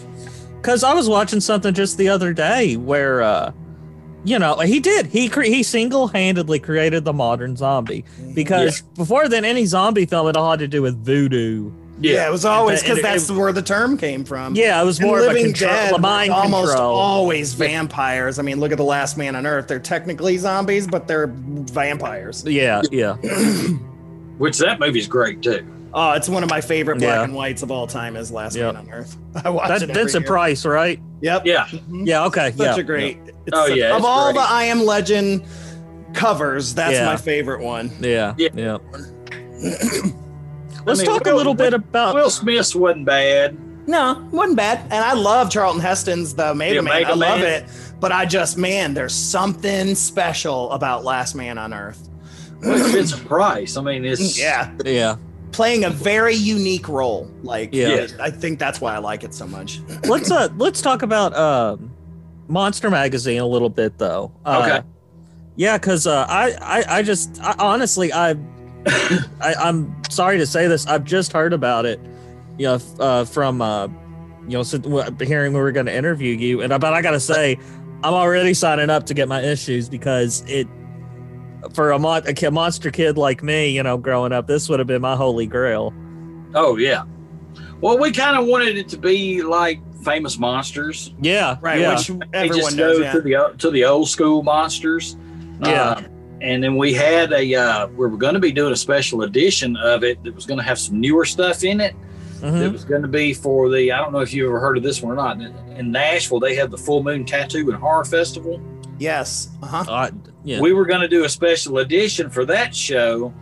Cause 0.62 0.84
I 0.84 0.94
was 0.94 1.08
watching 1.08 1.40
something 1.40 1.74
just 1.74 1.98
the 1.98 2.08
other 2.08 2.32
day 2.32 2.76
where 2.76 3.20
uh 3.20 3.52
you 4.24 4.38
know, 4.38 4.58
he 4.60 4.80
did. 4.80 5.06
He 5.06 5.28
cre- 5.28 5.42
he 5.42 5.62
single-handedly 5.62 6.60
created 6.60 7.04
the 7.04 7.12
modern 7.12 7.56
zombie 7.56 8.04
because 8.34 8.82
before 8.96 9.28
then, 9.28 9.44
any 9.44 9.64
zombie 9.66 10.06
film 10.06 10.28
it 10.28 10.36
all 10.36 10.50
had 10.50 10.60
to 10.60 10.68
do 10.68 10.82
with 10.82 11.04
voodoo. 11.04 11.70
Yeah, 12.00 12.26
it 12.26 12.32
was 12.32 12.44
always 12.44 12.80
And- 12.80 12.88
and 12.90 12.96
because 12.98 13.10
it- 13.26 13.28
that's 13.28 13.30
where 13.38 13.52
the 13.52 13.62
term 13.62 13.96
came 13.96 14.24
from. 14.24 14.56
Yeah, 14.56 14.80
it 14.80 14.84
was 14.84 14.98
And 14.98 15.06
more 15.08 15.18
of 15.18 15.24
a 15.24 15.28
Living 15.28 15.44
control, 15.46 15.70
Dead 15.70 15.92
a 15.94 15.98
mind 15.98 16.32
almost 16.32 16.70
control. 16.72 16.96
always 16.96 17.52
vampires. 17.54 18.38
I 18.40 18.42
mean, 18.42 18.58
look 18.58 18.72
at 18.72 18.78
the 18.78 18.84
Last 18.84 19.16
Man 19.16 19.36
on 19.36 19.46
Earth. 19.46 19.68
They're 19.68 19.78
technically 19.78 20.36
zombies, 20.38 20.86
but 20.88 21.06
they're 21.06 21.30
vampires. 21.32 22.44
Yeah, 22.46 22.82
yeah. 22.90 23.14
Which 24.38 24.58
that 24.58 24.80
movie's 24.80 25.06
great 25.06 25.42
too. 25.42 25.64
Oh, 25.94 26.12
it's 26.12 26.28
one 26.28 26.42
of 26.42 26.48
my 26.50 26.60
favorite 26.60 26.98
black 26.98 27.08
Yeah. 27.18 27.24
and 27.24 27.34
whites 27.34 27.62
of 27.62 27.70
all 27.70 27.86
time. 27.86 28.16
Is 28.16 28.30
Last 28.32 28.56
Yep. 28.56 28.74
Man 28.74 28.86
on 28.88 28.92
Earth. 28.92 29.16
I 29.44 29.50
watch 29.50 29.68
That, 29.68 29.82
it 29.82 29.90
every 29.90 30.02
Vincent 30.02 30.22
year. 30.24 30.28
Price, 30.32 30.64
right? 30.64 30.98
Yep. 31.20 31.42
Yeah, 31.46 31.64
Mhm. 31.66 32.06
Yeah. 32.06 32.24
Okay. 32.26 32.50
Such 32.52 32.58
yeah. 32.66 32.76
a 32.76 32.82
great. 32.82 33.18
It's 33.26 33.36
Oh, 33.52 33.68
such- 33.68 33.76
yeah, 33.76 33.94
Of 33.96 34.04
all 34.04 34.32
great. 34.32 34.40
the 34.42 34.48
I 34.48 34.64
Am 34.64 34.84
Legend 34.86 35.44
covers, 36.14 36.74
that's 36.74 36.94
Yeah. 36.94 37.06
my 37.06 37.16
favorite 37.16 37.62
one. 37.62 37.90
Yeah. 38.00 38.34
Yeah. 38.38 38.48
Yeah. 38.54 38.78
Let's 40.84 41.00
mean, 41.00 41.06
talk 41.08 41.26
a 41.26 41.34
little 41.34 41.54
bit 41.54 41.74
about. 41.74 42.14
Will 42.14 42.30
Smith's 42.30 42.74
wasn't 42.74 43.04
bad. 43.06 43.56
No, 43.86 44.26
wasn't 44.32 44.56
bad. 44.56 44.80
And 44.90 45.04
I 45.04 45.12
love 45.12 45.50
Charlton 45.50 45.80
Heston's 45.80 46.34
The 46.34 46.50
Omega 46.50 46.76
The 46.76 46.82
Man. 46.82 46.92
Omega 46.94 47.10
I 47.10 47.14
love 47.14 47.40
Man. 47.40 47.62
it. 47.64 47.68
But 48.00 48.12
I 48.12 48.24
just, 48.26 48.56
man, 48.58 48.94
there's 48.94 49.14
something 49.14 49.94
special 49.94 50.70
about 50.72 51.04
Last 51.04 51.34
Man 51.34 51.58
on 51.58 51.72
Earth. 51.72 52.08
Well, 52.62 52.74
it's 52.80 52.90
Vincent 52.92 53.26
Price. 53.26 53.76
I 53.76 53.82
mean, 53.82 54.04
it's 54.04 54.38
Yeah. 54.38 54.70
yeah. 54.84 55.16
Playing 55.52 55.84
a 55.84 55.90
very 55.90 56.34
unique 56.34 56.88
role. 56.88 57.30
Like, 57.42 57.70
Yeah. 57.72 58.06
I 58.20 58.30
think 58.30 58.58
that's 58.58 58.80
why 58.80 58.94
I 58.94 58.98
like 58.98 59.22
it 59.22 59.34
so 59.34 59.46
much. 59.46 59.80
let's 60.04 60.30
uh 60.30 60.48
let's 60.56 60.80
talk 60.82 61.02
about 61.02 61.36
um 61.36 61.90
monster 62.48 62.90
magazine 62.90 63.40
a 63.40 63.46
little 63.46 63.68
bit 63.70 63.96
though 63.98 64.30
uh, 64.44 64.62
Okay. 64.64 64.86
yeah 65.56 65.78
because 65.78 66.06
uh 66.06 66.26
I, 66.28 66.52
I 66.60 66.98
i 66.98 67.02
just 67.02 67.40
I, 67.42 67.54
honestly 67.58 68.12
I, 68.12 68.30
I 69.40 69.54
i'm 69.58 69.94
sorry 70.10 70.36
to 70.38 70.46
say 70.46 70.66
this 70.66 70.86
i've 70.86 71.04
just 71.04 71.32
heard 71.32 71.52
about 71.54 71.86
it 71.86 71.98
you 72.58 72.66
know 72.66 72.78
uh 72.98 73.24
from 73.24 73.62
uh 73.62 73.86
you 73.86 74.48
know 74.58 74.62
since 74.64 74.84
hearing 75.22 75.52
we 75.54 75.60
were 75.60 75.72
going 75.72 75.86
to 75.86 75.94
interview 75.94 76.34
you 76.34 76.60
and 76.60 76.70
but 76.78 76.92
i 76.92 77.00
gotta 77.00 77.20
say 77.20 77.56
i'm 78.02 78.12
already 78.12 78.52
signing 78.54 78.90
up 78.90 79.06
to 79.06 79.14
get 79.14 79.28
my 79.28 79.40
issues 79.40 79.88
because 79.88 80.42
it 80.46 80.66
for 81.74 81.90
a, 81.92 81.98
mon- 81.98 82.22
a 82.26 82.50
monster 82.50 82.90
kid 82.90 83.16
like 83.16 83.42
me 83.42 83.68
you 83.70 83.82
know 83.82 83.96
growing 83.96 84.32
up 84.32 84.46
this 84.46 84.68
would 84.68 84.78
have 84.80 84.86
been 84.88 85.02
my 85.02 85.16
holy 85.16 85.46
grail 85.46 85.92
Oh 86.54 86.76
yeah. 86.76 87.04
Well, 87.80 87.98
we 87.98 88.12
kind 88.12 88.36
of 88.36 88.46
wanted 88.46 88.76
it 88.76 88.88
to 88.90 88.98
be 88.98 89.42
like 89.42 89.80
famous 90.04 90.38
monsters. 90.38 91.14
yeah 91.22 91.56
Right. 91.62 91.80
yeah 91.80 91.96
Which 91.96 92.10
everyone 92.34 92.58
just 92.58 92.76
knows. 92.76 92.98
go 92.98 93.02
Yeah. 93.04 93.12
to 93.12 93.20
the 93.22 93.54
to 93.58 93.70
the 93.70 93.84
old 93.86 94.08
school 94.08 94.42
monsters. 94.42 95.16
Yeah. 95.64 95.82
Uh, 95.82 96.02
and 96.42 96.62
then 96.62 96.76
we 96.76 96.92
had 96.92 97.32
a 97.32 97.54
uh, 97.54 97.86
we 97.88 98.06
were 98.06 98.16
going 98.18 98.34
to 98.34 98.40
be 98.40 98.52
doing 98.52 98.72
a 98.72 98.76
special 98.76 99.22
edition 99.22 99.76
of 99.78 100.04
it 100.04 100.22
that 100.24 100.34
was 100.34 100.44
going 100.44 100.58
to 100.58 100.64
have 100.64 100.78
some 100.78 101.00
newer 101.00 101.24
stuff 101.24 101.64
in 101.64 101.80
it. 101.80 101.94
Mhm. 102.40 102.60
It 102.60 102.72
was 102.72 102.84
going 102.84 103.02
to 103.02 103.08
be 103.08 103.32
for 103.32 103.70
the 103.70 103.90
I 103.92 103.98
don't 103.98 104.12
know 104.12 104.18
if 104.20 104.34
you 104.34 104.46
ever 104.46 104.60
heard 104.60 104.76
of 104.76 104.82
this 104.82 105.00
one 105.00 105.12
or 105.12 105.16
not. 105.16 105.40
In 105.78 105.90
Nashville, 105.92 106.40
they 106.40 106.54
have 106.56 106.70
the 106.70 106.76
Full 106.78 107.02
Moon 107.02 107.24
Tattoo 107.24 107.70
and 107.70 107.78
Horror 107.78 108.04
Festival. 108.04 108.60
Yes. 109.02 109.50
Uh 109.62 109.66
huh. 109.66 109.84
Uh, 109.88 110.10
yeah 110.44 110.60
We 110.60 110.72
were 110.72 110.86
going 110.86 111.00
to 111.00 111.08
do 111.08 111.24
a 111.24 111.28
special 111.28 111.78
edition 111.78 112.30
for 112.30 112.44
that 112.46 112.74
show 112.74 113.32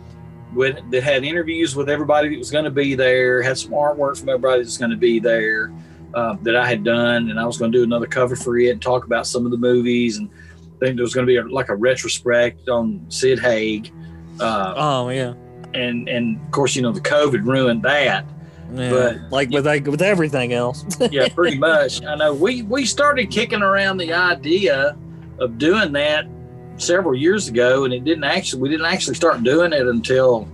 with 0.53 0.79
that 0.91 1.03
had 1.03 1.23
interviews 1.23 1.75
with 1.75 1.89
everybody 1.89 2.29
that 2.29 2.37
was 2.37 2.51
going 2.51 2.65
to 2.65 2.71
be 2.71 2.95
there, 2.95 3.41
had 3.41 3.57
some 3.57 3.71
artwork 3.71 4.19
from 4.19 4.29
everybody 4.29 4.63
that's 4.63 4.77
going 4.77 4.91
to 4.91 4.97
be 4.97 5.19
there 5.19 5.71
uh, 6.13 6.35
that 6.41 6.55
I 6.57 6.67
had 6.67 6.83
done, 6.83 7.29
and 7.29 7.39
I 7.39 7.45
was 7.45 7.57
going 7.57 7.71
to 7.71 7.77
do 7.77 7.83
another 7.83 8.07
cover 8.07 8.35
for 8.35 8.57
it 8.57 8.69
and 8.69 8.81
talk 8.81 9.05
about 9.05 9.27
some 9.27 9.45
of 9.45 9.51
the 9.51 9.57
movies. 9.57 10.17
And 10.17 10.29
I 10.29 10.79
think 10.79 10.95
there 10.97 11.03
was 11.03 11.13
going 11.13 11.25
to 11.25 11.31
be 11.31 11.37
a, 11.37 11.43
like 11.43 11.69
a 11.69 11.75
retrospect 11.75 12.67
on 12.67 13.05
Sid 13.09 13.39
Haig, 13.39 13.93
uh, 14.39 14.73
oh 14.75 15.09
yeah 15.09 15.33
and 15.73 16.09
and 16.09 16.39
of 16.41 16.51
course 16.51 16.75
you 16.75 16.81
know 16.81 16.91
the 16.91 17.01
COVID 17.01 17.45
ruined 17.45 17.83
that. 17.83 18.25
Yeah, 18.73 18.89
But- 18.89 19.31
like 19.31 19.49
with 19.49 19.65
like, 19.65 19.85
with 19.85 20.01
everything 20.01 20.53
else. 20.53 20.85
yeah, 21.11 21.27
pretty 21.29 21.57
much. 21.71 22.03
I 22.03 22.15
know 22.15 22.33
we 22.33 22.63
we 22.63 22.85
started 22.85 23.29
kicking 23.29 23.61
around 23.61 23.97
the 23.97 24.13
idea 24.13 24.97
of 25.41 25.57
doing 25.57 25.91
that 25.93 26.27
several 26.77 27.15
years 27.15 27.47
ago, 27.47 27.83
and 27.83 27.93
it 27.93 28.03
didn't 28.03 28.23
actually 28.23 28.61
we 28.61 28.69
didn't 28.69 28.85
actually 28.85 29.15
start 29.15 29.43
doing 29.43 29.73
it 29.73 29.87
until 29.87 30.47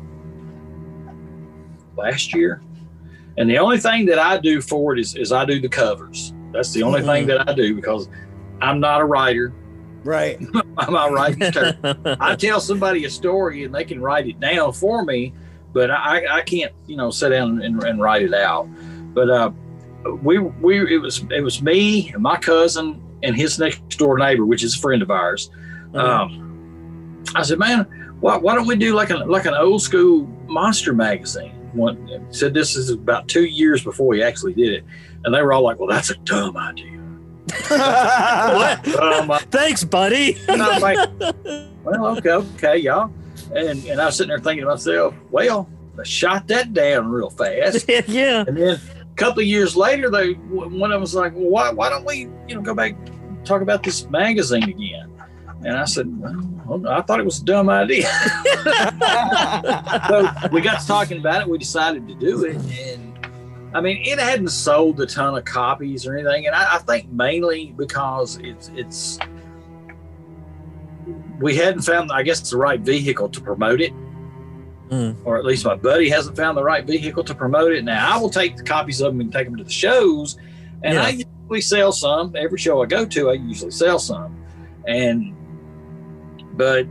last 1.96 2.34
year. 2.34 2.62
And 3.38 3.50
the 3.50 3.60
only 3.60 3.78
thing 3.78 4.06
that 4.08 4.18
I 4.18 4.38
do 4.38 4.62
for 4.62 4.94
it 4.94 5.00
is 5.00 5.16
is 5.16 5.32
I 5.32 5.46
do 5.46 5.60
the 5.60 5.70
covers. 5.70 6.34
That's 6.52 6.72
the 6.72 6.84
only 6.84 7.04
thing 7.04 7.28
that 7.28 7.48
I 7.48 7.54
do 7.54 7.76
because 7.76 8.10
I'm 8.62 8.80
not 8.80 9.02
a 9.02 9.06
writer. 9.06 9.54
Right. 10.04 10.40
I'm 10.78 10.94
not 10.94 11.12
writing. 11.12 11.44
I 12.20 12.36
tell 12.36 12.60
somebody 12.60 13.06
a 13.06 13.10
story 13.10 13.64
and 13.64 13.76
they 13.76 13.84
can 13.84 14.02
write 14.02 14.28
it 14.28 14.40
down 14.40 14.72
for 14.72 15.04
me, 15.04 15.34
but 15.74 15.92
I, 15.92 16.38
I 16.38 16.42
can't, 16.42 16.74
you 16.88 16.96
know, 16.96 17.12
sit 17.12 17.30
down 17.30 17.62
and, 17.62 17.84
and 17.84 18.00
write 18.00 18.24
it 18.24 18.34
out. 18.34 18.68
But 19.14 19.30
uh, 19.30 19.52
we 20.24 20.40
we 20.40 20.96
it 20.96 21.00
was 21.00 21.26
it 21.30 21.42
was 21.42 21.62
me 21.62 22.12
and 22.14 22.24
my 22.24 22.38
cousin 22.38 23.04
and 23.24 23.36
his 23.36 23.60
next 23.60 23.80
door 23.98 24.18
neighbor, 24.18 24.46
which 24.46 24.64
is 24.64 24.76
a 24.76 24.80
friend 24.80 25.02
of 25.02 25.12
ours. 25.12 25.50
Um, 25.94 27.24
I 27.36 27.44
said, 27.44 27.60
man, 27.60 27.86
why, 28.20 28.38
why 28.38 28.56
don't 28.56 28.68
we 28.68 28.76
do 28.76 28.94
like 28.94 29.10
an 29.10 29.28
like 29.28 29.46
an 29.46 29.54
old 29.54 29.82
school 29.82 30.26
monster 30.48 30.94
magazine? 30.94 31.54
One 31.74 32.26
said 32.32 32.54
this 32.54 32.76
is 32.76 32.90
about 32.90 33.28
two 33.28 33.46
years 33.46 33.84
before 33.84 34.08
we 34.08 34.24
actually 34.24 34.54
did 34.54 34.74
it, 34.74 34.86
and 35.24 35.34
they 35.34 35.42
were 35.42 35.54
all 35.54 35.62
like, 35.62 35.80
well, 35.80 35.90
that's 35.90 36.10
a 36.10 36.16
dumb 36.18 36.58
idea. 36.58 36.98
what? 37.68 38.84
Dumb 38.84 39.40
Thanks, 39.52 39.84
buddy. 39.84 40.38
and 40.48 40.62
I'm 40.62 40.82
like, 40.82 41.10
well, 41.84 42.18
okay, 42.18 42.32
okay, 42.32 42.78
y'all. 42.78 43.12
And 43.56 43.86
and 43.86 44.02
I 44.02 44.06
was 44.08 44.18
sitting 44.18 44.30
there 44.30 44.40
thinking 44.40 44.64
to 44.66 44.72
myself, 44.72 45.14
well, 45.30 45.70
I 46.00 46.04
shot 46.04 46.48
that 46.48 46.74
down 46.74 47.10
real 47.10 47.30
fast. 47.30 47.88
yeah. 48.08 48.44
And 48.48 48.58
then 48.58 48.80
a 48.97 48.97
couple 49.18 49.42
of 49.42 49.48
years 49.48 49.76
later, 49.76 50.10
they 50.10 50.34
one 50.34 50.92
of 50.92 50.96
them 50.96 51.02
was 51.02 51.16
like, 51.16 51.34
well, 51.36 51.50
why 51.50 51.72
why 51.72 51.90
don't 51.90 52.06
we, 52.06 52.30
you 52.48 52.56
know, 52.56 52.62
go 52.62 52.74
back 52.74 52.96
talk 53.44 53.62
about 53.62 53.84
this 53.84 54.10
magazine 54.10 54.64
again? 54.64 55.12
And 55.66 55.76
I 55.76 55.86
said, 55.86 56.08
well, 56.66 56.88
I 56.88 57.02
thought 57.02 57.20
it 57.20 57.26
was 57.26 57.42
a 57.42 57.46
dumb 57.46 57.68
idea. 57.70 58.04
so 60.08 60.30
we 60.52 60.62
got 60.62 60.80
to 60.80 60.88
talking 60.88 61.18
about 61.18 61.42
it. 61.42 61.50
We 61.50 61.58
decided 61.58 62.08
to 62.08 62.16
do 62.16 62.46
it, 62.46 62.56
and 62.56 63.28
I 63.74 63.82
mean, 63.82 64.02
it 64.06 64.20
hadn't 64.20 64.50
sold 64.50 65.02
a 65.02 65.08
ton 65.08 65.36
of 65.36 65.44
copies 65.46 66.06
or 66.06 66.16
anything, 66.16 66.46
and 66.46 66.56
I, 66.56 66.76
I 66.76 66.78
think 66.78 67.12
mainly 67.12 67.74
because 67.76 68.38
it's 68.38 68.70
it's 68.76 69.20
we 71.40 71.56
hadn't 71.56 71.82
found, 71.82 72.12
I 72.12 72.24
guess, 72.24 72.50
the 72.50 72.58
right 72.58 72.80
vehicle 72.80 73.30
to 73.30 73.42
promote 73.42 73.82
it, 73.82 73.94
Mm. 74.90 75.16
or 75.26 75.38
at 75.38 75.44
least 75.44 75.66
my 75.66 75.76
buddy 75.76 76.10
hasn't 76.10 76.38
found 76.38 76.58
the 76.58 76.64
right 76.64 76.86
vehicle 76.86 77.24
to 77.26 77.36
promote 77.36 77.74
it. 77.74 77.84
Now 77.84 78.16
I 78.16 78.22
will 78.22 78.30
take 78.30 78.56
the 78.56 78.64
copies 78.64 79.02
of 79.02 79.12
them 79.14 79.20
and 79.22 79.32
take 79.34 79.46
them 79.48 79.58
to 79.58 79.64
the 79.66 79.70
shows, 79.70 80.38
and 80.84 80.94
Yeah. 80.96 81.04
I 81.04 81.10
usually 81.10 81.62
sell 81.62 81.92
some 81.92 82.34
every 82.38 82.58
show 82.58 82.82
I 82.82 82.86
go 82.86 83.06
to. 83.06 83.30
I 83.30 83.34
usually 83.34 83.72
sell 83.72 84.00
some, 84.00 84.36
and 84.88 85.36
but 86.54 86.88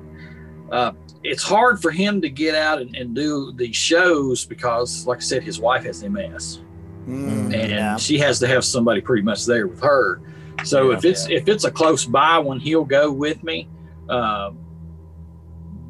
uh, 0.71 0.93
it's 1.25 1.43
hard 1.43 1.81
for 1.81 1.91
him 1.91 2.21
to 2.21 2.29
get 2.29 2.55
out 2.55 2.81
and, 2.81 2.95
and 2.97 3.15
do 3.15 3.53
these 3.53 3.75
shows 3.77 4.45
because, 4.45 5.07
like 5.07 5.19
I 5.19 5.23
said, 5.23 5.43
his 5.43 5.59
wife 5.59 5.85
has 5.85 6.03
MS, 6.03 6.61
Mm, 7.09 7.55
and 7.55 7.71
yeah. 7.71 7.97
she 7.97 8.19
has 8.19 8.41
to 8.41 8.49
have 8.49 8.65
somebody 8.65 9.01
pretty 9.01 9.23
much 9.23 9.47
there 9.47 9.69
with 9.69 9.81
her. 9.81 10.21
So 10.65 10.91
Yeah. 10.91 10.97
if 10.99 11.05
it's 11.05 11.29
if 11.29 11.49
it's 11.49 11.65
a 11.65 11.71
close 11.71 12.05
by 12.05 12.37
one, 12.39 12.59
he'll 12.59 12.85
go 12.85 13.13
with 13.13 13.43
me. 13.45 13.69
Um, 14.09 14.59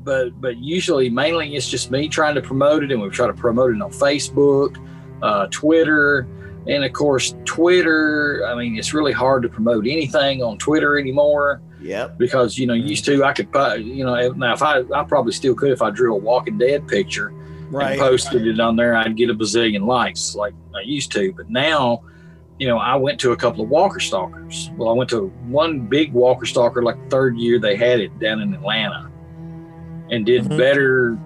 but 0.07 0.41
but 0.41 0.57
usually, 0.59 1.11
mainly, 1.11 1.55
it's 1.57 1.69
just 1.69 1.91
me 1.91 2.09
trying 2.09 2.37
to 2.37 2.41
promote 2.41 2.83
it, 2.85 2.93
and 2.93 3.03
we 3.03 3.11
try 3.11 3.27
to 3.27 3.35
promote 3.35 3.75
it 3.75 3.83
on 3.83 3.91
Facebook, 3.91 4.77
uh, 5.21 5.49
Twitter, 5.51 6.27
and 6.69 6.85
of 6.85 6.93
course, 6.93 7.35
Twitter. 7.45 8.43
I 8.47 8.55
mean, 8.55 8.79
it's 8.79 8.95
really 8.95 9.13
hard 9.13 9.43
to 9.43 9.49
promote 9.49 9.87
anything 9.87 10.43
on 10.43 10.57
Twitter 10.59 10.99
anymore 10.99 11.61
Yep. 11.83 12.19
because 12.19 12.57
you 12.59 12.67
know 12.67 12.73
used 12.75 13.05
to 13.05 13.23
I 13.23 13.33
could 13.35 13.49
you 13.85 14.05
know 14.05 14.31
now 14.33 14.55
if 14.55 14.63
I 14.63 14.83
I 14.95 15.05
probably 15.05 15.33
still 15.33 15.55
could 15.55 15.71
if 15.73 15.83
I 15.83 15.91
drew 15.91 16.15
a 16.15 16.19
Walking 16.19 16.57
Dead 16.57 16.89
picture 16.89 17.33
Right. 17.71 17.93
and 17.93 18.01
posted 18.01 18.47
it 18.47 18.59
on 18.61 18.77
there 18.77 18.97
I'd 18.97 19.17
get 19.17 19.29
a 19.29 19.35
bazillion 19.35 19.87
likes 19.87 20.35
like 20.35 20.55
I 20.75 20.81
used 20.81 21.13
to 21.13 21.33
but 21.33 21.51
now 21.51 22.03
you 22.59 22.67
know 22.67 22.79
I 22.79 22.97
went 22.97 23.21
to 23.21 23.33
a 23.33 23.37
couple 23.37 23.63
of 23.63 23.69
Walker 23.69 24.01
Stalkers 24.01 24.71
well 24.77 24.89
I 24.89 24.93
went 24.93 25.11
to 25.11 25.27
one 25.47 25.81
big 25.87 26.13
Walker 26.13 26.47
Stalker 26.47 26.83
like 26.83 26.97
the 27.05 27.11
third 27.11 27.37
year 27.37 27.59
they 27.61 27.77
had 27.77 28.01
it 28.01 28.19
down 28.19 28.41
in 28.41 28.55
Atlanta 28.55 29.11
and 30.11 30.25
did 30.27 30.45
Mhm. 30.45 30.59
better 30.59 31.19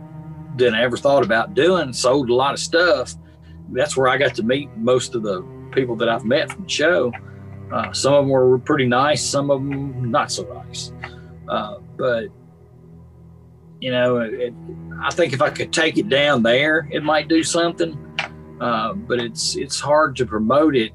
than 0.56 0.74
I 0.74 0.82
ever 0.82 0.96
thought 0.96 1.24
about 1.24 1.54
doing 1.54 1.92
sold 1.92 2.28
a 2.30 2.34
lot 2.34 2.54
of 2.54 2.60
stuff 2.60 3.14
that's 3.72 3.96
where 3.96 4.08
I 4.08 4.16
got 4.16 4.34
to 4.36 4.42
meet 4.42 4.68
most 4.76 5.14
of 5.14 5.22
the 5.22 5.42
people 5.72 5.94
that 5.96 6.08
I've 6.08 6.24
met 6.24 6.50
from 6.52 6.64
the 6.64 6.68
show 6.68 7.12
uh, 7.72 7.92
some 7.92 8.14
of 8.14 8.22
them 8.24 8.30
were 8.30 8.58
pretty 8.58 8.86
nice, 8.86 9.24
some 9.24 9.48
of 9.48 9.60
them 9.60 10.10
not 10.10 10.32
so 10.32 10.42
nice. 10.66 10.92
Uh, 11.48 11.76
but 11.96 12.24
you 13.80 13.90
know, 13.90 14.18
it, 14.18 14.52
I 15.00 15.10
think 15.10 15.32
if 15.32 15.40
I 15.40 15.50
could 15.50 15.72
take 15.72 15.96
it 15.96 16.08
down 16.08 16.42
there, 16.42 16.88
it 16.90 17.02
might 17.02 17.28
do 17.28 17.42
something. 17.42 17.96
Uh, 18.60 18.92
but 18.92 19.20
it's 19.20 19.56
it's 19.56 19.78
hard 19.80 20.16
to 20.16 20.26
promote 20.26 20.74
it, 20.76 20.92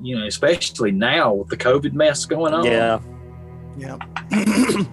you 0.00 0.16
know, 0.16 0.24
especially 0.26 0.90
now 0.92 1.34
with 1.34 1.48
the 1.48 1.56
COVID 1.56 1.92
mess 1.92 2.24
going 2.24 2.54
on. 2.54 2.64
Yeah. 2.64 3.00
Yep. 3.78 4.00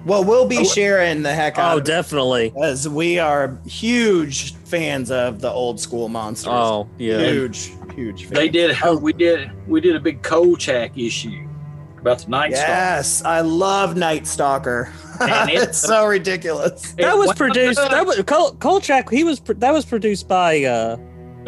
well, 0.06 0.24
we'll 0.24 0.48
be 0.48 0.60
Oh, 0.60 0.64
sharing 0.64 1.22
the 1.24 1.34
heck 1.34 1.58
out 1.58 1.74
Oh, 1.74 1.78
of 1.78 1.84
it 1.84 1.86
definitely. 1.88 2.54
as 2.62 2.88
we 2.88 3.20
are 3.20 3.60
huge 3.66 4.54
fans 4.66 5.12
of 5.12 5.42
the 5.42 5.50
old 5.50 5.80
school 5.80 6.08
monsters. 6.10 6.54
Oh, 6.54 6.88
yeah. 6.98 7.20
huge, 7.20 7.72
huge. 7.96 8.24
Fans. 8.24 8.32
They 8.36 8.50
did. 8.50 8.78
We 9.02 9.14
did. 9.14 9.52
We 9.68 9.82
did 9.82 9.96
a 9.96 10.00
big 10.00 10.22
Kolchak 10.22 10.98
issue 10.98 11.48
about 12.00 12.20
the 12.20 12.30
Night 12.30 12.54
Stalker. 12.56 12.72
Yes, 12.72 13.24
I 13.26 13.42
love 13.42 13.98
Night 13.98 14.28
Stalker. 14.28 14.92
And 15.20 15.50
it- 15.50 15.64
it's 15.64 15.78
so 15.80 16.06
ridiculous. 16.06 16.92
That 16.94 17.18
was 17.18 17.34
produced. 17.34 17.80
That 17.80 18.06
was 18.06 18.22
Kol- 18.24 18.54
Kolchak. 18.56 19.10
He 19.10 19.24
was. 19.24 19.40
That 19.40 19.72
was 19.74 19.86
produced 19.86 20.28
by. 20.28 20.64
uh 20.64 20.98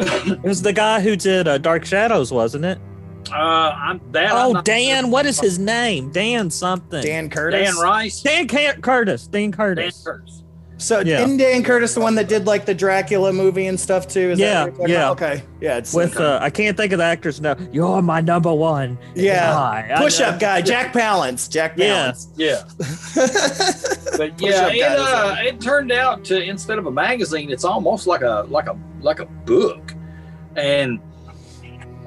It 0.00 0.42
was 0.42 0.62
the 0.62 0.72
guy 0.72 1.00
who 1.00 1.16
did 1.16 1.48
uh, 1.48 1.58
Dark 1.58 1.84
Shadows, 1.84 2.32
wasn't 2.32 2.64
it? 2.64 2.78
Uh, 3.32 3.36
I'm 3.76 4.00
that. 4.12 4.32
I'm 4.32 4.46
Oh, 4.48 4.52
not- 4.52 4.64
Dan. 4.64 5.10
What 5.10 5.26
is 5.26 5.38
his 5.40 5.58
name? 5.58 6.10
Dan 6.10 6.50
something. 6.50 7.02
Dan 7.02 7.28
Curtis. 7.30 7.74
Dan 7.74 7.82
Rice. 7.82 8.22
Dan 8.22 8.46
Ca- 8.48 8.74
Curtis. 8.80 9.26
Dan 9.26 9.42
Dan 9.50 9.52
Curtis. 9.52 10.02
Curtis. 10.04 10.42
So 10.80 11.00
Yeah. 11.00 11.22
isn't 11.24 11.38
Dan 11.38 11.64
Curtis 11.64 11.94
the 11.94 12.00
one 12.00 12.14
that 12.14 12.28
did 12.28 12.46
like 12.46 12.64
the 12.64 12.72
Dracula 12.74 13.32
movie 13.32 13.66
and 13.66 13.78
stuff 13.80 14.06
too? 14.06 14.30
Is 14.30 14.38
Yeah, 14.38 14.66
that 14.66 14.78
what 14.78 14.88
you're 14.88 14.88
talking 14.88 14.94
yeah. 14.94 15.10
about? 15.10 15.22
Okay. 15.22 15.42
Yeah. 15.60 15.76
It's 15.78 15.92
With 15.92 16.20
uh, 16.20 16.38
I 16.40 16.50
can't 16.50 16.76
think 16.76 16.92
of 16.92 16.98
the 17.00 17.04
actor's 17.04 17.40
now. 17.40 17.56
You're 17.72 18.00
my 18.00 18.20
number 18.20 18.54
one. 18.54 18.96
Yeah. 19.16 19.50
guy. 19.52 19.94
Push 19.98 20.20
up 20.20 20.38
guy, 20.38 20.62
Jack 20.62 20.92
Palance. 20.92 21.50
Jack 21.50 21.72
Yeah. 21.76 22.12
Palance. 22.12 22.28
Yeah. 22.36 22.62
but 24.16 24.40
yeah, 24.40 24.68
it, 24.68 24.98
uh, 24.98 25.34
it 25.40 25.60
turned 25.60 25.90
out 25.90 26.24
to 26.26 26.40
instead 26.40 26.78
of 26.78 26.86
a 26.86 26.90
magazine, 26.92 27.50
it's 27.50 27.64
almost 27.64 28.06
like 28.06 28.22
a 28.22 28.46
like 28.48 28.68
a 28.68 28.76
like 29.00 29.18
a 29.18 29.26
book, 29.26 29.94
and 30.56 31.00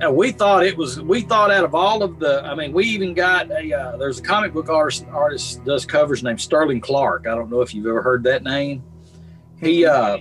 uh, 0.04 0.12
we 0.12 0.32
thought 0.32 0.66
it 0.66 0.76
was. 0.76 1.02
We 1.02 1.22
thought 1.22 1.52
out 1.52 1.64
of 1.64 1.76
all 1.76 2.02
of 2.02 2.20
the, 2.20 2.43
I 2.43 2.56
mean, 2.56 2.74
we 2.74 2.86
even 2.86 3.14
got 3.14 3.52
a. 3.52 3.74
Uh, 3.74 3.97
there's 3.97 4.20
a 4.20 4.24
comic 4.24 4.54
book 4.54 4.70
artist 4.70 5.06
artist 5.12 5.64
does 5.64 5.86
covers 5.86 6.24
named 6.24 6.41
Sterling 6.41 6.82
Clark. 6.82 7.28
I 7.28 7.36
don't 7.36 7.49
know 7.49 7.62
if 7.62 7.74
you've 7.74 7.88
ever 7.88 8.02
heard 8.02 8.24
that 8.24 8.43
name. 8.43 8.84
He 9.60 9.86
uh 9.86 10.18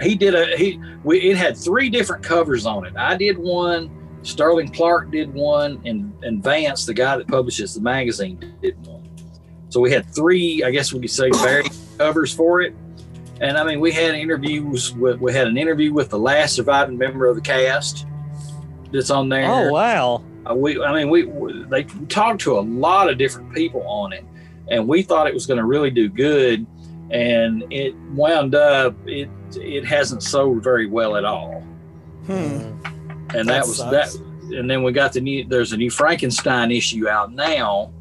he 0.00 0.14
did 0.14 0.34
a 0.34 0.56
he 0.56 0.80
we 1.04 1.20
it 1.20 1.36
had 1.36 1.56
three 1.56 1.90
different 1.90 2.22
covers 2.22 2.66
on 2.66 2.86
it. 2.86 2.96
I 2.96 3.16
did 3.16 3.36
one. 3.36 3.90
Sterling 4.22 4.70
Clark 4.70 5.10
did 5.10 5.32
one, 5.32 5.80
and 5.84 6.12
and 6.22 6.42
Vance, 6.42 6.86
the 6.86 6.94
guy 6.94 7.16
that 7.16 7.28
publishes 7.28 7.74
the 7.74 7.80
magazine, 7.80 8.56
did 8.62 8.86
one. 8.86 9.08
So 9.68 9.80
we 9.80 9.92
had 9.92 10.06
three, 10.12 10.64
I 10.64 10.70
guess 10.70 10.92
we 10.92 11.00
could 11.00 11.10
say, 11.10 11.30
varied 11.30 11.70
covers 11.98 12.32
for 12.32 12.60
it. 12.62 12.74
And 13.40 13.56
I 13.56 13.64
mean, 13.64 13.80
we 13.80 13.92
had 13.92 14.14
interviews 14.14 14.92
with 14.94 15.20
we 15.20 15.32
had 15.32 15.46
an 15.46 15.58
interview 15.58 15.92
with 15.92 16.08
the 16.08 16.18
last 16.18 16.54
surviving 16.54 16.96
member 16.96 17.26
of 17.26 17.36
the 17.36 17.42
cast 17.42 18.06
that's 18.92 19.10
on 19.10 19.28
there. 19.28 19.44
Oh 19.50 19.70
wow. 19.72 20.24
Uh, 20.48 20.54
we, 20.54 20.82
I 20.82 20.92
mean, 20.94 21.10
we 21.10 21.24
we- 21.24 21.64
they 21.64 21.84
talked 22.08 22.40
to 22.42 22.58
a 22.58 22.60
lot 22.60 23.10
of 23.10 23.18
different 23.18 23.52
people 23.54 23.82
on 23.86 24.12
it, 24.12 24.24
and 24.70 24.86
we 24.88 25.02
thought 25.02 25.26
it 25.26 25.34
was 25.34 25.46
going 25.46 25.58
to 25.58 25.64
really 25.66 25.90
do 25.90 26.08
good, 26.08 26.66
and 27.10 27.64
it 27.70 27.94
wound 28.14 28.54
up 28.54 28.94
it 29.06 29.28
it 29.56 29.84
hasn't 29.84 30.22
sold 30.22 30.62
very 30.62 30.86
well 30.86 31.16
at 31.16 31.24
all, 31.24 31.60
Hmm. 32.26 32.32
and 32.32 32.74
that, 33.30 33.46
That 33.46 33.66
was 33.66 33.76
sucks. 33.78 34.16
that. 34.16 34.24
And 34.56 34.68
then 34.68 34.82
we 34.82 34.90
got 34.92 35.12
the 35.12 35.20
new. 35.20 35.44
There's 35.44 35.72
a 35.72 35.76
new 35.76 35.90
Frankenstein 35.90 36.70
issue 36.72 37.08
out 37.08 37.32
now 37.32 37.92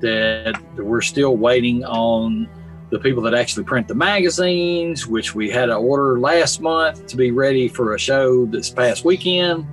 that 0.00 0.60
we're 0.76 1.00
still 1.00 1.36
waiting 1.36 1.84
on 1.84 2.48
the 2.90 2.98
people 2.98 3.22
that 3.22 3.34
actually 3.34 3.64
print 3.64 3.86
the 3.86 3.94
magazines, 3.94 5.06
which 5.06 5.34
we 5.34 5.48
had 5.50 5.68
an 5.68 5.76
order 5.76 6.18
last 6.18 6.60
month 6.60 7.06
to 7.06 7.16
be 7.16 7.30
ready 7.30 7.68
for 7.68 7.94
a 7.94 7.98
show 7.98 8.46
this 8.46 8.68
past 8.70 9.04
weekend. 9.04 9.64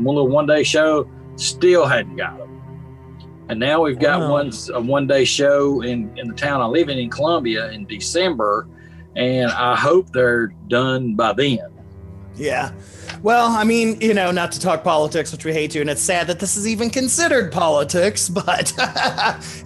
One 0.00 0.16
little 0.16 0.28
one 0.30 0.46
day 0.46 0.62
show, 0.62 1.08
still 1.36 1.86
hadn't 1.86 2.16
got 2.16 2.38
them. 2.38 2.48
And 3.48 3.58
now 3.58 3.82
we've 3.82 3.98
got 3.98 4.20
Wow. 4.20 4.32
one 4.32 4.52
a 4.74 4.80
one 4.80 5.06
day 5.06 5.24
show 5.24 5.80
in, 5.82 6.12
in 6.18 6.28
the 6.28 6.34
town 6.34 6.60
I 6.60 6.66
live 6.66 6.88
in 6.88 6.98
in 6.98 7.08
Columbia 7.10 7.70
in 7.70 7.86
December, 7.86 8.66
and 9.16 9.50
I 9.50 9.74
hope 9.76 10.10
they're 10.12 10.48
done 10.68 11.14
by 11.14 11.32
then. 11.32 11.58
Yeah. 12.36 12.72
Well, 13.22 13.46
I 13.48 13.64
mean, 13.64 14.00
you 14.00 14.14
know, 14.14 14.30
not 14.30 14.52
to 14.52 14.60
talk 14.60 14.84
politics, 14.84 15.32
which 15.32 15.44
we 15.44 15.52
hate 15.52 15.72
to, 15.72 15.80
and 15.80 15.90
it's 15.90 16.00
sad 16.02 16.28
that 16.28 16.38
this 16.38 16.56
is 16.56 16.68
even 16.68 16.88
considered 16.88 17.50
politics, 17.50 18.28
but 18.28 18.72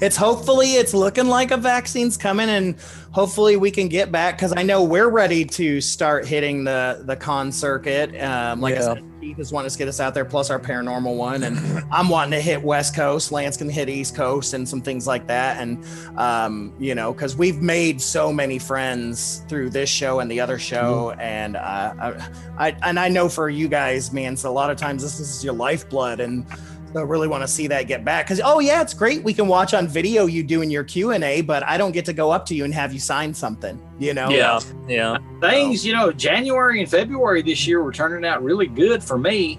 it's 0.01 0.17
hopefully 0.17 0.75
it's 0.77 0.95
looking 0.95 1.27
like 1.27 1.51
a 1.51 1.57
vaccine's 1.59 2.17
coming 2.17 2.49
and 2.49 2.77
hopefully 3.13 3.57
we 3.57 3.71
can 3.71 3.89
get 3.89 4.11
back 4.11 4.37
because 4.37 4.53
I 4.57 4.63
know 4.63 4.83
we're 4.83 5.09
ready 5.09 5.45
to 5.45 5.81
start 5.81 6.27
hitting 6.27 6.65
the 6.65 7.03
the 7.05 7.15
con 7.15 7.53
circuit. 7.53 8.21
Um, 8.21 8.61
like 8.61 8.75
I 8.75 8.81
said, 8.81 9.05
Keith 9.21 9.39
is 9.39 9.53
wanting 9.53 9.71
to 9.71 9.79
get 9.79 9.89
us 9.89 10.01
out 10.01 10.15
there, 10.15 10.25
plus 10.25 10.51
our 10.51 10.59
paranormal 10.59 11.17
one, 11.17 11.45
and 11.45 11.59
I'm 11.93 12.09
wanting 12.09 12.33
to 12.33 12.41
hit 12.41 12.63
West 12.63 12.97
Coast. 12.97 13.31
Lance 13.31 13.57
can 13.57 13.69
hit 13.69 13.89
East 13.89 14.17
Coast 14.17 14.55
and 14.55 14.69
some 14.69 14.81
things 14.81 15.07
like 15.07 15.27
that, 15.29 15.61
and 15.61 15.85
um, 16.19 16.73
you 16.79 16.95
know, 16.95 17.13
because 17.13 17.37
we've 17.37 17.63
made 17.63 18.01
so 18.01 18.33
many 18.33 18.59
friends 18.59 19.43
through 19.49 19.71
this 19.71 19.89
show 19.89 20.21
and 20.21 20.31
the 20.31 20.41
other 20.41 20.59
show, 20.59 21.13
and 21.21 21.57
uh, 21.57 21.95
I, 22.01 22.31
I 22.59 22.77
and 22.83 22.99
I 22.99 23.09
know 23.09 23.29
for 23.29 23.49
you 23.49 23.69
guys, 23.69 24.13
man. 24.13 24.37
So 24.37 24.51
a 24.51 24.53
lot 24.53 24.71
of 24.71 24.77
times 24.77 25.03
this 25.03 25.21
is 25.21 25.45
your 25.45 25.55
lifeblood, 25.55 26.21
and 26.21 26.47
so 26.93 27.01
I 27.01 27.03
really 27.03 27.29
want 27.29 27.43
to 27.43 27.49
see 27.49 27.67
that 27.69 27.85
get 27.87 28.05
back. 28.05 28.27
Because 28.27 28.41
oh 28.45 28.61
yeah, 28.61 28.83
it's 28.83 28.95
great 28.95 29.23
we 29.25 29.33
can 29.33 29.49
watch 29.49 29.75
on 29.75 29.89
video 29.89 30.27
you 30.27 30.43
doing 30.43 30.71
your 30.71 30.85
Q 30.85 31.13
and 31.13 31.25
A, 31.25 31.41
but 31.41 31.63
I 31.67 31.77
don't 31.79 31.93
get 31.93 32.05
to 32.07 32.13
go 32.13 32.31
up 32.31 32.45
to 32.47 32.55
you 32.55 32.65
and 32.65 32.75
have 32.75 32.93
you 32.93 32.99
sign 33.01 33.33
something. 33.33 33.81
You 33.99 34.15
know? 34.15 34.29
Yeah. 34.31 34.61
Yeah. 34.89 35.19
things, 35.41 35.87
you 35.87 35.93
know, 35.93 36.13
January 36.13 36.81
and 36.81 36.91
February 36.91 37.43
this 37.43 37.67
year 37.67 37.83
were 37.83 37.93
turning 37.93 38.25
out 38.29 38.43
really 38.43 38.67
good 38.67 39.03
for 39.03 39.17
me. 39.19 39.59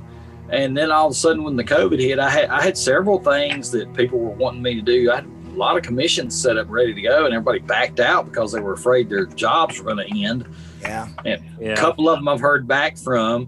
And 0.49 0.77
then 0.77 0.91
all 0.91 1.07
of 1.07 1.11
a 1.13 1.15
sudden, 1.15 1.43
when 1.43 1.55
the 1.55 1.63
COVID 1.63 1.99
hit, 1.99 2.19
I 2.19 2.29
had 2.29 2.49
I 2.49 2.61
had 2.61 2.77
several 2.77 3.19
things 3.19 3.71
that 3.71 3.93
people 3.95 4.19
were 4.19 4.29
wanting 4.31 4.61
me 4.61 4.75
to 4.75 4.81
do. 4.81 5.11
I 5.11 5.15
had 5.15 5.25
a 5.25 5.55
lot 5.55 5.77
of 5.77 5.83
commissions 5.83 6.39
set 6.39 6.57
up, 6.57 6.67
ready 6.69 6.93
to 6.93 7.01
go, 7.01 7.25
and 7.25 7.33
everybody 7.33 7.59
backed 7.59 7.99
out 7.99 8.25
because 8.25 8.51
they 8.51 8.59
were 8.59 8.73
afraid 8.73 9.09
their 9.09 9.25
jobs 9.25 9.79
were 9.79 9.93
going 9.93 10.07
to 10.07 10.23
end. 10.23 10.45
Yeah. 10.81 11.07
A 11.25 11.39
Yeah. 11.59 11.75
couple 11.75 12.09
of 12.09 12.19
them 12.19 12.27
I've 12.27 12.39
heard 12.41 12.67
back 12.67 12.97
from, 12.97 13.47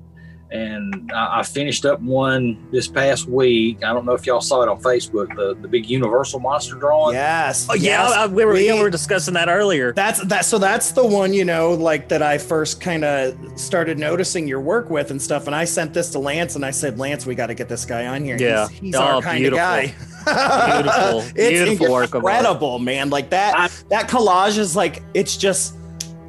and 0.51 1.11
I, 1.11 1.39
I 1.39 1.43
finished 1.43 1.85
up 1.85 1.99
one 2.01 2.69
this 2.71 2.87
past 2.87 3.27
week. 3.27 3.83
I 3.83 3.91
don't 3.93 4.05
know 4.05 4.13
if 4.13 4.25
y'all 4.25 4.41
saw 4.41 4.61
it 4.61 4.69
on 4.69 4.79
Facebook, 4.81 5.35
the 5.35 5.55
the 5.59 5.67
big 5.67 5.89
Universal 5.89 6.39
monster 6.39 6.75
drawing. 6.75 7.15
Yes. 7.15 7.67
Oh 7.69 7.73
yeah. 7.73 8.03
yes. 8.07 8.11
I- 8.13 8.27
we 8.27 8.45
were. 8.45 8.53
We- 8.53 8.71
we 8.71 8.79
were 8.81 8.89
discussing 8.89 9.33
that 9.35 9.49
earlier. 9.49 9.93
That's 9.93 10.21
that. 10.25 10.45
So 10.45 10.57
that's 10.57 10.91
the 10.91 11.05
one, 11.05 11.33
you 11.33 11.45
know, 11.45 11.71
like 11.73 12.09
that 12.09 12.21
I 12.21 12.37
first 12.37 12.81
kind 12.81 13.03
of 13.03 13.35
started 13.59 13.97
noticing 13.99 14.47
your 14.47 14.59
work 14.61 14.89
with 14.89 15.11
and 15.11 15.21
stuff. 15.21 15.47
And 15.47 15.55
I 15.55 15.65
sent 15.65 15.93
this 15.93 16.09
to 16.11 16.19
Lance, 16.19 16.55
and 16.55 16.65
I 16.65 16.71
said, 16.71 16.97
Lance, 16.99 17.25
we 17.25 17.35
got 17.35 17.47
to 17.47 17.53
get 17.55 17.67
this 17.69 17.85
guy 17.85 18.07
on 18.07 18.23
here. 18.23 18.37
Yeah. 18.39 18.67
he's, 18.69 18.79
he's 18.79 18.95
Oh, 18.95 19.01
our 19.01 19.21
kind 19.21 19.39
beautiful. 19.39 19.59
of 19.59 19.65
guy. 19.65 19.95
Beautiful. 20.81 21.19
it's 21.35 21.35
Beautiful 21.35 21.91
work 21.91 22.15
incredible, 22.15 22.79
man. 22.79 23.09
Like 23.09 23.29
that. 23.31 23.55
I- 23.57 23.69
that 23.89 24.09
collage 24.09 24.57
is 24.57 24.75
like 24.75 25.03
it's 25.13 25.37
just. 25.37 25.75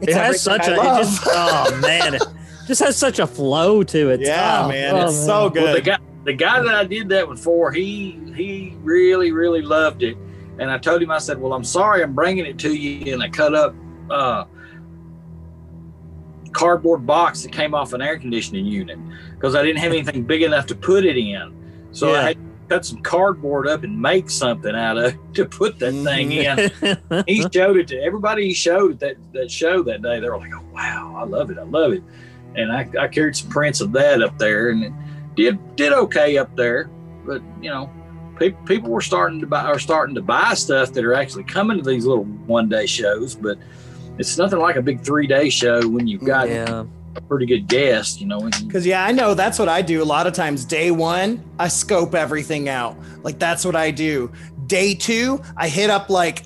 It's 0.02 0.08
it 0.12 0.16
has 0.16 0.42
such 0.42 0.68
a. 0.68 0.72
It 0.74 0.76
just, 0.76 1.22
oh 1.26 1.78
man. 1.80 2.18
It 2.66 2.70
just 2.70 2.82
has 2.82 2.96
such 2.96 3.20
a 3.20 3.28
flow 3.28 3.84
to 3.84 4.10
it. 4.10 4.18
yeah, 4.22 4.62
Oh, 4.64 4.68
man. 4.68 4.96
oh, 4.96 5.04
it's 5.06 5.14
so 5.24 5.42
Well, 5.42 5.50
the 5.50 5.80
good. 5.80 5.84
guy, 5.84 5.98
the 6.24 6.32
guy 6.32 6.60
that 6.60 6.74
I 6.74 6.82
did 6.82 7.08
that 7.10 7.24
one 7.28 7.36
for, 7.36 7.70
he 7.70 8.18
he 8.34 8.76
really 8.82 9.30
really 9.30 9.62
loved 9.62 10.02
it, 10.02 10.16
and 10.58 10.68
I 10.68 10.76
told 10.76 11.00
him, 11.00 11.12
I 11.12 11.18
said, 11.18 11.40
"Well, 11.40 11.52
I'm 11.52 11.62
sorry, 11.62 12.02
I'm 12.02 12.12
bringing 12.12 12.44
it 12.44 12.58
to 12.58 12.74
you," 12.74 13.14
and 13.14 13.22
I 13.22 13.28
cut 13.28 13.54
up 13.54 13.72
uh, 14.10 14.46
cardboard 16.50 17.06
box 17.06 17.44
that 17.44 17.52
came 17.52 17.72
off 17.72 17.92
an 17.92 18.02
air 18.02 18.18
conditioning 18.18 18.66
unit 18.66 18.98
because 19.36 19.54
I 19.54 19.62
didn't 19.62 19.78
have 19.78 19.92
anything 19.92 20.24
big 20.24 20.42
enough 20.42 20.66
to 20.66 20.74
put 20.74 21.04
it 21.04 21.16
in. 21.16 21.54
So 21.92 22.12
Yeah. 22.14 22.18
I 22.20 22.22
had 22.24 22.38
cut 22.68 22.84
some 22.84 23.00
cardboard 23.02 23.68
up 23.68 23.84
and 23.84 24.02
make 24.02 24.28
something 24.28 24.74
out 24.74 24.98
of 24.98 25.14
to 25.34 25.44
put 25.44 25.78
that 25.78 25.92
thing 25.92 26.32
in. 26.32 27.24
he 27.28 27.46
showed 27.52 27.76
it 27.76 27.86
to 27.88 28.02
everybody 28.02 28.48
he 28.48 28.54
showed 28.54 28.94
at 28.94 28.98
that, 29.00 29.16
that 29.34 29.50
show 29.52 29.84
that 29.84 30.02
day. 30.02 30.18
They 30.18 30.28
were 30.28 30.38
like, 30.38 30.52
oh, 30.52 30.64
wow, 30.74 31.14
I 31.16 31.22
love 31.24 31.50
it. 31.52 31.58
I 31.58 31.62
love 31.62 31.92
it. 31.92 32.02
And 32.56 32.72
I, 32.72 32.88
I 32.98 33.08
carried 33.08 33.36
some 33.36 33.50
prints 33.50 33.80
of 33.80 33.92
that 33.92 34.22
up 34.22 34.38
there 34.38 34.70
and 34.70 34.84
it 34.84 34.92
did 35.34 35.76
did 35.76 35.92
okay 35.92 36.38
up 36.38 36.54
there. 36.56 36.90
But, 37.24 37.42
you 37.60 37.70
know, 37.70 37.90
people, 38.38 38.62
people 38.64 38.90
were 38.90 39.00
starting 39.00 39.40
to 39.40 39.46
buy 39.46 39.62
are 39.64 39.78
starting 39.78 40.14
to 40.14 40.22
buy 40.22 40.54
stuff 40.54 40.92
that 40.92 41.04
are 41.04 41.14
actually 41.14 41.44
coming 41.44 41.78
to 41.78 41.84
these 41.88 42.06
little 42.06 42.24
one 42.24 42.68
day 42.68 42.86
shows, 42.86 43.34
but 43.34 43.58
it's 44.18 44.38
nothing 44.38 44.58
like 44.58 44.76
a 44.76 44.82
big 44.82 45.00
three 45.00 45.26
day 45.26 45.50
show 45.50 45.86
when 45.86 46.06
you've 46.06 46.24
got 46.24 46.48
yeah. 46.48 46.84
a 47.14 47.20
pretty 47.22 47.46
good 47.46 47.66
guest, 47.68 48.20
you 48.20 48.26
know. 48.26 48.48
Because 48.66 48.86
yeah, 48.86 49.04
I 49.04 49.12
know 49.12 49.34
that's 49.34 49.58
what 49.58 49.68
I 49.68 49.82
do. 49.82 50.02
A 50.02 50.04
lot 50.04 50.26
of 50.26 50.32
times, 50.32 50.64
day 50.64 50.90
one, 50.90 51.44
I 51.58 51.68
scope 51.68 52.14
everything 52.14 52.68
out. 52.68 52.96
Like 53.22 53.38
that's 53.38 53.64
what 53.64 53.76
I 53.76 53.90
do. 53.90 54.32
Day 54.66 54.94
two, 54.94 55.42
I 55.56 55.68
hit 55.68 55.90
up 55.90 56.10
like, 56.10 56.44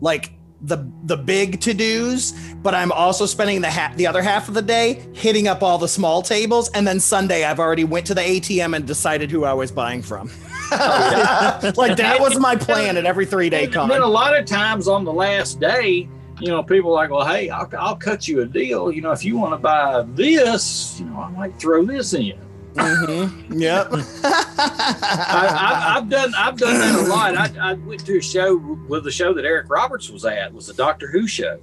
like 0.00 0.33
the 0.66 0.90
the 1.04 1.16
big 1.16 1.60
to 1.60 1.74
dos, 1.74 2.32
but 2.62 2.74
I'm 2.74 2.90
also 2.92 3.26
spending 3.26 3.60
the 3.60 3.70
ha- 3.70 3.92
the 3.96 4.06
other 4.06 4.22
half 4.22 4.48
of 4.48 4.54
the 4.54 4.62
day 4.62 5.06
hitting 5.12 5.46
up 5.48 5.62
all 5.62 5.78
the 5.78 5.88
small 5.88 6.22
tables. 6.22 6.70
And 6.70 6.86
then 6.86 7.00
Sunday, 7.00 7.44
I've 7.44 7.60
already 7.60 7.84
went 7.84 8.06
to 8.06 8.14
the 8.14 8.22
ATM 8.22 8.74
and 8.76 8.86
decided 8.86 9.30
who 9.30 9.44
I 9.44 9.52
was 9.52 9.70
buying 9.70 10.02
from. 10.02 10.30
like 10.70 11.96
that 11.96 12.16
was 12.20 12.38
my 12.38 12.56
plan 12.56 12.96
at 12.96 13.04
every 13.04 13.26
three 13.26 13.50
day 13.50 13.66
come. 13.66 13.90
And 13.90 13.92
then 13.92 14.02
a 14.02 14.06
lot 14.06 14.36
of 14.36 14.46
times 14.46 14.88
on 14.88 15.04
the 15.04 15.12
last 15.12 15.60
day, 15.60 16.08
you 16.40 16.48
know, 16.48 16.62
people 16.62 16.90
are 16.90 16.94
like, 16.94 17.10
well, 17.10 17.26
hey, 17.26 17.50
I'll, 17.50 17.68
I'll 17.78 17.96
cut 17.96 18.26
you 18.26 18.40
a 18.40 18.46
deal. 18.46 18.90
You 18.90 19.02
know, 19.02 19.12
if 19.12 19.24
you 19.24 19.36
want 19.36 19.52
to 19.52 19.58
buy 19.58 20.02
this, 20.14 20.98
you 20.98 21.06
know, 21.06 21.20
I 21.20 21.30
might 21.30 21.58
throw 21.58 21.84
this 21.84 22.14
in. 22.14 22.38
Mhm. 22.74 23.60
Yep. 23.60 23.88
I, 24.24 25.94
I've 25.96 26.08
done 26.08 26.32
I've 26.36 26.56
done 26.56 26.74
that 26.78 26.94
a 27.04 27.08
lot. 27.08 27.36
I, 27.36 27.70
I 27.70 27.72
went 27.74 28.04
to 28.06 28.18
a 28.18 28.22
show 28.22 28.56
with 28.88 29.04
the 29.04 29.10
show 29.12 29.32
that 29.34 29.44
Eric 29.44 29.70
Roberts 29.70 30.10
was 30.10 30.24
at 30.24 30.52
was 30.52 30.66
the 30.66 30.74
Doctor 30.74 31.08
Who 31.10 31.26
show, 31.26 31.60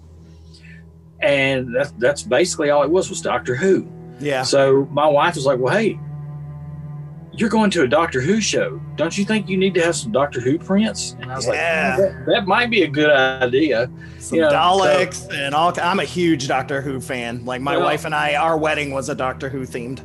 and 1.22 1.76
that's 1.76 1.92
that's 1.94 2.24
basically 2.24 2.70
all 2.70 2.84
it 2.84 2.90
was 2.90 3.10
was 3.10 3.22
Doctor 3.22 3.56
Who. 3.56 3.88
yeah. 4.20 4.44
So 4.44 4.88
my 4.92 5.08
wife 5.08 5.36
was 5.36 5.46
like, 5.46 5.60
"Well, 5.60 5.74
hey, 5.74 6.00
you're 7.34 7.50
going 7.50 7.70
to 7.72 7.84
a 7.84 7.88
Doctor 7.88 8.22
Who 8.22 8.40
show. 8.42 8.82
Don't 8.96 9.18
you 9.18 9.26
think 9.26 9.50
you 9.50 9.58
need 9.58 9.74
to 9.76 9.82
have 9.82 9.96
some 9.96 10.12
Doctor 10.12 10.40
Who 10.40 10.58
prints?" 10.58 11.16
And 11.20 11.32
I 11.32 11.36
was 11.36 11.46
Yeah. 11.48 11.98
like, 12.00 12.10
that, 12.14 12.26
"That 12.28 12.48
might 12.48 12.70
be 12.70 12.84
a 12.84 12.88
good 12.88 13.10
idea." 13.10 13.90
some 14.20 14.38
Yeah, 14.40 14.50
so- 14.50 14.56
Daleks 14.56 15.34
and 15.34 15.54
all. 15.56 15.74
I'm 15.82 16.00
a 16.00 16.06
huge 16.06 16.48
Doctor 16.48 16.82
Who 16.82 17.02
fan. 17.02 17.44
Like 17.46 17.60
my 17.62 17.76
Well- 17.76 17.86
wife 17.86 18.06
and 18.06 18.16
I, 18.16 18.36
our 18.36 18.58
wedding 18.58 18.92
was 18.94 19.10
a 19.10 19.16
Doctor 19.16 19.50
Who 19.50 19.62
themed. 19.66 20.00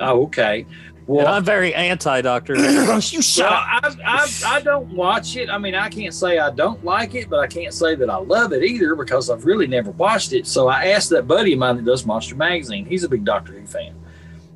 Oh, 0.00 0.24
okay. 0.24 0.66
And 1.06 1.16
Well, 1.16 1.26
I'm 1.26 1.44
very 1.44 1.74
anti 1.74 2.20
Doctor. 2.20 2.54
you 2.56 2.62
well, 2.62 3.00
shut 3.00 3.52
up. 3.52 3.64
I, 3.66 3.96
I, 4.04 4.28
I 4.46 4.60
don't 4.60 4.88
watch 4.94 5.36
it. 5.36 5.50
I 5.50 5.58
mean, 5.58 5.74
I 5.74 5.88
can't 5.88 6.14
say 6.14 6.38
I 6.38 6.50
don't 6.50 6.82
like 6.84 7.14
it, 7.14 7.28
but 7.28 7.40
I 7.40 7.46
can't 7.46 7.74
say 7.74 7.96
that 7.96 8.08
I 8.08 8.16
love 8.16 8.52
it 8.52 8.62
either 8.62 8.94
because 8.94 9.28
I've 9.28 9.44
really 9.44 9.66
never 9.66 9.90
watched 9.92 10.32
it. 10.32 10.46
So 10.46 10.68
I 10.68 10.86
asked 10.86 11.10
that 11.10 11.26
buddy 11.26 11.54
of 11.54 11.58
mine 11.58 11.76
that 11.76 11.84
does 11.84 12.06
Monster 12.06 12.36
Magazine. 12.36 12.86
He's 12.86 13.02
a 13.04 13.08
big 13.08 13.24
Doctor 13.24 13.52
Who 13.52 13.66
fan. 13.66 13.94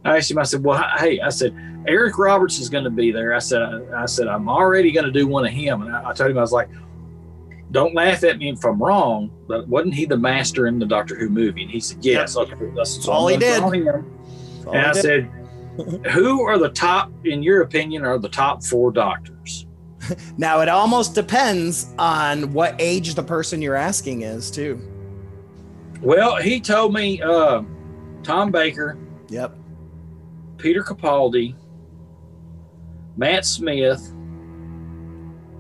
I 0.05 0.19
asked 0.19 0.31
him. 0.31 0.39
I 0.39 0.45
said, 0.45 0.63
"Well, 0.63 0.83
hey," 0.99 1.21
I 1.21 1.31
said, 1.31 1.55
"Eric 1.89 2.17
Roberts 2.17 2.61
is 2.61 2.69
going 2.69 2.85
to 2.85 2.91
be 2.91 3.11
there." 3.11 3.35
I 3.35 3.41
said, 3.41 3.63
I, 3.63 4.03
"I 4.03 4.07
said 4.07 4.29
I'm 4.29 4.49
already 4.49 4.93
going 4.93 5.07
to 5.07 5.13
do 5.13 5.27
one 5.27 5.45
of 5.45 5.53
him." 5.53 5.83
And 5.83 5.95
I, 5.95 6.11
I 6.11 6.13
told 6.13 6.31
him 6.31 6.39
I 6.39 6.43
was 6.43 6.53
like, 6.53 6.69
"Don't 7.73 7.93
laugh 7.93 8.23
at 8.23 8.39
me 8.39 8.51
if 8.51 8.65
I'm 8.65 8.81
wrong, 8.81 9.33
but 9.49 9.67
wasn't 9.67 9.95
he 9.95 10.05
the 10.05 10.17
master 10.17 10.69
in 10.69 10.79
the 10.79 10.87
Doctor 10.87 11.17
Who 11.17 11.29
movie?" 11.29 11.63
And 11.63 11.71
he 11.71 11.81
said, 11.81 12.05
"Yes." 12.05 12.37
Okay, 12.37 12.55
that's 12.77 13.05
so 13.05 13.11
all 13.11 13.27
I'm 13.27 13.35
he 13.35 13.41
did. 13.41 13.61
Call 14.67 14.75
him. 14.75 14.81
All 14.81 14.89
And 14.89 14.99
I 14.99 15.01
said, 15.01 15.31
"Who 16.13 16.43
are 16.43 16.59
the 16.59 16.69
top, 16.71 17.11
in 17.25 17.43
your 17.43 17.63
opinion, 17.63 18.05
are 18.05 18.19
the 18.19 18.29
top 18.29 18.63
four 18.65 18.93
doctors?" 18.93 19.67
Now 20.39 20.61
it 20.61 20.69
almost 20.69 21.15
depends 21.15 21.93
on 21.99 22.53
what 22.53 22.77
age 22.79 23.15
the 23.15 23.23
person 23.23 23.61
you're 23.63 23.75
asking 23.75 24.23
is 24.23 24.51
too. 24.51 24.81
Well, 26.01 26.37
he 26.37 26.61
told 26.61 26.93
me 26.95 27.21
uh, 27.23 27.63
Tom 28.23 28.53
Baker, 28.53 28.99
Yep. 29.31 29.57
Peter 30.59 30.83
Capaldi, 30.85 31.57
Matt 33.17 33.45
Smith, 33.47 34.11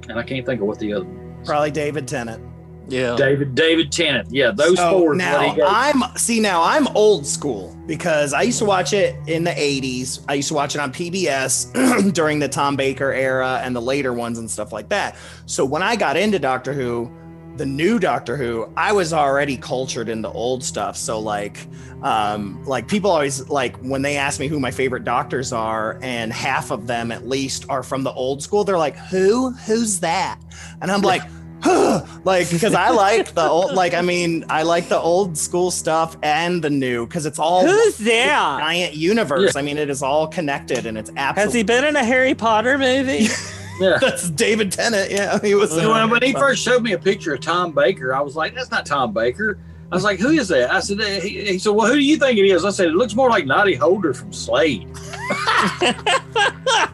and 0.09 0.13
I 0.19 0.23
can't 0.23 0.47
think 0.47 0.61
of 0.61 0.67
what 0.69 0.79
the 0.79 0.93
other 0.93 1.07
Probably 1.45 1.71
David 1.71 2.07
Tennant. 2.07 2.43
Yeah. 2.89 3.16
David 3.16 3.55
David 3.55 3.91
Tennant. 3.91 4.28
Yeah, 4.30 4.51
those 4.51 4.76
So 4.76 4.99
four. 4.99 5.14
Now. 5.14 5.57
I'm 5.66 6.03
see 6.16 6.41
now 6.41 6.62
I'm 6.62 6.87
old 6.89 7.26
school 7.26 7.76
because 7.87 8.32
I 8.32 8.43
used 8.43 8.59
to 8.61 8.64
watch 8.64 8.93
it 8.93 9.16
in 9.26 9.45
the 9.45 9.51
80s. 9.51 10.24
I 10.28 10.34
used 10.34 10.49
to 10.49 10.55
watch 10.55 10.74
it 10.74 10.80
on 10.80 10.93
PBS 10.93 12.12
during 12.14 12.39
the 12.39 12.49
Tom 12.49 12.76
Baker 12.76 13.12
era 13.12 13.61
and 13.62 13.74
the 13.74 13.82
later 13.82 14.12
ones 14.12 14.39
and 14.39 14.51
stuff 14.51 14.72
like 14.72 14.89
that. 14.91 15.16
So 15.47 15.64
when 15.64 15.82
I 15.82 15.97
got 15.97 16.16
into 16.16 16.39
Doctor 16.39 16.72
Who, 16.72 17.11
the 17.57 17.66
new 17.66 17.99
Doctor 17.99 18.37
Who, 18.37 18.70
I 18.76 18.93
was 18.93 19.12
already 19.12 19.57
cultured 19.57 20.09
into 20.09 20.30
old 20.30 20.62
stuff. 20.62 20.97
So 20.97 21.18
like 21.18 21.66
um 22.03 22.62
like 22.66 22.87
people 22.87 23.11
always 23.11 23.49
like 23.49 23.76
when 23.78 24.03
they 24.03 24.16
ask 24.16 24.39
me 24.39 24.49
who 24.49 24.61
my 24.61 24.70
favorite 24.70 25.05
doctors 25.05 25.53
are 25.53 25.99
and 26.03 26.32
half 26.32 26.70
of 26.70 26.87
them 26.87 27.11
at 27.11 27.26
least 27.26 27.64
are 27.68 27.82
from 27.82 28.05
the 28.05 28.12
old 28.12 28.43
school, 28.43 28.64
they're 28.64 28.78
like, 28.78 28.97
"Who? 28.97 29.51
Who's 29.51 30.01
that?" 30.01 30.39
And 30.82 30.91
I'm 30.91 31.01
like, 31.01 31.22
like 32.25 32.51
because 32.51 32.75
I 32.75 32.91
like 32.91 33.33
the 33.35 33.49
old 33.49 33.73
like 33.73 33.95
I 33.95 34.03
mean 34.03 34.45
I 34.49 34.62
like 34.62 34.89
the 34.89 34.99
old 34.99 35.37
school 35.37 35.71
stuff 35.71 36.17
and 36.23 36.62
the 36.62 36.71
new 36.71 37.07
because 37.07 37.27
it's 37.27 37.39
all 37.39 37.67
Who's 37.67 37.99
one 37.99 38.09
that? 38.09 38.59
giant 38.61 38.95
universe. 38.95 39.57
I 39.57 39.62
mean 39.62 39.79
it 39.79 39.91
is 39.91 40.03
all 40.03 40.27
connected 40.27 40.87
and 40.87 40.97
it's 40.97 41.11
absolutely 41.17 41.43
Has 41.43 41.55
he 41.55 41.62
been 41.62 41.85
in 41.85 41.97
a 41.97 42.05
Harry 42.05 42.35
Potter 42.35 42.79
movie? 42.79 43.29
yeah. 43.81 43.99
that's 44.01 44.31
David 44.31 44.73
Tennant. 44.73 45.11
Yeah, 45.11 45.39
he 45.41 45.55
was. 45.55 45.71
So 45.71 45.93
when, 45.93 46.11
when 46.11 46.23
he 46.23 46.33
first 46.33 46.62
showed 46.62 46.83
me 46.83 46.93
a 46.93 46.99
picture 46.99 47.35
of 47.35 47.41
Tom 47.41 47.73
Baker, 47.73 48.14
I 48.14 48.21
was 48.21 48.37
like, 48.37 48.55
"That's 48.55 48.71
not 48.71 48.87
Tom 48.87 49.12
Baker." 49.12 49.59
I 49.93 49.95
was 49.95 50.05
like, 50.05 50.18
"Who 50.18 50.30
is 50.30 50.49
that?" 50.49 50.72
I 50.72 50.80
said, 50.80 51.01
"He, 51.22 51.45
he 51.45 51.59
said, 51.59 51.70
well, 51.70 51.87
who 51.87 51.95
do 51.95 52.01
you 52.05 52.16
think 52.16 52.39
it 52.39 52.47
is?" 52.47 52.64
I 52.64 52.70
said, 52.70 52.89
"It 52.89 52.95
looks 52.95 53.14
more 53.14 53.30
like 53.30 53.47
Noddy 53.47 53.74
Holder 53.76 54.12
from 54.14 54.32
Slade." 54.32 54.89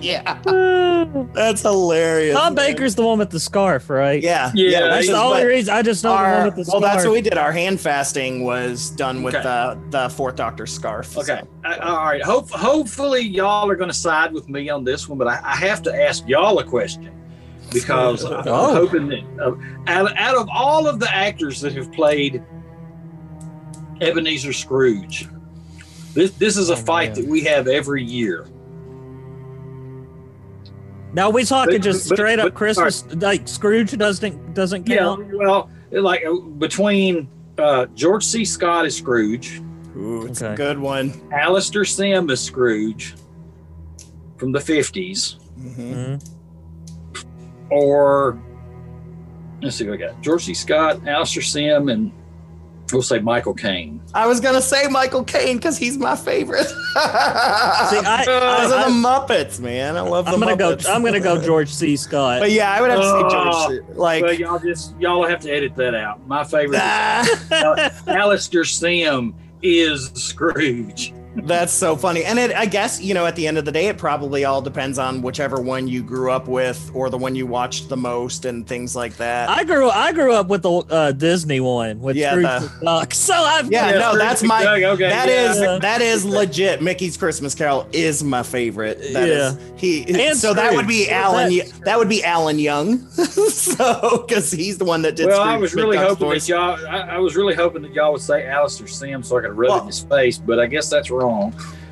yeah, 0.00 0.38
that's 1.34 1.62
hilarious. 1.62 2.36
Tom 2.36 2.54
man. 2.54 2.66
Baker's 2.66 2.94
the 2.94 3.02
one 3.02 3.18
with 3.18 3.30
the 3.30 3.40
scarf, 3.40 3.90
right? 3.90 4.22
Yeah, 4.22 4.50
Yeah, 4.54 4.88
That's 4.88 5.08
the 5.08 5.14
only 5.16 5.42
but 5.42 5.46
reason 5.46 5.74
I 5.74 5.82
just 5.82 6.04
know 6.04 6.10
the 6.10 6.16
one 6.16 6.24
Our, 6.24 6.44
with 6.46 6.54
the 6.54 6.58
well, 6.60 6.80
scarf. 6.80 6.82
that's 6.82 7.04
what 7.04 7.12
we 7.14 7.20
did. 7.20 7.38
Our 7.38 7.52
hand 7.52 7.80
fasting 7.80 8.44
was 8.44 8.90
done 8.90 9.22
with 9.22 9.34
Okay. 9.34 9.42
the 9.44 9.78
the 9.90 10.08
Fourth 10.10 10.36
Doctor 10.36 10.66
scarf. 10.66 11.16
Okay. 11.16 11.40
so. 11.42 11.48
I- 11.64 11.76
all 11.78 12.04
right. 12.04 12.22
Hope, 12.22 12.50
hopefully, 12.50 13.20
y'all 13.20 13.68
are 13.70 13.76
going 13.76 13.90
to 13.90 13.96
side 13.96 14.32
with 14.32 14.48
me 14.48 14.68
on 14.68 14.84
this 14.84 15.08
one, 15.08 15.18
but 15.18 15.28
I, 15.28 15.40
I 15.42 15.56
have 15.56 15.82
to 15.82 15.94
ask 15.94 16.26
y'all 16.28 16.58
a 16.58 16.64
question 16.64 17.10
because 17.72 18.24
I'm 18.26 18.44
Oh. 18.46 18.74
hoping 18.74 19.08
that 19.08 19.22
uh, 19.40 19.54
out, 19.86 20.16
out 20.16 20.36
of 20.36 20.48
all 20.52 20.86
of 20.86 21.00
the 21.00 21.12
actors 21.14 21.60
that 21.60 21.74
have 21.74 21.92
played 21.92 22.42
Ebenezer 24.00 24.52
Scrooge, 24.52 25.28
this 26.14 26.32
this 26.32 26.56
is 26.56 26.70
a 26.70 26.74
Oh, 26.74 26.76
fight 26.76 27.10
man. 27.14 27.20
that 27.22 27.28
we 27.30 27.42
have 27.44 27.68
every 27.68 28.02
year. 28.04 28.46
Now 31.14 31.28
we 31.30 31.44
talking 31.44 31.74
But- 31.74 31.82
just 31.82 32.08
but- 32.08 32.16
straight 32.16 32.38
up 32.38 32.46
but- 32.46 32.54
Christmas, 32.54 33.04
like 33.16 33.46
Scrooge 33.46 33.96
doesn't 33.96 34.54
doesn't 34.54 34.88
Yeah. 34.88 35.16
Well, 35.32 35.68
like 35.90 36.24
uh, 36.24 36.34
between 36.58 37.28
uh, 37.58 37.86
George 37.94 38.24
C. 38.24 38.44
Scott 38.46 38.86
as 38.86 38.96
Scrooge, 38.96 39.60
Ooh, 39.96 40.24
it's 40.26 40.40
a 40.40 40.54
good 40.56 40.78
one. 40.78 41.12
Alastair 41.32 41.84
Sim 41.84 42.30
as 42.30 42.40
Scrooge 42.40 43.14
from 44.38 44.52
the 44.52 44.58
50s. 44.58 45.36
Mhm. 45.60 45.76
Mhm. 45.76 46.30
Or 47.72 48.38
let's 49.62 49.76
see 49.76 49.86
what 49.88 49.94
I 49.94 49.96
got. 49.96 50.20
George 50.20 50.44
C. 50.44 50.54
Scott, 50.54 51.06
Alastair 51.06 51.42
Sim, 51.42 51.88
and 51.88 52.12
we'll 52.92 53.00
say 53.02 53.18
Michael 53.20 53.54
Caine. 53.54 54.00
I 54.12 54.26
was 54.26 54.40
gonna 54.40 54.60
say 54.60 54.86
Michael 54.88 55.24
Caine 55.24 55.56
because 55.56 55.78
he's 55.78 55.96
my 55.96 56.14
favorite. 56.16 56.66
See, 56.66 56.74
I- 56.96 58.22
Those 58.26 58.72
I- 58.72 58.82
are 58.82 58.90
the 58.90 58.94
Muppets, 58.94 59.58
man. 59.60 59.96
I 59.96 60.00
love 60.02 60.26
the 60.26 60.32
I'm 60.32 60.40
gonna 60.40 60.56
Muppets. 60.56 60.84
go. 60.84 60.92
I'm 60.92 61.02
gonna 61.02 61.20
go 61.20 61.40
George 61.40 61.72
C. 61.72 61.96
Scott. 61.96 62.40
But 62.40 62.50
yeah, 62.50 62.70
I 62.72 62.80
would 62.82 62.90
have 62.90 63.00
to 63.00 63.04
say 63.06 63.10
Oh, 63.24 63.30
George. 63.70 63.80
Uh, 63.90 63.94
like, 63.94 64.22
But 64.22 64.38
y'all 64.38 64.58
just 64.58 64.94
y'all 65.00 65.26
have 65.26 65.40
to 65.40 65.50
edit 65.50 65.74
that 65.76 65.94
out. 65.94 66.26
My 66.26 66.44
favorite 66.44 66.76
is 66.76 68.02
Alastair 68.08 68.64
Sim 68.64 69.34
is 69.62 70.10
Scrooge. 70.14 71.14
That's 71.34 71.72
so 71.72 71.96
funny. 71.96 72.24
And 72.24 72.38
it, 72.38 72.54
I 72.54 72.66
guess, 72.66 73.00
you 73.00 73.14
know, 73.14 73.24
at 73.24 73.36
the 73.36 73.46
end 73.46 73.56
of 73.56 73.64
the 73.64 73.72
day, 73.72 73.86
it 73.86 73.96
probably 73.96 74.44
all 74.44 74.60
depends 74.60 74.98
on 74.98 75.22
whichever 75.22 75.60
one 75.62 75.88
you 75.88 76.02
grew 76.02 76.30
up 76.30 76.46
with 76.46 76.90
or 76.94 77.08
the 77.08 77.16
one 77.16 77.34
you 77.34 77.46
watched 77.46 77.88
the 77.88 77.96
most 77.96 78.44
and 78.44 78.66
things 78.66 78.94
like 78.94 79.16
that. 79.16 79.48
I 79.48 79.64
grew 79.64 79.88
I 79.88 80.12
grew 80.12 80.34
up 80.34 80.48
with 80.48 80.62
the 80.62 80.70
uh, 80.70 81.12
Disney 81.12 81.60
one 81.60 82.00
with 82.00 82.16
Yeah, 82.16 82.32
Scrooge 82.32 82.44
the- 82.44 82.68
McDuck. 82.84 83.12
So 83.22 83.34
I've 83.34 83.72
yeah, 83.72 83.86
Yeah, 83.92 83.98
no, 83.98 84.08
Scrooge 84.10 84.22
that's 84.22 84.42
my 84.42 84.62
McDuck, 84.64 84.82
okay, 84.94 85.08
that 85.08 85.28
yeah. 85.28 85.50
is 85.52 85.60
Yeah. 85.60 85.78
that 85.78 86.00
is 86.02 86.24
legit. 86.26 86.82
Mickey's 86.82 87.16
Christmas 87.16 87.54
Carol 87.54 87.86
is 87.92 88.22
my 88.22 88.42
favorite. 88.42 88.98
That 89.14 89.28
is 89.28 89.56
he 89.76 90.04
And 90.28 90.36
so 90.36 90.52
that 90.52 90.74
would 90.74 90.86
be 90.86 91.08
Alan 91.10 91.50
That's- 91.56 91.78
that 91.84 91.98
would 91.98 92.10
be 92.10 92.22
Alan 92.22 92.58
Young. 92.58 92.98
so 93.10 94.26
cuz 94.28 94.50
he's 94.52 94.76
the 94.78 94.84
one 94.84 95.02
that 95.02 95.16
did 95.16 95.26
Well, 95.28 95.40
I 95.40 95.56
was 95.56 95.74
really 95.74 95.96
McDuck's 95.96 96.08
hoping 96.10 96.26
voice. 96.28 96.46
that 96.46 96.52
y'all. 96.52 96.86
I, 96.86 97.16
I 97.16 97.18
was 97.18 97.36
really 97.36 97.54
hoping 97.54 97.82
that 97.82 97.92
y'all 97.94 98.12
would 98.12 98.20
say 98.20 98.46
Alastair 98.46 98.86
Sims 98.86 99.28
so 99.28 99.38
I 99.38 99.40
could 99.40 99.56
rub 99.56 99.68
it 99.68 99.72
Well- 99.72 99.80
in 99.80 99.86
his 99.86 100.00
face, 100.00 100.36
but 100.38 100.58
I 100.60 100.66
guess 100.66 100.90
that's 100.90 101.10
wrong. 101.10 101.21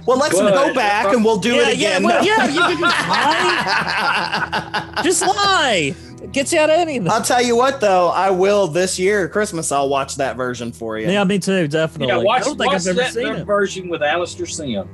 Well, 0.07 0.16
let's 0.18 0.35
But- 0.39 0.55
go 0.55 0.74
back 0.74 1.12
and 1.12 1.24
we'll 1.24 1.37
do 1.39 1.55
yeah, 1.55 1.68
it 1.68 1.74
again. 1.74 2.03
Yeah, 2.03 2.07
well, 2.09 2.24
yeah, 2.24 2.47
you 2.49 2.61
can 2.61 2.78
just 2.81 3.09
lie. 3.09 5.03
Just 5.05 5.22
lie. 5.22 5.95
Gets 6.33 6.53
you 6.53 6.61
out 6.61 6.70
of 6.70 6.76
anything. 6.78 7.09
I'll 7.11 7.22
tell 7.22 7.43
you 7.43 7.57
what 7.57 7.81
though, 7.81 8.09
I 8.09 8.31
will 8.31 8.66
this 8.66 8.99
year 8.99 9.28
Christmas 9.28 9.72
I'll 9.72 9.89
watch 9.89 10.16
that 10.16 10.37
version 10.37 10.70
for 10.72 10.99
you. 10.99 11.11
yeah, 11.11 11.24
me 11.24 11.39
too, 11.39 11.66
definitely. 11.66 12.09
Yeah, 12.09 12.18
watch, 12.18 12.43
I 12.43 12.45
don't 12.45 12.59
think 12.59 12.72
watch 12.72 12.83
I've 12.83 12.87
ever 12.89 12.99
that 13.01 13.12
seen 13.14 13.24
that 13.24 13.39
it. 13.41 13.45
version 13.45 13.89
with 13.89 14.03
Alastair 14.03 14.47
Sim. 14.47 14.89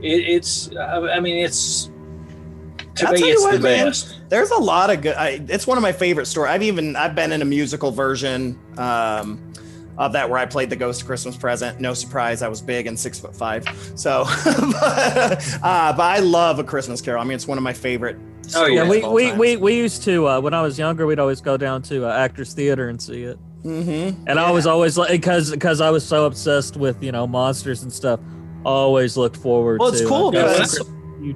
It, 0.00 0.08
it's. 0.08 0.70
I 0.76 0.98
I 1.16 1.20
mean, 1.20 1.44
it's. 1.44 1.90
To 2.96 3.06
I'll 3.06 3.12
me, 3.12 3.18
tell 3.18 3.28
you 3.28 3.34
it's 3.34 3.42
what, 3.42 3.52
the 3.52 3.58
man. 3.60 3.86
best. 3.86 4.16
There's 4.28 4.50
a 4.50 4.58
lot 4.58 4.90
of 4.90 5.00
good. 5.02 5.14
I, 5.14 5.40
it's 5.48 5.66
one 5.66 5.78
of 5.78 5.82
my 5.82 5.92
favorite 5.92 6.26
stories. 6.26 6.50
I've 6.50 6.62
even 6.62 6.96
I've 6.96 7.14
been 7.14 7.32
in 7.32 7.42
a 7.42 7.46
musical 7.46 7.90
version 7.90 8.58
um, 8.76 9.52
of 9.98 10.12
that 10.12 10.28
where 10.28 10.38
I 10.38 10.46
played 10.46 10.70
the 10.70 10.76
Ghost 10.76 11.02
of 11.02 11.06
Christmas 11.06 11.36
Present. 11.36 11.80
No 11.80 11.94
surprise, 11.94 12.42
I 12.42 12.48
was 12.48 12.60
big 12.60 12.86
and 12.86 12.98
six 12.98 13.18
foot 13.18 13.34
five. 13.36 13.64
So, 13.94 14.24
but, 14.44 15.58
uh, 15.62 15.92
but 15.92 16.02
I 16.02 16.18
love 16.20 16.58
a 16.58 16.64
Christmas 16.64 17.00
Carol. 17.00 17.20
I 17.20 17.24
mean, 17.24 17.34
it's 17.34 17.46
one 17.46 17.58
of 17.58 17.64
my 17.64 17.72
favorite. 17.72 18.16
Oh, 18.54 18.66
Yeah, 18.66 18.82
Yeah, 18.84 18.88
we, 18.88 19.04
we, 19.06 19.28
time. 19.28 19.38
we, 19.38 19.56
we 19.56 19.76
used 19.76 20.02
to 20.04 20.26
uh, 20.28 20.40
when 20.40 20.54
I 20.54 20.62
was 20.62 20.78
younger. 20.78 21.06
We'd 21.06 21.18
always 21.18 21.40
go 21.40 21.56
down 21.56 21.82
to 21.82 22.06
uh, 22.06 22.12
Actors 22.12 22.52
Theater 22.54 22.88
and 22.88 23.00
see 23.00 23.22
it. 23.24 23.38
Mm-hmm. 23.62 24.24
And 24.26 24.40
I 24.40 24.50
was 24.50 24.66
always 24.66 24.98
like, 24.98 25.10
because 25.10 25.50
because 25.50 25.80
I 25.80 25.90
was 25.90 26.04
so 26.04 26.26
obsessed 26.26 26.76
with 26.76 27.00
you 27.02 27.12
know 27.12 27.26
monsters 27.26 27.82
and 27.84 27.92
stuff. 27.92 28.18
Always 28.64 29.16
looked 29.16 29.36
forward. 29.36 29.78
Well, 29.80 29.90
it's 29.90 30.00
to, 30.00 30.06
cool 30.08 30.28
uh, 30.28 30.30
because- 30.32 30.80
I, 30.80 30.84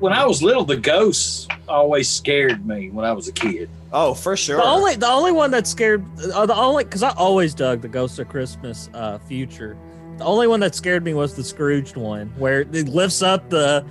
when 0.01 0.12
I 0.12 0.24
was 0.26 0.43
little, 0.43 0.64
the 0.64 0.76
ghosts 0.76 1.47
always 1.68 2.09
scared 2.09 2.66
me 2.66 2.91
when 2.91 3.05
I 3.05 3.12
was 3.12 3.28
a 3.28 3.32
kid. 3.32 3.68
Oh, 3.93 4.14
for 4.14 4.37
sure. 4.37 4.57
The 4.57 4.64
only 4.64 4.97
the 4.97 5.09
only 5.09 5.32
one 5.32 5.51
that 5.53 5.66
scared 5.66 6.05
uh, 6.34 6.47
the 6.47 6.55
only 6.57 6.84
because 6.84 7.03
I 7.03 7.11
always 7.11 7.55
dug 7.55 7.82
the 7.82 7.89
Ghost 7.89 8.18
of 8.18 8.28
Christmas 8.28 8.91
uh, 8.95 9.18
future. 9.18 9.76
The 10.18 10.24
only 10.24 10.47
one 10.47 10.61
that 10.61 10.74
scared 10.74 11.05
me 11.05 11.14
was 11.14 11.34
the 11.34 11.45
Scrooged 11.45 11.97
one, 11.97 12.28
where 12.39 12.62
it 12.62 12.89
lifts 12.89 13.22
up 13.22 13.49
the 13.51 13.84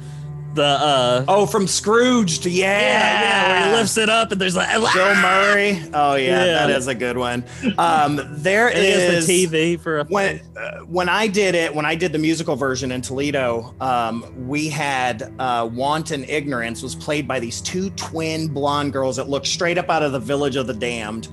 the 0.56 0.64
uh 0.64 1.26
oh, 1.28 1.46
from 1.46 1.68
Scrooged. 1.68 2.46
Yeah, 2.46 2.80
yeah, 2.80 3.22
yeah 3.22 3.50
where 3.62 3.70
he 3.70 3.76
lifts 3.78 3.98
it 3.98 4.10
up 4.10 4.32
and 4.32 4.40
there's 4.42 4.56
like 4.56 4.70
Bill 4.94 5.16
Murray. 5.16 5.82
Oh 5.94 6.16
yeah, 6.16 6.46
Yeah. 6.46 6.68
that 6.68 6.70
is 6.72 6.88
a 6.88 6.96
good 6.96 7.18
one. 7.18 7.44
Um, 7.78 8.22
there 8.32 8.70
it 8.70 8.78
is 8.78 9.26
is 9.26 9.28
the 9.28 9.46
TV 9.48 9.80
for 9.80 10.00
a 10.00 10.04
when 10.06 10.42
uh, 10.58 10.80
when 10.86 11.10
I 11.10 11.28
did 11.28 11.56
it, 11.56 11.74
when 11.74 11.86
I 11.86 11.96
did 11.96 12.12
the 12.12 12.18
musical 12.20 12.56
version 12.56 12.92
in 12.92 13.02
Toledo, 13.02 13.74
um, 13.82 14.48
we 14.48 14.70
had 14.70 15.34
uh, 15.40 15.70
Wanton 15.72 16.24
Ignorance 16.26 16.82
was 16.82 16.96
played 16.96 17.28
by 17.28 17.40
these 17.40 17.62
two 17.62 17.90
twin 17.92 18.48
blonde 18.48 18.94
girls 18.94 19.18
that 19.18 19.30
looked 19.30 19.48
straight 19.48 19.78
up 19.78 19.90
out 19.90 20.04
of 20.04 20.12
the 20.12 20.20
Village 20.20 20.56
of 20.56 20.68
the 20.68 20.74
Damned, 20.74 21.28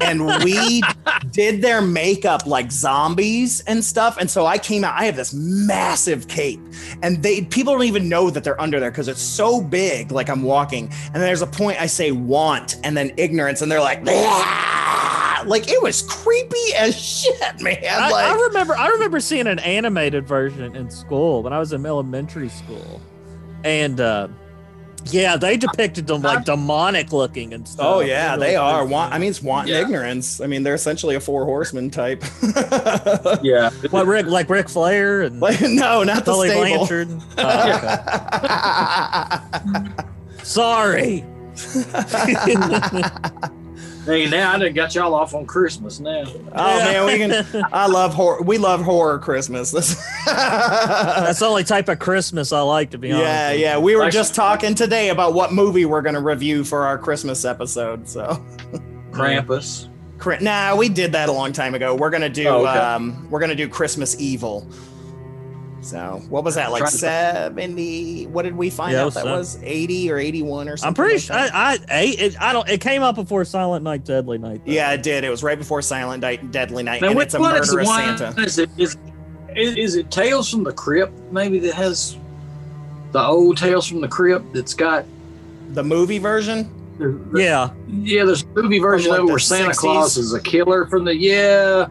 and 0.00 0.26
we 0.44 0.82
did 1.30 1.62
their 1.62 1.80
makeup 1.80 2.46
like 2.46 2.70
zombies 2.72 3.60
and 3.66 3.84
stuff. 3.84 4.16
And 4.18 4.30
so 4.30 4.46
I 4.46 4.58
came 4.58 4.84
out. 4.84 4.94
I 4.98 5.04
have 5.04 5.16
this 5.16 5.32
massive 5.34 6.26
cape, 6.28 6.60
and 7.02 7.22
they 7.22 7.42
people 7.42 7.74
don't 7.74 7.84
even 7.84 8.08
know 8.08 8.30
that 8.30 8.44
they're 8.44 8.60
under 8.64 8.80
there 8.80 8.90
because 8.90 9.06
it's 9.06 9.22
so 9.22 9.62
big. 9.62 10.10
Like 10.10 10.28
I'm 10.28 10.42
walking, 10.42 10.86
and 10.86 11.14
then 11.14 11.22
there's 11.22 11.42
a 11.42 11.46
point 11.46 11.80
I 11.80 11.86
say 11.86 12.10
want, 12.10 12.76
and 12.82 12.96
then 12.96 13.12
ignorance, 13.16 13.62
and 13.62 13.70
they're 13.70 13.80
like. 13.80 14.02
"Ah!" 14.08 15.44
Like 15.46 15.68
it 15.68 15.82
was 15.82 16.02
creepy 16.02 16.74
as 16.74 16.98
shit, 16.98 17.60
man. 17.60 17.76
I, 17.86 18.10
like, 18.10 18.24
I 18.24 18.34
remember 18.44 18.74
I 18.76 18.88
remember 18.88 19.20
seeing 19.20 19.46
an 19.46 19.58
animated 19.58 20.26
version 20.26 20.74
in 20.74 20.90
school 20.90 21.42
when 21.42 21.52
I 21.52 21.58
was 21.58 21.72
in 21.74 21.84
elementary 21.84 22.48
school. 22.48 23.00
And 23.62 24.00
uh 24.00 24.28
yeah, 25.06 25.36
they 25.36 25.56
depicted 25.56 26.06
them 26.06 26.22
like 26.22 26.44
demonic 26.44 27.12
looking 27.12 27.52
and 27.54 27.66
stuff. 27.68 27.86
Oh 27.86 28.00
yeah, 28.00 28.34
Really 28.34 28.46
they 28.48 28.56
are. 28.56 28.84
Want, 28.84 29.12
I 29.12 29.18
mean, 29.18 29.30
it's 29.30 29.42
wanton 29.42 29.72
Yeah. 29.74 29.82
ignorance. 29.82 30.40
I 30.40 30.46
mean, 30.46 30.62
they're 30.62 30.74
essentially 30.74 31.14
a 31.14 31.20
four 31.20 31.44
horseman 31.44 31.90
type. 31.90 32.24
Yeah. 33.42 33.70
What 33.90 34.06
Rick 34.06 34.26
like 34.26 34.48
Ric 34.48 34.68
Flair 34.68 35.22
and 35.22 35.40
like, 35.40 35.60
no, 35.60 36.02
not 36.04 36.24
the 36.24 36.32
Tully 36.32 36.48
stable. 36.50 36.86
Blanchard. 36.86 37.08
Oh, 37.38 37.70
okay. 39.76 39.90
Sorry. 40.44 41.24
Hey, 44.04 44.26
now 44.28 44.52
I 44.52 44.58
done 44.58 44.74
got 44.74 44.94
y'all 44.94 45.14
off 45.14 45.34
on 45.34 45.46
Christmas 45.46 45.98
now. 45.98 46.24
oh 46.26 46.78
man, 46.78 47.06
we 47.06 47.16
can. 47.18 47.64
I 47.72 47.86
love 47.86 48.12
horror. 48.12 48.42
We 48.42 48.58
love 48.58 48.82
horror 48.82 49.18
Christmas. 49.18 49.70
That's 50.26 51.38
the 51.38 51.46
only 51.46 51.64
type 51.64 51.88
of 51.88 51.98
Christmas 51.98 52.52
I 52.52 52.60
like 52.60 52.90
to 52.90 52.98
be 52.98 53.12
honest. 53.12 53.26
yeah, 53.26 53.52
yeah. 53.52 53.78
We 53.78 53.96
were 53.96 54.10
just 54.10 54.34
talking 54.34 54.74
today 54.74 55.08
about 55.08 55.32
what 55.32 55.52
movie 55.52 55.86
we're 55.86 56.02
gonna 56.02 56.20
review 56.20 56.64
for 56.64 56.84
our 56.84 56.98
Christmas 56.98 57.44
episode. 57.44 58.06
So, 58.08 58.44
Krampus. 59.10 59.88
Cri- 60.18 60.38
nah, 60.40 60.76
we 60.76 60.88
did 60.88 61.12
that 61.12 61.28
a 61.28 61.32
long 61.32 61.52
time 61.52 61.74
ago. 61.74 61.94
We're 61.94 62.10
gonna 62.10 62.28
do. 62.28 62.46
Oh, 62.46 62.66
okay. 62.66 62.78
um 62.78 63.28
We're 63.30 63.40
gonna 63.40 63.54
do 63.54 63.68
Christmas 63.68 64.18
Evil. 64.20 64.68
So, 65.84 66.22
what 66.30 66.44
was 66.44 66.54
that 66.54 66.70
like? 66.72 66.80
Trying 66.80 66.92
Seventy? 66.92 68.26
What 68.26 68.42
did 68.42 68.56
we 68.56 68.70
find 68.70 68.92
Yeah, 68.92 69.02
out 69.02 69.04
was 69.06 69.14
that 69.14 69.24
seven- 69.24 69.38
was? 69.38 69.58
Eighty 69.62 70.10
or 70.10 70.18
eighty-one 70.18 70.68
or 70.68 70.76
something? 70.76 70.88
I'm 70.88 70.94
pretty 70.94 71.14
like 71.14 71.22
sure? 71.22 71.36
I, 71.36 71.48
I, 71.52 71.78
I, 71.90 72.02
it, 72.18 72.40
I 72.40 72.52
don't. 72.52 72.68
It 72.68 72.80
came 72.80 73.02
out 73.02 73.14
before 73.14 73.44
Silent 73.44 73.84
Night, 73.84 74.04
Deadly 74.04 74.38
Night. 74.38 74.62
though. 74.64 74.72
Yeah, 74.72 74.92
it 74.92 75.02
did. 75.02 75.24
It 75.24 75.30
was 75.30 75.42
right 75.42 75.58
before 75.58 75.82
Silent 75.82 76.22
Night, 76.22 76.50
Deadly 76.50 76.82
Night, 76.82 77.02
Now, 77.02 77.08
and 77.08 77.16
which 77.16 77.26
it's 77.26 77.34
a 77.34 77.40
one 77.40 77.56
is 77.56 77.74
one? 77.74 77.84
Santa. 78.18 78.40
Is 78.40 78.58
it, 78.58 78.70
is, 78.78 78.96
is, 79.54 79.76
is 79.76 79.96
it 79.96 80.10
Tales 80.10 80.50
from 80.50 80.64
the 80.64 80.72
Crypt? 80.72 81.12
Maybe 81.30 81.58
that 81.60 81.74
has 81.74 82.16
the 83.12 83.20
old 83.22 83.56
Tales 83.58 83.86
from 83.86 84.00
the 84.00 84.08
Crypt 84.08 84.52
that's 84.54 84.74
got. 84.74 85.04
The 85.74 85.84
movie 85.84 86.18
version. 86.18 86.70
the- 86.98 87.08
the- 87.32 87.42
yeah, 87.42 87.70
Yeah, 87.88 88.24
there's 88.24 88.42
a 88.42 88.46
movie 88.46 88.78
version 88.78 89.10
like 89.10 89.20
of 89.20 89.26
it 89.26 89.30
where 89.30 89.38
Santa 89.38 89.70
60s. 89.72 89.76
Claus 89.76 90.16
is 90.16 90.32
a 90.32 90.40
killer 90.40 90.86
from 90.86 91.04
the. 91.04 91.14
Yeah. 91.16 91.88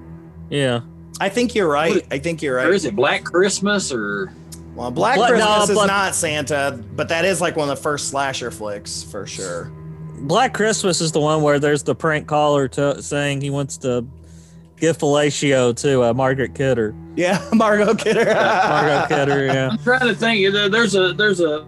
yeah. 0.50 0.82
I 1.20 1.30
think 1.30 1.56
you're 1.56 1.68
right. 1.70 2.06
I 2.12 2.18
think 2.20 2.42
you're 2.42 2.56
Or 2.60 2.64
right. 2.66 2.74
is 2.74 2.86
it 2.86 2.96
Black 2.96 3.24
Christmas 3.24 3.92
or. 3.92 4.32
Well, 4.76 4.90
Black 4.90 5.18
But 5.18 5.30
no, 5.38 5.46
Christmas 5.46 5.70
is 5.70 5.76
but- 5.76 5.86
not 5.86 6.16
Santa, 6.16 6.84
but 6.96 7.10
that 7.10 7.26
is 7.26 7.40
like 7.40 7.56
one 7.56 7.70
of 7.70 7.76
the 7.78 7.82
first 7.82 8.10
slasher 8.10 8.50
flicks 8.50 9.04
for 9.04 9.28
sure. 9.28 9.72
Black 10.22 10.54
Christmas 10.54 11.00
is 11.02 11.12
the 11.12 11.20
one 11.20 11.42
where 11.44 11.60
there's 11.60 11.84
the 11.84 11.94
prank 11.94 12.28
caller 12.28 12.68
to, 12.70 13.02
saying 13.02 13.42
he 13.42 13.50
wants 13.52 13.78
to 13.78 14.04
give 14.80 14.98
fellatio 14.98 15.76
to 15.82 16.04
uh, 16.04 16.14
Margaret 16.14 16.56
Kidder. 16.56 16.96
Yeah, 17.16 17.46
Margot 17.54 17.94
Kidder. 17.94 18.26
Margot 18.26 19.08
Kidder, 19.16 19.46
yeah. 19.46 19.70
I'm 19.72 19.78
trying 19.80 20.08
to 20.08 20.16
think. 20.16 20.52
There's 20.72 20.96
a. 20.96 21.14
There's 21.14 21.40
a. 21.42 21.68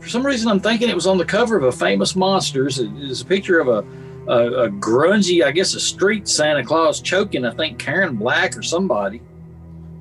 For 0.00 0.08
some 0.08 0.24
reason, 0.24 0.48
I'm 0.48 0.60
thinking 0.60 0.88
it 0.88 0.94
was 0.94 1.06
on 1.06 1.18
the 1.18 1.24
cover 1.24 1.56
of 1.56 1.64
a 1.64 1.72
famous 1.72 2.14
monsters. 2.16 2.78
It 2.78 2.90
is 2.96 3.20
a 3.20 3.24
picture 3.26 3.58
of 3.58 3.68
a, 3.68 3.84
a, 4.28 4.64
a 4.64 4.70
grungy, 4.70 5.44
I 5.44 5.50
guess, 5.52 5.74
a 5.74 5.80
street 5.80 6.28
Santa 6.28 6.64
Claus 6.64 7.00
choking. 7.00 7.44
I 7.44 7.52
think 7.54 7.78
Karen 7.78 8.16
Black 8.16 8.56
or 8.56 8.62
somebody. 8.62 9.20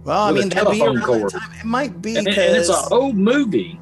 Well, 0.04 0.20
I 0.24 0.32
With 0.32 0.38
a 0.38 0.42
mean, 0.42 0.50
that'd 0.50 0.72
be 0.72 0.78
telephone 0.80 0.98
around 0.98 1.22
that 1.24 1.30
cord. 1.32 1.32
time. 1.32 1.52
It 1.60 1.66
might 1.66 2.02
be 2.02 2.16
And, 2.18 2.28
it- 2.28 2.38
and 2.38 2.56
it's 2.56 2.68
because 2.68 2.88
an 2.92 2.94
old 2.98 3.16
movie. 3.18 3.80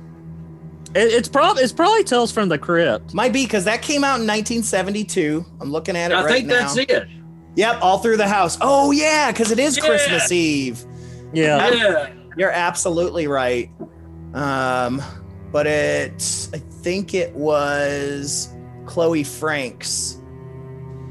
It, 0.96 1.12
it's 1.12 1.28
probably 1.28 1.64
it's 1.64 1.74
probably 1.74 2.04
Tales 2.04 2.32
from 2.32 2.50
the 2.50 2.58
Crypt. 2.58 3.14
might 3.14 3.34
be 3.34 3.44
because 3.46 3.66
that 3.66 3.82
came 3.82 4.04
out 4.04 4.20
in 4.22 4.28
1972. 4.28 5.44
I'm 5.60 5.72
looking 5.72 5.96
at 5.98 6.12
it 6.12 6.16
I 6.16 6.24
right 6.24 6.32
think 6.34 6.48
now. 6.48 6.60
that's 6.60 6.78
it. 6.78 7.08
Yep, 7.56 7.80
all 7.82 7.98
through 8.00 8.18
the 8.18 8.28
house. 8.28 8.58
Oh 8.62 8.92
yeah, 8.92 9.32
because 9.32 9.52
it 9.52 9.60
is 9.60 9.76
Yeah. 9.78 9.86
Christmas 9.86 10.32
Eve. 10.32 10.84
Yeah, 11.34 11.72
Yeah. 11.72 12.10
You're 12.38 12.52
absolutely 12.52 13.28
right. 13.28 13.70
Um, 14.34 15.02
but 15.52 15.68
it, 15.68 16.48
I 16.54 16.58
think 16.58 17.14
it 17.14 17.34
was 17.34 18.50
Chloe 18.86 19.24
Franks, 19.24 20.20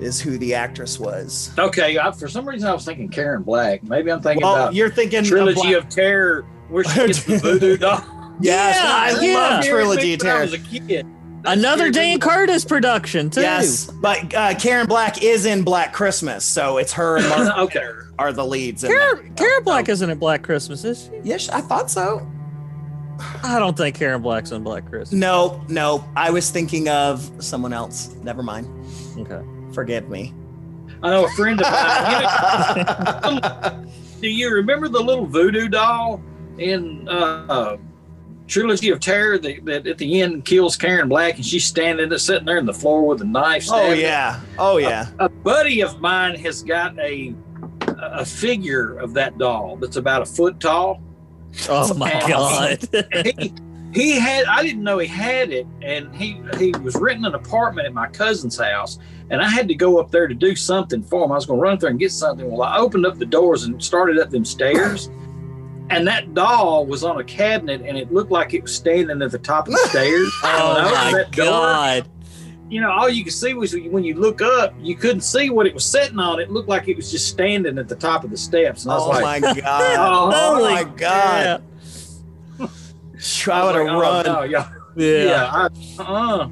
is 0.02 0.20
who 0.20 0.36
the 0.38 0.54
actress 0.54 0.98
was. 0.98 1.50
Okay. 1.58 1.98
I, 1.98 2.10
for 2.12 2.28
some 2.28 2.48
reason, 2.48 2.68
I 2.68 2.72
was 2.74 2.84
thinking 2.84 3.08
Karen 3.08 3.42
Black. 3.42 3.82
Maybe 3.82 4.10
I'm 4.10 4.20
thinking 4.20 4.42
Well, 4.46 4.56
about 4.56 4.74
you're 4.74 4.90
thinking 4.90 5.24
Trilogy 5.24 5.60
Black- 5.60 5.74
of 5.84 5.88
Terror, 5.88 6.42
where 6.68 6.84
she 6.84 7.06
gets 7.06 7.24
the 7.24 7.38
voodoo 7.38 7.76
doll. 7.78 8.04
Yes, 8.40 8.76
Yeah, 8.76 9.20
I 9.20 9.24
yeah. 9.24 9.34
love 9.34 9.64
Trilogy 9.64 10.14
of 10.14 10.20
When 10.20 10.28
I 10.28 10.32
Terror. 10.32 10.42
was 10.42 10.52
a 10.54 10.58
kid. 10.58 11.06
another 11.44 11.90
Dan 11.90 12.18
Curtis 12.18 12.64
production 12.64 13.30
too. 13.30 13.40
Yes, 13.42 13.86
but 13.86 14.34
uh, 14.34 14.54
Karen 14.58 14.86
Black 14.86 15.22
is 15.22 15.44
in 15.46 15.62
Black 15.62 15.92
Christmas, 15.92 16.44
so 16.44 16.78
it's 16.78 16.92
her 16.94 17.18
and 17.18 17.28
Mark 17.28 17.58
Okay. 17.76 17.88
are 18.18 18.32
the 18.32 18.44
leads. 18.44 18.84
In 18.84 18.90
Karen, 18.90 19.28
that. 19.28 19.36
Karen 19.36 19.62
Black 19.64 19.88
isn't 19.88 20.08
in 20.10 20.18
Black 20.18 20.42
Christmas, 20.42 20.84
is 20.84 21.04
she? 21.04 21.20
Yes, 21.28 21.48
I 21.50 21.60
thought 21.60 21.90
so. 21.90 22.26
I 23.44 23.58
don't 23.60 23.76
think 23.76 23.94
Karen 23.96 24.22
Black's 24.22 24.50
in 24.50 24.64
Black 24.64 24.88
Christmas. 24.88 25.12
No, 25.12 25.62
no, 25.68 26.04
I 26.16 26.30
was 26.30 26.50
thinking 26.50 26.88
of 26.88 27.30
someone 27.38 27.72
else. 27.72 28.14
Never 28.22 28.42
mind. 28.42 28.66
Okay. 29.18 29.42
Forgive 29.72 30.08
me. 30.08 30.32
I 31.02 31.10
know 31.10 31.24
a 31.24 31.30
friend 31.30 31.60
of 31.60 31.66
mine. 31.70 33.34
You 33.34 33.40
know, 33.40 33.86
do 34.20 34.28
you 34.28 34.52
remember 34.52 34.88
the 34.88 35.00
little 35.00 35.26
voodoo 35.26 35.68
doll? 35.68 36.22
in 36.58 37.08
uh, 37.08 37.76
Trilogy 38.46 38.90
of 38.90 39.00
Terror 39.00 39.38
that, 39.38 39.64
that 39.64 39.86
at 39.86 39.98
the 39.98 40.20
end 40.20 40.44
kills 40.44 40.76
Karen 40.76 41.08
Black 41.08 41.36
and 41.36 41.44
she's 41.44 41.64
standing 41.64 42.08
there, 42.08 42.18
sitting 42.18 42.44
there 42.44 42.58
on 42.58 42.66
the 42.66 42.74
floor 42.74 43.06
with 43.06 43.22
a 43.22 43.24
knife? 43.24 43.66
Oh 43.70 43.92
yeah. 43.92 44.40
Oh 44.58 44.76
yeah. 44.76 45.08
A 45.18 45.28
buddy 45.28 45.80
of 45.82 46.00
mine 46.00 46.38
has 46.40 46.62
got 46.62 46.98
a 46.98 47.34
a 47.86 48.24
figure 48.24 48.98
of 48.98 49.14
that 49.14 49.38
doll 49.38 49.76
that's 49.76 49.96
about 49.96 50.22
a 50.22 50.26
foot 50.26 50.58
tall. 50.60 51.00
Oh 51.68 51.94
my 51.94 52.10
And 52.10 52.28
god. 52.28 52.88
he, 53.38 53.52
he 53.92 54.18
had 54.18 54.46
I 54.46 54.62
didn't 54.62 54.82
know 54.82 54.98
he 54.98 55.06
had 55.06 55.50
it, 55.50 55.66
and 55.82 56.14
he 56.14 56.40
he 56.58 56.72
was 56.82 56.94
renting 56.96 57.24
an 57.26 57.34
apartment 57.34 57.86
at 57.86 57.92
my 57.94 58.06
cousin's 58.08 58.58
house, 58.58 58.98
and 59.30 59.40
I 59.42 59.48
had 59.48 59.68
to 59.68 59.74
go 59.74 59.98
up 59.98 60.10
there 60.10 60.26
to 60.26 60.34
do 60.34 60.54
something 60.56 61.02
for 61.02 61.24
him. 61.24 61.32
I 61.32 61.36
was 61.36 61.46
going 61.46 61.58
to 61.58 61.62
run 61.62 61.74
up 61.74 61.80
there 61.80 61.90
and 61.90 61.98
get 61.98 62.12
something. 62.12 62.50
Well, 62.50 62.62
I 62.62 62.78
opened 62.78 63.04
up 63.06 63.18
the 63.18 63.26
doors 63.26 63.64
and 63.64 63.82
started 63.82 64.18
up 64.18 64.30
them 64.30 64.44
stairs. 64.44 65.10
And 65.90 66.06
that 66.06 66.32
doll 66.32 66.86
was 66.86 67.04
on 67.04 67.20
a 67.20 67.24
cabinet, 67.24 67.82
and 67.84 67.98
it 67.98 68.10
looked 68.10 68.30
like 68.30 68.54
it 68.54 68.62
was 68.62 68.74
standing 68.74 69.20
at 69.20 69.30
the 69.30 69.38
top 69.38 69.66
of 69.66 69.72
the 69.74 69.78
stairs. 69.90 70.32
oh 70.44 70.76
And 70.78 70.86
I 70.86 70.88
opened 70.88 71.12
my 71.12 71.18
that 71.18 71.30
door, 71.32 71.46
god. 71.46 72.08
you 72.70 72.80
know, 72.80 72.90
all 72.90 73.10
you 73.10 73.24
could 73.24 73.32
see 73.34 73.52
was 73.52 73.74
when 73.76 74.02
you 74.02 74.14
look 74.14 74.40
up, 74.40 74.72
you 74.80 74.94
couldn't 74.96 75.20
see 75.20 75.50
what 75.50 75.66
it 75.66 75.74
was 75.74 75.84
sitting 75.84 76.18
on. 76.18 76.40
It 76.40 76.50
looked 76.50 76.68
like 76.68 76.88
it 76.88 76.96
was 76.96 77.10
just 77.10 77.28
standing 77.28 77.76
at 77.78 77.88
the 77.88 77.96
top 77.96 78.24
of 78.24 78.30
the 78.30 78.38
steps. 78.38 78.84
And 78.84 78.92
I 78.92 78.96
was 78.96 79.06
Oh 79.06 79.10
like, 79.20 79.42
my 79.42 79.54
god. 79.60 79.96
Oh, 79.98 80.30
Oh, 80.32 80.54
Holy 80.56 80.72
my 80.72 80.84
god. 80.84 81.62
I 83.48 83.64
would 83.64 83.74
have 83.74 83.88
oh, 83.88 84.00
run. 84.00 84.26
no, 84.26 84.42
yeah, 84.42 84.70
Yeah. 84.96 85.24
yeah. 85.24 85.68
I, 85.98 86.02
uh, 86.02 86.48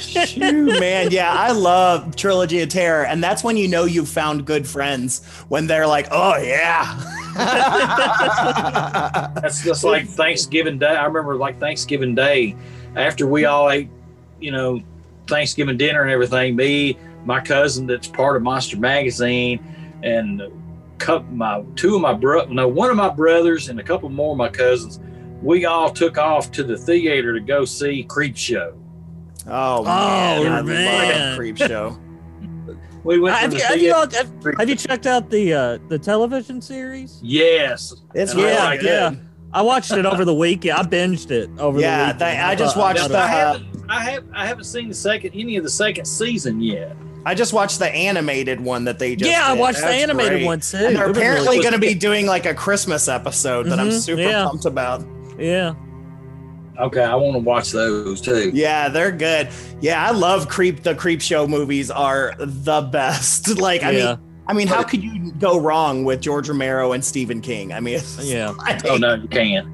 Shoot, 0.00 0.80
man. 0.80 1.10
Yeah, 1.10 1.32
I 1.32 1.52
love 1.52 2.14
Trilogy 2.16 2.60
of 2.60 2.68
Terror. 2.68 3.06
And 3.06 3.24
that's 3.24 3.42
when 3.42 3.56
you 3.56 3.68
know 3.68 3.84
you've 3.84 4.08
found 4.08 4.46
good 4.46 4.66
friends 4.66 5.24
when 5.48 5.66
they're 5.66 5.86
like, 5.86 6.08
oh, 6.10 6.36
yeah. 6.36 6.98
that's 9.34 9.62
just 9.64 9.84
like 9.84 10.06
Thanksgiving 10.06 10.78
Day. 10.78 10.94
I 10.94 11.06
remember 11.06 11.36
like 11.36 11.58
Thanksgiving 11.58 12.14
Day 12.14 12.54
after 12.96 13.26
we 13.26 13.46
all 13.46 13.70
ate, 13.70 13.88
you 14.40 14.50
know, 14.50 14.80
Thanksgiving 15.26 15.78
dinner 15.78 16.02
and 16.02 16.10
everything. 16.10 16.54
Me, 16.54 16.98
my 17.24 17.40
cousin, 17.40 17.86
that's 17.86 18.08
part 18.08 18.36
of 18.36 18.42
Monster 18.42 18.76
Magazine, 18.76 19.60
and 20.02 20.42
a 20.42 20.50
couple, 20.98 21.30
my 21.32 21.62
two 21.76 21.94
of 21.94 22.02
my 22.02 22.12
bro, 22.12 22.44
no, 22.46 22.68
one 22.68 22.90
of 22.90 22.96
my 22.96 23.08
brothers 23.08 23.68
and 23.68 23.80
a 23.80 23.82
couple 23.82 24.08
more 24.10 24.32
of 24.32 24.38
my 24.38 24.48
cousins. 24.48 25.00
We 25.42 25.64
all 25.64 25.90
took 25.90 26.18
off 26.18 26.50
to 26.52 26.62
the 26.62 26.76
theater 26.76 27.32
to 27.34 27.40
go 27.40 27.64
see 27.64 28.04
Creepshow. 28.08 28.74
oh, 29.48 29.84
man. 29.84 30.52
I 30.52 30.62
man. 30.62 31.30
love 31.30 31.38
Creepshow. 31.38 31.98
We 33.04 33.18
went 33.18 33.34
to 33.34 33.40
Have 33.40 33.50
the 33.50 33.56
you, 33.56 33.62
have, 33.64 33.80
you, 33.82 33.92
all- 33.94 34.10
have, 34.10 34.58
have 34.60 34.68
you 34.68 34.76
checked 34.76 35.08
out 35.08 35.28
the 35.28 35.52
uh, 35.52 35.78
the 35.88 35.98
television 35.98 36.62
series? 36.62 37.18
Yes, 37.20 37.92
It's 38.14 38.30
And 38.30 38.40
I 38.42 38.44
really 38.44 38.54
yeah, 38.54 38.76
good. 38.76 38.84
yeah. 39.18 39.20
I 39.52 39.62
watched 39.62 39.90
it 39.90 40.06
over 40.06 40.24
the 40.24 40.32
weekend. 40.34 40.78
I 40.78 40.82
binged 40.84 41.32
it 41.32 41.50
over 41.58 41.80
Yeah, 41.80 41.96
the 41.98 42.02
weekend. 42.12 42.20
they- 42.20 42.38
I 42.38 42.54
just 42.54 42.76
watched 42.76 43.00
thought 43.00 43.08
the- 43.10 43.18
I 43.18 43.26
haven't, 43.26 43.66
I 43.88 44.04
have, 44.04 44.24
I 44.32 44.46
haven't 44.46 44.64
seen 44.66 44.88
the 44.88 44.94
second 44.94 45.32
any 45.34 45.56
of 45.56 45.64
the 45.64 45.70
second 45.70 46.04
season 46.04 46.60
yet. 46.60 46.96
I 47.26 47.34
just 47.34 47.52
watched 47.52 47.80
the 47.80 47.88
animated 47.92 48.60
one 48.60 48.84
that 48.84 49.00
they 49.00 49.16
just 49.16 49.28
yeah, 49.28 49.46
I 49.48 49.54
did. 49.54 49.60
watched 49.60 49.80
the 49.80 49.86
animated 49.88 50.32
great. 50.34 50.46
one 50.46 50.60
too. 50.60 50.76
And 50.76 50.94
they're 50.96 51.06
It 51.06 51.08
was 51.08 51.16
really 51.16 51.26
apparently 51.28 51.58
going 51.60 51.72
to 51.72 51.78
be 51.80 51.94
doing 51.94 52.26
like 52.26 52.46
a 52.46 52.54
Christmas 52.54 53.08
episode 53.08 53.64
that 53.66 53.80
I'm 53.80 53.88
Mhm, 53.88 54.00
super 54.00 54.22
yeah. 54.22 54.44
pumped 54.44 54.64
about. 54.64 55.04
Yeah. 55.38 55.74
Okay, 56.80 57.02
I 57.02 57.14
want 57.14 57.34
to 57.34 57.38
watch 57.38 57.70
those 57.70 58.20
too. 58.20 58.50
Yeah, 58.54 58.88
they're 58.88 59.12
good. 59.12 59.50
Yeah, 59.80 60.04
I 60.06 60.10
love 60.12 60.48
creep. 60.48 60.82
The 60.82 60.94
creep 60.94 61.20
show 61.20 61.46
movies 61.46 61.90
are 61.90 62.34
the 62.38 62.80
best. 62.82 63.58
Like, 63.60 63.82
I 63.82 63.90
Yeah. 63.90 64.06
mean, 64.16 64.18
I 64.48 64.52
mean, 64.54 64.66
how 64.68 64.82
could 64.82 65.02
you 65.04 65.32
go 65.32 65.60
wrong 65.60 66.04
with 66.04 66.20
George 66.20 66.48
Romero 66.48 66.92
and 66.92 67.04
Stephen 67.04 67.40
King? 67.40 67.72
I 67.72 67.80
mean, 67.80 68.00
Yeah. 68.20 68.50
like- 68.58 68.84
Oh 68.86 68.96
no, 68.96 69.14
you 69.14 69.28
can't. 69.28 69.68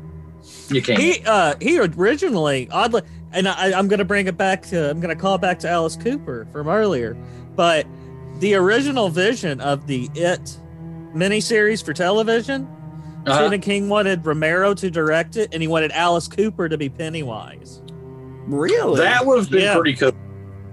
You 0.68 0.82
can't. 0.82 1.00
He 1.00 1.22
uh 1.24 1.54
he 1.61 1.78
originally 1.78 2.68
oddly 2.70 3.02
and 3.32 3.48
I, 3.48 3.78
I'm 3.78 3.88
gonna 3.88 4.04
bring 4.04 4.26
it 4.26 4.36
back 4.36 4.62
to 4.66 4.90
I'm 4.90 5.00
gonna 5.00 5.16
call 5.16 5.36
it 5.36 5.40
back 5.40 5.59
to 5.61 5.68
Alice 5.68 5.96
Cooper 5.96 6.46
from 6.52 6.68
earlier, 6.68 7.16
but 7.56 7.86
the 8.40 8.54
original 8.54 9.09
vision 9.09 9.61
of 9.61 9.86
the 9.86 10.11
It 10.14 10.59
miniseries 11.14 11.82
for 11.84 11.92
television, 11.92 12.68
Uh-huh. 13.31 13.41
Stephen 13.43 13.61
King 13.61 13.89
wanted 13.89 14.24
Romero 14.24 14.74
to 14.74 14.91
direct 14.91 15.37
it, 15.37 15.51
and 15.53 15.62
he 15.62 15.68
wanted 15.68 15.93
Alice 15.93 16.29
Cooper 16.29 16.68
to 16.68 16.76
be 16.79 16.89
Pennywise. 16.89 17.83
really, 18.47 18.99
that 19.01 19.26
would 19.26 19.39
have 19.39 19.51
been 19.51 19.61
Yeah. 19.62 19.74
pretty 19.74 19.95
cool. 19.95 20.12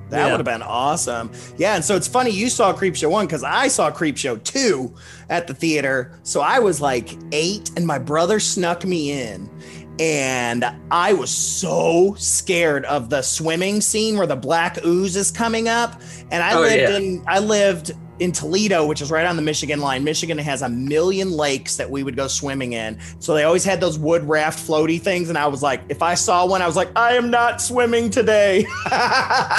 that 0.09 0.17
yeah. 0.19 0.25
would 0.31 0.37
have 0.39 0.45
been 0.45 0.61
awesome. 0.61 1.31
Yeah, 1.57 1.75
and 1.75 1.83
so 1.83 1.95
it's 1.95 2.07
funny 2.07 2.29
you 2.31 2.47
saw 2.49 2.71
Creepshow 2.73 3.09
one 3.09 3.25
because 3.25 3.43
I 3.43 3.67
saw 3.67 3.89
Creepshow 3.91 4.41
two 4.43 4.93
at 5.29 5.47
the 5.47 5.53
theater. 5.53 6.17
So 6.23 6.41
I 6.41 6.59
was 6.59 6.79
like 6.79 7.09
eight, 7.31 7.71
and 7.75 7.85
my 7.87 7.97
brother 7.99 8.39
snuck 8.39 8.85
me 8.85 9.11
in. 9.11 9.49
And 9.97 10.65
I 10.91 11.13
was 11.13 11.31
so 11.31 12.15
scared 12.19 12.83
of 12.85 13.09
the 13.09 13.21
swimming 13.21 13.79
scene 13.81 14.17
where 14.17 14.27
the 14.27 14.35
black 14.35 14.77
ooze 14.85 15.15
is 15.15 15.31
coming 15.31 15.67
up. 15.69 15.99
And 16.31 16.43
I 16.43 16.53
Oh, 16.55 16.59
lived 16.61 16.75
yeah. 16.91 16.97
in 16.97 17.23
I 17.27 17.39
lived 17.39 17.93
in 18.19 18.31
Toledo, 18.31 18.85
which 18.85 19.01
is 19.01 19.11
right 19.11 19.25
on 19.25 19.35
the 19.35 19.41
Michigan 19.41 19.79
line. 19.79 20.03
Michigan 20.03 20.37
has 20.37 20.61
a 20.61 20.69
million 20.69 21.31
lakes 21.31 21.75
that 21.77 21.89
we 21.89 22.03
would 22.03 22.15
go 22.15 22.27
swimming 22.27 22.73
in. 22.73 22.97
So 23.19 23.33
they 23.33 23.43
always 23.43 23.63
had 23.63 23.81
those 23.81 23.99
wood 23.99 24.27
raft 24.27 24.65
floaty 24.65 25.01
things. 25.01 25.29
And 25.29 25.37
I 25.37 25.47
was 25.47 25.61
like, 25.61 25.81
if 25.89 26.01
I 26.01 26.13
saw 26.13 26.45
one, 26.45 26.61
I 26.61 26.67
was 26.67 26.75
like, 26.75 26.89
I 26.95 27.13
am 27.15 27.29
not 27.29 27.61
swimming 27.61 28.09
today. 28.09 28.65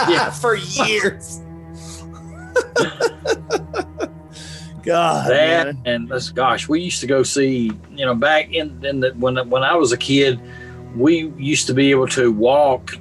Yeah. 0.09 0.31
For 0.31 0.55
years. 0.55 1.41
God. 4.87 5.29
that 5.31 5.67
man. 5.67 5.83
and 5.85 6.09
this, 6.09 6.31
gosh, 6.31 6.69
we 6.69 6.81
used 6.81 7.01
to 7.01 7.07
go 7.07 7.23
see. 7.23 7.73
You 7.91 8.07
know, 8.07 8.15
back 8.15 8.53
in 8.53 8.85
in 8.85 9.01
the 9.01 9.11
when 9.13 9.37
when 9.51 9.63
I 9.63 9.75
was 9.75 9.93
a 9.93 9.97
kid, 9.97 10.41
we 10.95 11.33
used 11.37 11.67
to 11.67 11.75
be 11.75 11.91
able 11.91 12.07
to 12.09 12.31
walk. 12.31 12.95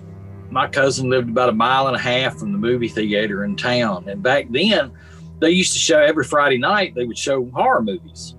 My 0.50 0.68
cousin 0.68 1.10
lived 1.10 1.30
about 1.30 1.50
a 1.50 1.54
mile 1.54 1.88
and 1.88 1.96
a 1.96 2.00
half 2.00 2.38
from 2.38 2.52
the 2.52 2.58
movie 2.58 2.88
theater 2.88 3.44
in 3.44 3.56
town, 3.56 4.10
and 4.10 4.22
back 4.24 4.48
then, 4.50 4.92
they 5.40 5.52
used 5.52 5.74
to 5.74 5.80
show 5.80 6.00
every 6.00 6.24
Friday 6.24 6.58
night. 6.58 6.96
They 6.96 7.06
would 7.06 7.18
show 7.18 7.46
horror 7.54 7.82
movies, 7.82 8.36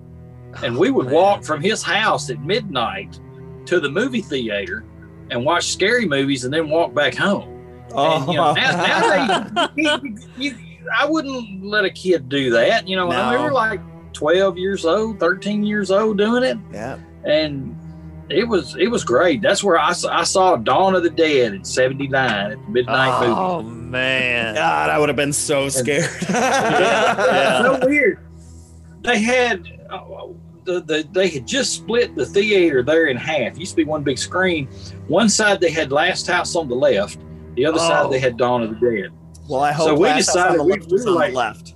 and 0.63 0.77
we 0.77 0.91
would 0.91 1.07
oh, 1.07 1.09
man. 1.09 1.15
walk 1.15 1.43
from 1.43 1.61
his 1.61 1.83
house 1.83 2.29
at 2.29 2.41
midnight 2.41 3.19
to 3.65 3.79
the 3.79 3.89
movie 3.89 4.21
theater 4.21 4.85
and 5.29 5.43
watch 5.43 5.67
scary 5.67 6.05
movies, 6.07 6.45
and 6.45 6.53
then 6.53 6.69
walk 6.69 6.93
back 6.93 7.13
home. 7.13 7.53
And, 7.95 8.27
you 8.27 8.35
know, 8.35 8.53
now, 8.53 9.71
you, 9.75 9.89
oh. 9.89 10.07
you, 10.37 10.57
I 10.97 11.05
wouldn't 11.05 11.63
let 11.63 11.85
a 11.85 11.89
kid 11.89 12.29
do 12.29 12.51
that. 12.51 12.87
You 12.87 12.95
know, 12.95 13.07
when 13.07 13.29
we 13.29 13.37
were 13.37 13.51
like 13.51 13.81
12 14.13 14.57
years 14.57 14.85
old, 14.85 15.19
13 15.19 15.63
years 15.63 15.91
old 15.91 16.17
doing 16.17 16.43
it. 16.43 16.57
yeah. 16.71 16.97
And 17.25 17.76
it 18.29 18.47
was 18.47 18.75
it 18.77 18.87
was 18.87 19.03
great. 19.03 19.41
That's 19.41 19.63
where 19.63 19.77
I, 19.79 19.93
saw- 19.93 20.11
I 20.17 20.23
saw 20.23 20.55
Dawn 20.57 20.95
of 20.95 21.03
the 21.03 21.09
Dead 21.09 21.53
in 21.53 21.63
79 21.63 22.29
at 22.29 22.49
the 22.51 22.57
midnight 22.71 23.19
movie. 23.21 23.31
Oh 23.33 23.61
man. 23.63 24.55
God, 24.55 24.89
I 24.89 24.99
would 24.99 25.09
have 25.09 25.15
been 25.15 25.33
so 25.33 25.69
scared. 25.69 26.09
Yeah. 26.29 27.61
so 27.61 27.79
weird. 27.87 28.19
They 29.01 29.19
had 29.19 29.67
uh, 29.89 29.99
the, 30.65 30.81
the 30.81 31.07
they 31.13 31.29
had 31.29 31.47
just 31.47 31.73
split 31.73 32.15
the 32.15 32.25
theater 32.25 32.83
there 32.83 33.07
in 33.07 33.15
half. 33.17 33.53
It 33.53 33.57
used 33.57 33.71
to 33.71 33.77
be 33.77 33.83
one 33.85 34.03
big 34.03 34.17
screen. 34.17 34.67
One 35.07 35.29
side 35.29 35.61
they 35.61 35.71
had 35.71 35.91
Last 35.91 36.27
House 36.27 36.55
on 36.55 36.67
the 36.67 36.75
left. 36.75 37.19
The 37.55 37.65
other 37.65 37.77
Oh. 37.79 37.87
side 37.87 38.11
they 38.11 38.19
had 38.19 38.37
Dawn 38.37 38.63
of 38.63 38.79
the 38.79 38.91
Dead. 39.01 39.11
Well, 39.49 39.61
I 39.61 39.71
hope 39.71 39.87
So 39.87 39.93
we 39.95 40.01
Last 40.07 40.27
House 40.27 40.35
on 40.35 40.41
decided 40.43 40.59
the 40.59 40.63
we- 40.65 40.71
left 40.73 40.85
we 40.87 40.91
was 40.93 41.05
were 41.05 41.11
on 41.11 41.15
the 41.15 41.19
like- 41.27 41.33
left. 41.33 41.73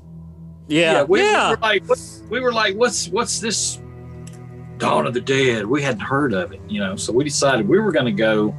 Yeah. 0.67 1.03
we, 1.03 1.19
yeah. 1.21 1.49
we 1.49 1.55
were 1.55 1.61
like, 1.61 1.83
what, 1.89 1.99
we 2.29 2.39
were 2.39 2.53
like, 2.53 2.75
what's 2.75 3.07
what's 3.09 3.39
this 3.39 3.80
Dawn 4.81 5.05
of 5.05 5.13
the 5.13 5.21
Dead? 5.21 5.65
We 5.65 5.81
hadn't 5.83 6.01
heard 6.01 6.33
of 6.33 6.51
it, 6.51 6.59
you 6.67 6.79
know. 6.79 6.95
So 6.95 7.13
we 7.13 7.23
decided 7.23 7.67
we 7.69 7.79
were 7.79 7.91
going 7.91 8.07
to 8.07 8.11
go 8.11 8.55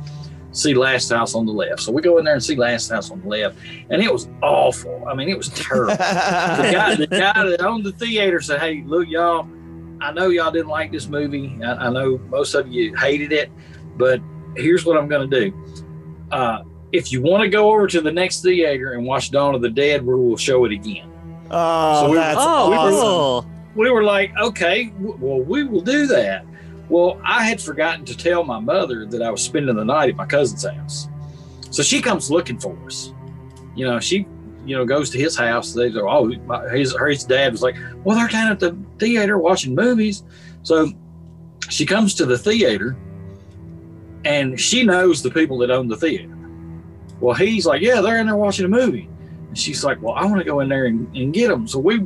see 0.53 0.73
Last 0.73 1.11
House 1.11 1.35
on 1.35 1.47
the 1.47 1.53
left. 1.53 1.81
So 1.81 1.91
we 1.91 2.01
go 2.01 2.19
in 2.19 2.25
there 2.25 2.35
and 2.35 2.45
see 2.45 2.55
Last 2.55 2.91
House 2.91 3.11
on 3.11 3.21
the 3.23 3.29
left, 3.29 3.59
and 3.91 4.01
it 4.01 4.13
was 4.13 4.29
awful. 4.41 5.05
I 5.09 5.15
mean, 5.15 5.29
it 5.29 5.37
was 5.37 5.49
terrible. 5.49 5.93
the 5.97 5.99
guy, 6.73 6.95
the 6.95 7.07
guy 7.11 7.45
that 7.45 7.61
owned 7.61 7.85
the 7.85 7.93
theater 7.93 8.41
said, 8.41 8.61
"Hey, 8.61 8.83
look, 8.87 9.09
y'all. 9.09 9.49
I 10.01 10.13
know 10.13 10.29
y'all 10.29 10.51
didn't 10.51 10.69
like 10.69 10.91
this 10.93 11.09
movie. 11.09 11.59
I, 11.65 11.87
I 11.87 11.91
know 11.91 12.19
most 12.29 12.55
of 12.55 12.67
you 12.69 12.95
hated 12.97 13.33
it, 13.33 13.51
but 13.97 14.21
here's 14.57 14.85
what 14.85 14.97
I'm 14.97 15.07
going 15.09 15.29
to 15.31 15.41
do. 15.51 15.65
Uh, 16.31 16.63
if 16.93 17.11
you 17.13 17.21
want 17.23 17.43
to 17.43 17.49
go 17.49 17.73
over 17.73 17.87
to 17.87 18.01
the 18.01 18.11
next 18.13 18.43
theater 18.43 18.93
and 18.93 19.05
watch 19.07 19.31
Dawn 19.31 19.55
of 19.55 19.61
the 19.63 19.71
Dead, 19.71 20.05
we 20.07 20.15
will 20.15 20.37
show 20.37 20.65
it 20.67 20.73
again." 20.73 21.09
oh, 21.51 22.01
So 22.07 22.11
we- 22.11 22.17
that's 22.17 22.39
oh, 22.41 23.41
awesome. 23.43 23.52
We 23.75 23.91
were 23.91 24.05
like, 24.05 24.33
okay, 24.37 24.93
well, 24.99 25.41
we 25.41 25.65
will 25.65 25.81
do 25.81 26.07
that. 26.07 26.45
Well, 26.89 27.21
I 27.25 27.45
had 27.45 27.61
forgotten 27.61 28.05
to 28.07 28.17
tell 28.17 28.45
my 28.45 28.59
mother 28.59 29.07
that 29.07 29.23
I 29.23 29.31
was 29.31 29.43
spending 29.43 29.77
the 29.77 29.85
night 29.85 30.11
at 30.11 30.17
my 30.17 30.27
cousin's 30.27 30.65
house. 30.65 31.09
So 31.71 31.83
she 31.83 32.03
comes 32.03 32.31
looking 32.31 32.59
for 32.59 32.77
us. 32.85 33.15
You 33.75 33.87
know, 33.87 33.99
she, 33.99 34.27
you 34.67 34.77
know, 34.77 34.85
goes 34.85 35.09
to 35.11 35.19
his 35.19 35.37
house. 35.37 35.73
They 35.73 35.91
go, 35.91 36.09
oh, 36.09 36.29
my, 36.45 36.69
his, 36.69 36.95
her, 36.95 37.09
his 37.09 37.25
dad 37.25 37.53
was 37.53 37.63
like, 37.63 37.77
well, 38.05 38.17
they're 38.17 38.29
down 38.29 38.53
at 38.53 38.61
the 38.61 38.77
theater 38.99 39.39
watching 39.39 39.75
movies. 39.75 40.23
So 40.65 40.91
she 41.71 41.87
comes 41.87 42.15
to 42.17 42.27
the 42.27 42.37
theater 42.37 42.97
and 44.25 44.61
she 44.61 44.85
knows 44.85 45.23
the 45.23 45.31
people 45.31 45.57
that 45.59 45.71
own 45.71 45.89
the 45.89 45.97
theater. 45.97 46.29
Well, 47.21 47.35
he's 47.35 47.65
like, 47.65 47.81
yeah, 47.81 48.01
they're 48.01 48.19
in 48.19 48.27
there 48.27 48.37
watching 48.37 48.67
a 48.67 48.69
movie. 48.69 49.09
And 49.49 49.57
she's 49.59 49.83
like, 49.85 50.03
well, 50.03 50.15
I 50.15 50.27
want 50.27 50.39
to 50.39 50.45
go 50.45 50.61
in 50.61 50.69
there 50.69 50.87
and, 50.87 51.15
and 51.17 51.33
get 51.33 51.49
them. 51.49 51.67
So 51.67 51.79
we 51.79 52.01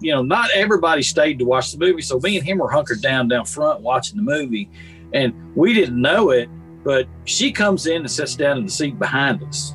you 0.00 0.12
know, 0.12 0.22
not 0.22 0.50
everybody 0.54 1.02
stayed 1.02 1.38
to 1.38 1.44
watch 1.44 1.72
the 1.72 1.78
movie. 1.78 2.02
So 2.02 2.18
me 2.20 2.36
and 2.36 2.46
him 2.46 2.58
were 2.58 2.70
hunkered 2.70 3.02
down 3.02 3.28
down 3.28 3.44
front 3.44 3.80
watching 3.80 4.16
the 4.16 4.22
movie, 4.22 4.68
and 5.12 5.34
we 5.54 5.74
didn't 5.74 6.00
know 6.00 6.30
it. 6.30 6.48
But 6.82 7.06
she 7.24 7.52
comes 7.52 7.86
in 7.86 7.98
and 7.98 8.10
sits 8.10 8.34
down 8.34 8.56
in 8.56 8.64
the 8.64 8.70
seat 8.70 8.98
behind 8.98 9.42
us, 9.42 9.74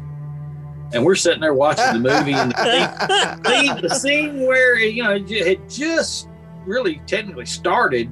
and 0.93 1.05
we're 1.05 1.15
sitting 1.15 1.41
there 1.41 1.53
watching 1.53 2.01
the 2.01 2.09
movie. 2.09 2.34
And 2.34 2.51
the 2.51 3.43
scene, 3.45 3.82
the 3.82 3.95
scene 3.95 4.41
where 4.47 4.80
you 4.80 5.03
know 5.03 5.13
it 5.13 5.47
had 5.47 5.69
just 5.69 6.28
really 6.65 7.01
technically 7.05 7.45
started. 7.45 8.09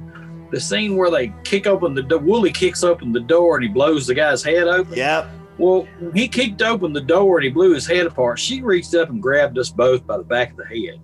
The 0.50 0.60
scene 0.60 0.96
where 0.96 1.10
they 1.10 1.32
kick 1.42 1.66
open 1.66 1.94
the 1.94 2.02
door, 2.02 2.20
Wooley 2.20 2.52
kicks 2.52 2.84
open 2.84 3.12
the 3.12 3.18
door 3.18 3.56
and 3.56 3.64
he 3.64 3.68
blows 3.68 4.06
the 4.06 4.14
guy's 4.14 4.44
head 4.44 4.68
open. 4.68 4.94
Yep. 4.94 5.26
Well, 5.58 5.88
he 6.14 6.28
kicked 6.28 6.62
open 6.62 6.92
the 6.92 7.00
door 7.00 7.38
and 7.38 7.44
he 7.44 7.50
blew 7.50 7.72
his 7.72 7.86
head 7.86 8.06
apart, 8.06 8.38
she 8.38 8.62
reached 8.62 8.94
up 8.94 9.08
and 9.10 9.22
grabbed 9.22 9.58
us 9.58 9.70
both 9.70 10.06
by 10.06 10.16
the 10.16 10.24
back 10.24 10.52
of 10.52 10.56
the 10.56 10.66
head. 10.66 11.00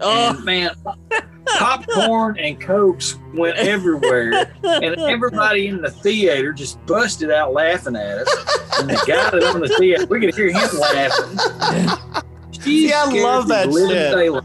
Oh, 0.00 0.30
And 0.36 0.44
man, 0.44 0.70
popcorn 1.46 2.38
and 2.38 2.60
cokes 2.60 3.16
went 3.34 3.56
everywhere, 3.56 4.52
and 4.62 4.96
everybody 5.00 5.66
in 5.68 5.80
the 5.82 5.90
theater 5.90 6.52
just 6.52 6.84
busted 6.86 7.30
out 7.30 7.52
laughing 7.52 7.96
at 7.96 8.18
us. 8.18 8.78
And 8.78 8.88
the 8.90 8.94
guy 9.06 9.30
that 9.30 9.42
owned 9.42 9.64
the 9.64 9.68
theater, 9.76 10.06
we 10.06 10.20
could 10.20 10.34
hear 10.34 10.48
him 10.52 10.78
laughing. 10.78 11.38
She 12.52 12.88
See, 12.88 12.92
I 12.92 13.04
love 13.22 13.48
that 13.48 13.72
shit. 13.72 14.14
daylight. 14.14 14.44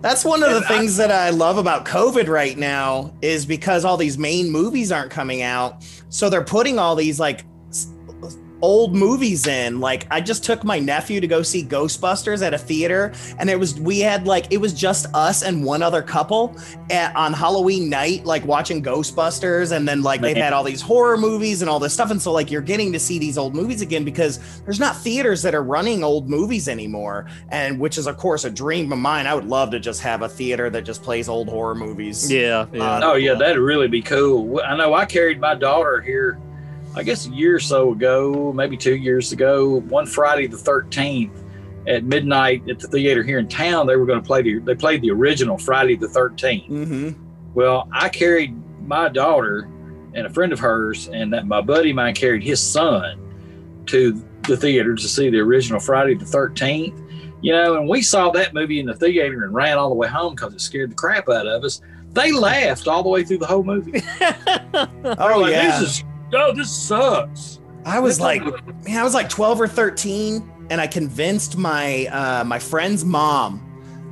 That's 0.00 0.24
one 0.24 0.42
of 0.42 0.50
the 0.50 0.56
And 0.56 0.64
I- 0.64 0.68
things 0.68 0.96
that 0.96 1.10
I 1.10 1.30
love 1.30 1.58
about 1.58 1.84
COVID 1.84 2.28
right 2.28 2.56
now 2.56 3.12
is 3.20 3.44
because 3.44 3.84
all 3.84 3.96
these 3.96 4.16
main 4.16 4.50
movies 4.50 4.90
aren't 4.92 5.10
coming 5.10 5.42
out. 5.42 5.84
So 6.08 6.30
they're 6.30 6.44
putting 6.44 6.78
all 6.78 6.96
these 6.96 7.20
like 7.20 7.40
s- 7.40 7.44
old 8.62 8.94
movies 8.94 9.46
in. 9.46 9.80
Like 9.80 10.06
I 10.10 10.20
just 10.20 10.44
took 10.44 10.64
my 10.64 10.78
nephew 10.78 11.20
to 11.20 11.26
go 11.26 11.42
see 11.42 11.64
Ghostbusters 11.64 12.44
at 12.44 12.54
a 12.54 12.58
theater 12.58 13.12
and 13.38 13.48
it 13.50 13.58
was 13.58 13.78
we 13.80 14.00
had 14.00 14.26
like 14.26 14.46
it 14.52 14.58
was 14.58 14.72
just 14.72 15.06
us 15.14 15.42
and 15.42 15.64
one 15.64 15.82
other 15.82 16.02
couple 16.02 16.56
at, 16.90 17.14
on 17.16 17.32
Halloween 17.32 17.88
night 17.88 18.24
like 18.24 18.44
watching 18.44 18.82
Ghostbusters 18.82 19.74
and 19.74 19.86
then 19.88 20.02
like 20.02 20.20
they've 20.20 20.36
had 20.36 20.52
all 20.52 20.64
these 20.64 20.80
horror 20.82 21.16
movies 21.16 21.62
and 21.62 21.70
all 21.70 21.78
this 21.78 21.94
stuff 21.94 22.10
and 22.10 22.20
so 22.20 22.32
like 22.32 22.50
you're 22.50 22.60
getting 22.60 22.92
to 22.92 22.98
see 22.98 23.18
these 23.18 23.38
old 23.38 23.54
movies 23.54 23.80
again 23.82 24.04
because 24.04 24.60
there's 24.64 24.80
not 24.80 24.96
theaters 24.96 25.42
that 25.42 25.54
are 25.54 25.62
running 25.62 26.04
old 26.04 26.28
movies 26.28 26.68
anymore 26.68 27.26
and 27.50 27.78
which 27.78 27.98
is 27.98 28.06
of 28.06 28.16
course 28.16 28.44
a 28.44 28.50
dream 28.50 28.92
of 28.92 28.98
mine. 28.98 29.26
I 29.26 29.34
would 29.34 29.46
love 29.46 29.70
to 29.70 29.80
just 29.80 30.00
have 30.02 30.22
a 30.22 30.28
theater 30.28 30.70
that 30.70 30.82
just 30.82 31.02
plays 31.02 31.28
old 31.28 31.48
horror 31.48 31.74
movies. 31.74 32.30
yeah, 32.30 32.66
yeah. 32.72 32.82
Uh, 32.82 33.00
Oh 33.02 33.14
yeah, 33.14 33.34
that'd 33.34 33.58
really 33.58 33.88
be 33.88 34.02
cool. 34.02 34.60
I 34.64 34.76
know 34.76 34.94
I 34.94 35.04
carried 35.06 35.40
my 35.40 35.54
daughter 35.54 36.00
here, 36.00 36.38
I 36.94 37.02
guess 37.02 37.26
a 37.26 37.30
year 37.30 37.56
or 37.56 37.60
so 37.60 37.92
ago, 37.92 38.52
maybe 38.52 38.76
two 38.76 38.96
years 38.96 39.32
ago. 39.32 39.80
One 39.80 40.06
Friday 40.06 40.46
the 40.46 40.58
thirteenth 40.58 41.44
at 41.86 42.04
midnight 42.04 42.68
at 42.68 42.78
the 42.78 42.88
theater 42.88 43.22
here 43.22 43.38
in 43.38 43.48
town, 43.48 43.86
they 43.86 43.96
were 43.96 44.06
going 44.06 44.20
to 44.20 44.26
play 44.26 44.42
the 44.42 44.58
they 44.58 44.74
played 44.74 45.02
the 45.02 45.10
original 45.10 45.56
Friday 45.56 45.96
the 45.96 46.08
thirteenth. 46.08 46.68
Mm-hmm. 46.68 47.22
Well, 47.54 47.88
I 47.92 48.08
carried 48.08 48.56
my 48.86 49.08
daughter 49.08 49.68
and 50.14 50.26
a 50.26 50.30
friend 50.30 50.52
of 50.52 50.58
hers, 50.58 51.08
and 51.08 51.32
that 51.32 51.46
my 51.46 51.60
buddy 51.60 51.90
of 51.90 51.96
mine 51.96 52.14
carried 52.14 52.42
his 52.42 52.60
son 52.60 53.18
to 53.86 54.24
the 54.42 54.56
theater 54.56 54.94
to 54.94 55.08
see 55.08 55.30
the 55.30 55.38
original 55.38 55.78
Friday 55.78 56.14
the 56.14 56.24
thirteenth. 56.24 57.00
You 57.42 57.52
know, 57.52 57.76
and 57.76 57.88
we 57.88 58.02
saw 58.02 58.30
that 58.32 58.52
movie 58.52 58.80
in 58.80 58.86
the 58.86 58.94
theater 58.94 59.44
and 59.44 59.54
ran 59.54 59.78
all 59.78 59.88
the 59.88 59.94
way 59.94 60.08
home 60.08 60.34
because 60.34 60.52
it 60.52 60.60
scared 60.60 60.90
the 60.90 60.94
crap 60.94 61.28
out 61.28 61.46
of 61.46 61.64
us. 61.64 61.80
They 62.12 62.32
laughed 62.32 62.88
all 62.88 63.02
the 63.02 63.08
way 63.08 63.24
through 63.24 63.38
the 63.38 63.46
whole 63.46 63.62
movie. 63.62 64.02
Oh 64.72 65.40
like, 65.40 65.52
yeah. 65.52 65.80
This 65.80 65.98
is 65.98 66.04
oh, 66.34 66.52
this 66.52 66.70
sucks. 66.70 67.60
I 67.84 67.98
was 68.00 68.20
like, 68.20 68.42
man, 68.84 68.98
I 68.98 69.02
was 69.04 69.14
like 69.14 69.28
12 69.28 69.60
or 69.62 69.68
13, 69.68 70.50
and 70.70 70.80
I 70.80 70.86
convinced 70.86 71.56
my 71.56 72.06
uh, 72.06 72.44
my 72.44 72.58
friend's 72.58 73.04
mom 73.04 73.66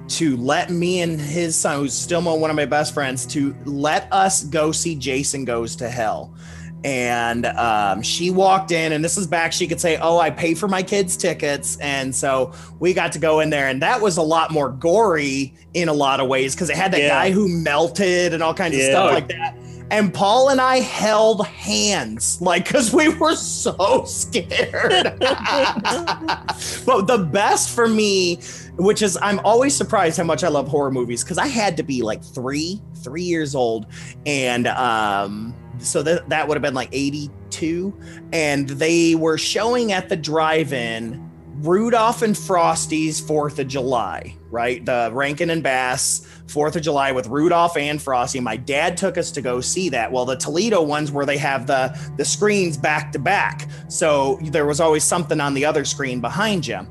to 0.09 0.37
let 0.39 0.71
me 0.71 1.03
and 1.03 1.21
his 1.21 1.55
son, 1.55 1.81
who's 1.81 1.93
still 1.93 2.23
one 2.23 2.49
of 2.49 2.57
my 2.57 2.65
best 2.65 2.95
friends, 2.95 3.27
to 3.27 3.55
let 3.67 4.11
us 4.11 4.45
go 4.45 4.73
see 4.73 4.95
Jason 4.95 5.45
Goes 5.45 5.77
to 5.77 5.89
Hell. 5.91 6.35
And 6.85 7.45
um, 7.45 8.03
she 8.03 8.31
walked 8.31 8.71
in, 8.71 8.93
and 8.93 9.05
this 9.05 9.19
is 9.19 9.27
back. 9.27 9.53
She 9.53 9.67
could 9.67 9.81
say, 9.81 9.99
"Oh, 10.01 10.19
I 10.19 10.31
pay 10.31 10.55
for 10.55 10.69
my 10.69 10.83
kids' 10.83 11.17
tickets," 11.17 11.77
and 11.81 12.15
so 12.15 12.53
we 12.79 12.95
got 12.95 13.11
to 13.13 13.19
go 13.19 13.41
in 13.41 13.51
there, 13.51 13.67
and 13.69 13.83
that 13.83 14.01
was 14.01 14.17
a 14.17 14.23
lot 14.23 14.53
more 14.53 14.71
gory 14.71 15.55
in 15.75 15.89
a 15.89 15.93
lot 15.93 16.21
of 16.21 16.29
ways 16.29 16.55
because 16.55 16.71
it 16.71 16.77
had 16.77 16.93
that 16.93 17.01
Yeah. 17.01 17.09
guy 17.09 17.33
who 17.33 17.49
melted 17.49 18.33
and 18.33 18.43
all 18.43 18.55
kinds 18.55 18.77
of 18.77 18.83
stuff 18.83 19.13
like 19.13 19.29
that. 19.29 19.57
And 19.91 20.13
Paul 20.13 20.51
and 20.51 20.61
I 20.61 20.81
held 20.81 21.47
hands, 21.47 22.41
like, 22.43 22.67
because 22.67 22.93
we 22.93 23.09
were 23.09 23.35
so 23.35 24.05
scared. 24.05 25.17
but 25.21 27.07
the 27.07 27.29
best 27.31 27.75
for 27.75 27.89
me, 27.89 28.37
which 28.77 29.01
is, 29.01 29.19
I'm 29.23 29.41
always 29.41 29.75
surprised 29.75 30.19
how 30.19 30.25
much 30.25 30.45
I 30.45 30.49
love 30.49 30.69
horror 30.69 30.91
movies, 30.91 31.25
because 31.25 31.39
I 31.39 31.47
had 31.47 31.77
to 31.79 31.83
be 31.83 32.03
like 32.03 32.23
three, 32.23 32.83
three 32.97 33.23
years 33.23 33.55
old. 33.55 33.87
And 34.27 34.67
um, 34.67 35.55
so 35.79 36.03
that, 36.03 36.29
that 36.29 36.47
would 36.47 36.57
have 36.57 36.63
been 36.63 36.75
like 36.75 36.91
82. 36.93 37.95
And 38.33 38.69
they 38.69 39.15
were 39.15 39.39
showing 39.39 39.93
at 39.93 40.11
the 40.11 40.17
drive 40.17 40.73
in 40.73 41.28
Rudolph 41.61 42.23
and 42.23 42.39
Frosty's 42.39 43.19
Fourth 43.19 43.59
of 43.59 43.67
July, 43.67 44.37
right? 44.49 44.85
The 44.85 45.11
Rankin 45.13 45.51
and 45.51 45.61
Bass 45.61 46.25
Fourth 46.47 46.77
of 46.77 46.83
July 46.83 47.11
with 47.11 47.27
Rudolph 47.27 47.77
and 47.77 48.01
Frosty. 48.01 48.39
My 48.39 48.57
dad 48.57 48.97
took 48.97 49.19
us 49.19 49.33
to 49.33 49.41
go 49.41 49.61
see 49.61 49.89
that. 49.89 50.13
Well, 50.13 50.25
the 50.25 50.37
Toledo 50.37 50.81
ones 50.83 51.11
where 51.11 51.27
they 51.27 51.37
have 51.39 51.67
the 51.67 51.99
the 52.17 52.25
screens 52.25 52.77
back 52.77 53.11
to 53.13 53.19
back, 53.19 53.69
so 53.89 54.39
there 54.43 54.67
was 54.67 54.81
always 54.81 55.03
something 55.03 55.41
on 55.41 55.53
the 55.53 55.65
other 55.65 55.85
screen 55.85 56.21
behind 56.21 56.65
you. 56.65 56.87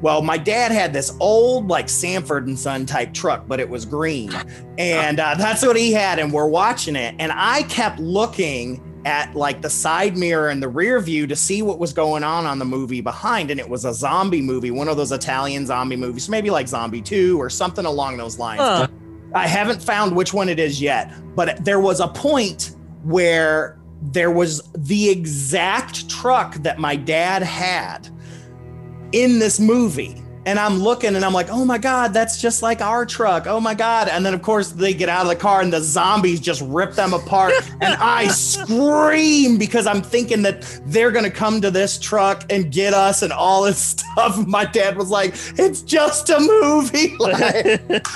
Well, 0.00 0.20
my 0.22 0.38
dad 0.38 0.72
had 0.72 0.92
this 0.92 1.16
old 1.20 1.68
like 1.68 1.88
Sanford 1.88 2.48
and 2.48 2.58
Son 2.58 2.86
type 2.86 3.14
truck, 3.14 3.46
but 3.46 3.60
it 3.60 3.68
was 3.68 3.84
green, 3.84 4.32
and 4.78 5.20
uh, 5.20 5.36
that's 5.36 5.64
what 5.64 5.76
he 5.76 5.92
had. 5.92 6.18
And 6.18 6.32
we're 6.32 6.48
watching 6.48 6.96
it, 6.96 7.14
and 7.20 7.30
I 7.30 7.62
kept 7.64 8.00
looking 8.00 8.82
at 9.04 9.34
like 9.34 9.62
the 9.62 9.70
side 9.70 10.16
mirror 10.16 10.48
and 10.48 10.62
the 10.62 10.68
rear 10.68 10.98
view 11.00 11.26
to 11.26 11.36
see 11.36 11.62
what 11.62 11.78
was 11.78 11.92
going 11.92 12.24
on 12.24 12.46
on 12.46 12.58
the 12.58 12.64
movie 12.64 13.00
behind 13.00 13.50
and 13.50 13.60
it 13.60 13.68
was 13.68 13.84
a 13.84 13.94
zombie 13.94 14.42
movie 14.42 14.70
one 14.70 14.88
of 14.88 14.96
those 14.96 15.12
italian 15.12 15.64
zombie 15.64 15.96
movies 15.96 16.28
maybe 16.28 16.50
like 16.50 16.66
zombie 16.66 17.00
2 17.00 17.40
or 17.40 17.48
something 17.48 17.84
along 17.84 18.16
those 18.16 18.38
lines 18.38 18.60
Huh. 18.60 18.88
I 19.34 19.46
haven't 19.46 19.82
found 19.82 20.16
which 20.16 20.32
one 20.32 20.48
it 20.48 20.58
is 20.58 20.80
yet, 20.80 21.12
but 21.36 21.62
there 21.64 21.80
was 21.80 22.00
a 22.00 22.08
point 22.08 22.74
where 23.02 23.78
there 24.00 24.30
was 24.30 24.62
the 24.76 25.10
exact 25.10 26.08
truck 26.08 26.54
that 26.56 26.78
my 26.78 26.96
dad 26.96 27.42
had 27.42 28.08
in 29.12 29.38
this 29.38 29.60
movie. 29.60 30.22
And 30.46 30.58
I'm 30.58 30.78
looking 30.78 31.14
and 31.14 31.24
I'm 31.24 31.34
like, 31.34 31.48
oh 31.50 31.64
my 31.64 31.76
God, 31.78 32.14
that's 32.14 32.40
just 32.40 32.62
like 32.62 32.80
our 32.80 33.04
truck. 33.04 33.46
Oh 33.46 33.60
my 33.60 33.74
God. 33.74 34.08
And 34.08 34.24
then, 34.24 34.32
of 34.32 34.40
course, 34.40 34.70
they 34.70 34.94
get 34.94 35.08
out 35.10 35.22
of 35.22 35.28
the 35.28 35.36
car 35.36 35.60
and 35.60 35.70
the 35.70 35.80
zombies 35.82 36.40
just 36.40 36.62
rip 36.62 36.94
them 36.94 37.12
apart. 37.12 37.52
and 37.82 37.94
I 38.00 38.28
scream 38.28 39.58
because 39.58 39.86
I'm 39.86 40.00
thinking 40.00 40.42
that 40.42 40.62
they're 40.86 41.10
going 41.10 41.24
to 41.24 41.30
come 41.30 41.60
to 41.60 41.70
this 41.70 41.98
truck 41.98 42.44
and 42.50 42.72
get 42.72 42.94
us 42.94 43.22
and 43.22 43.32
all 43.32 43.62
this 43.64 43.78
stuff. 43.82 44.46
My 44.46 44.64
dad 44.64 44.96
was 44.96 45.10
like, 45.10 45.34
it's 45.58 45.82
just 45.82 46.30
a 46.30 46.38
movie. 46.40 47.16
Like, 47.28 47.42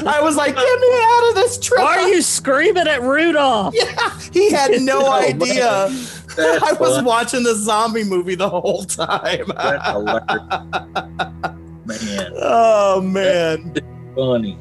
I 0.07 0.21
was 0.23 0.37
like, 0.37 0.55
get 0.55 0.81
me 0.81 0.89
out 1.03 1.29
of 1.31 1.35
this 1.35 1.59
truck. 1.59 1.83
Why 1.83 1.99
are 1.99 2.09
you 2.09 2.23
screaming 2.23 2.87
at 2.87 3.03
Rudolph? 3.03 3.75
Yeah, 3.77 4.19
he 4.33 4.51
had 4.51 4.81
no 4.81 5.01
Oh, 5.07 5.13
idea. 5.13 5.89
That's 6.37 6.63
I 6.63 6.73
was 6.75 6.97
fun. 6.97 7.05
watching 7.05 7.43
the 7.43 7.55
zombie 7.55 8.05
movie 8.05 8.37
the 8.37 8.49
whole 8.49 8.85
time. 8.85 9.51
That's 11.93 12.03
hilarious. 12.03 12.33
Man, 12.33 12.41
oh 12.43 13.01
man. 13.01 13.75
funny. 14.15 14.59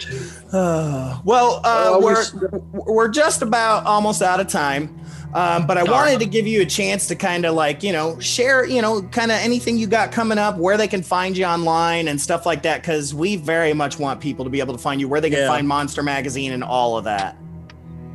Uh, 0.50 1.18
well, 1.26 1.60
uh, 1.64 1.98
we're 2.00 2.24
we're 2.72 3.08
just 3.08 3.42
about 3.42 3.84
almost 3.84 4.22
out 4.22 4.40
of 4.40 4.46
time. 4.48 4.98
Um, 5.34 5.66
but 5.66 5.76
I 5.76 5.84
Darn. 5.84 5.90
wanted 5.90 6.20
to 6.20 6.24
give 6.26 6.46
you 6.46 6.62
a 6.62 6.64
chance 6.64 7.06
to 7.08 7.14
kind 7.16 7.44
of 7.44 7.54
like, 7.54 7.82
you 7.82 7.92
know, 7.92 8.18
share, 8.18 8.64
you 8.64 8.80
know, 8.80 9.02
kind 9.02 9.30
of 9.30 9.36
anything 9.40 9.76
you 9.76 9.86
got 9.86 10.10
coming 10.10 10.38
up, 10.38 10.56
where 10.56 10.78
they 10.78 10.88
can 10.88 11.02
find 11.02 11.36
you 11.36 11.44
online 11.44 12.08
and 12.08 12.18
stuff 12.18 12.46
like 12.46 12.62
that. 12.62 12.82
Cause 12.82 13.12
we 13.14 13.36
very 13.36 13.74
much 13.74 13.98
want 13.98 14.22
people 14.22 14.42
to 14.46 14.50
be 14.50 14.60
able 14.60 14.72
to 14.72 14.78
find 14.78 15.02
you, 15.02 15.08
where 15.08 15.20
they 15.20 15.28
can 15.28 15.40
Yeah. 15.40 15.48
find 15.48 15.68
Monster 15.68 16.02
Magazine 16.02 16.52
and 16.52 16.64
all 16.64 16.96
of 16.96 17.04
that. 17.04 17.36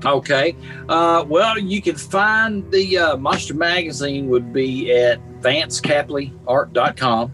Okay. 0.04 0.56
Uh, 0.90 1.24
well, 1.28 1.60
you 1.60 1.84
can 1.84 1.96
find 1.98 2.70
the 2.72 2.98
uh, 2.98 3.18
Monster 3.18 3.54
Magazine 3.54 4.28
would 4.30 4.52
be 4.52 4.92
at 4.92 5.20
vancecapleyart.com. 5.42 7.32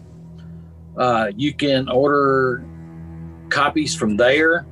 Uh, 1.00 1.32
you 1.36 1.54
can 1.54 1.90
order 1.90 2.64
copies 3.50 3.96
from 3.96 4.16
there. 4.18 4.66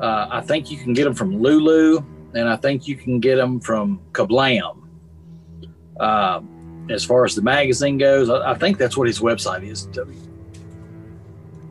Uh, 0.00 0.28
I 0.30 0.40
think 0.42 0.70
you 0.70 0.76
can 0.78 0.92
get 0.92 1.04
them 1.04 1.14
from 1.14 1.40
Lulu, 1.40 2.04
and 2.34 2.48
I 2.48 2.56
think 2.56 2.86
you 2.86 2.94
can 2.96 3.18
get 3.20 3.36
them 3.36 3.58
from 3.58 4.00
Kablam. 4.12 4.78
Um, 5.98 6.86
as 6.90 7.04
far 7.04 7.24
as 7.24 7.34
the 7.34 7.42
magazine 7.42 7.98
goes, 7.98 8.28
I, 8.30 8.52
I 8.52 8.54
think 8.54 8.78
that's 8.78 8.96
what 8.96 9.06
his 9.06 9.20
website 9.20 9.64
is. 9.66 9.86
W- 9.86 10.18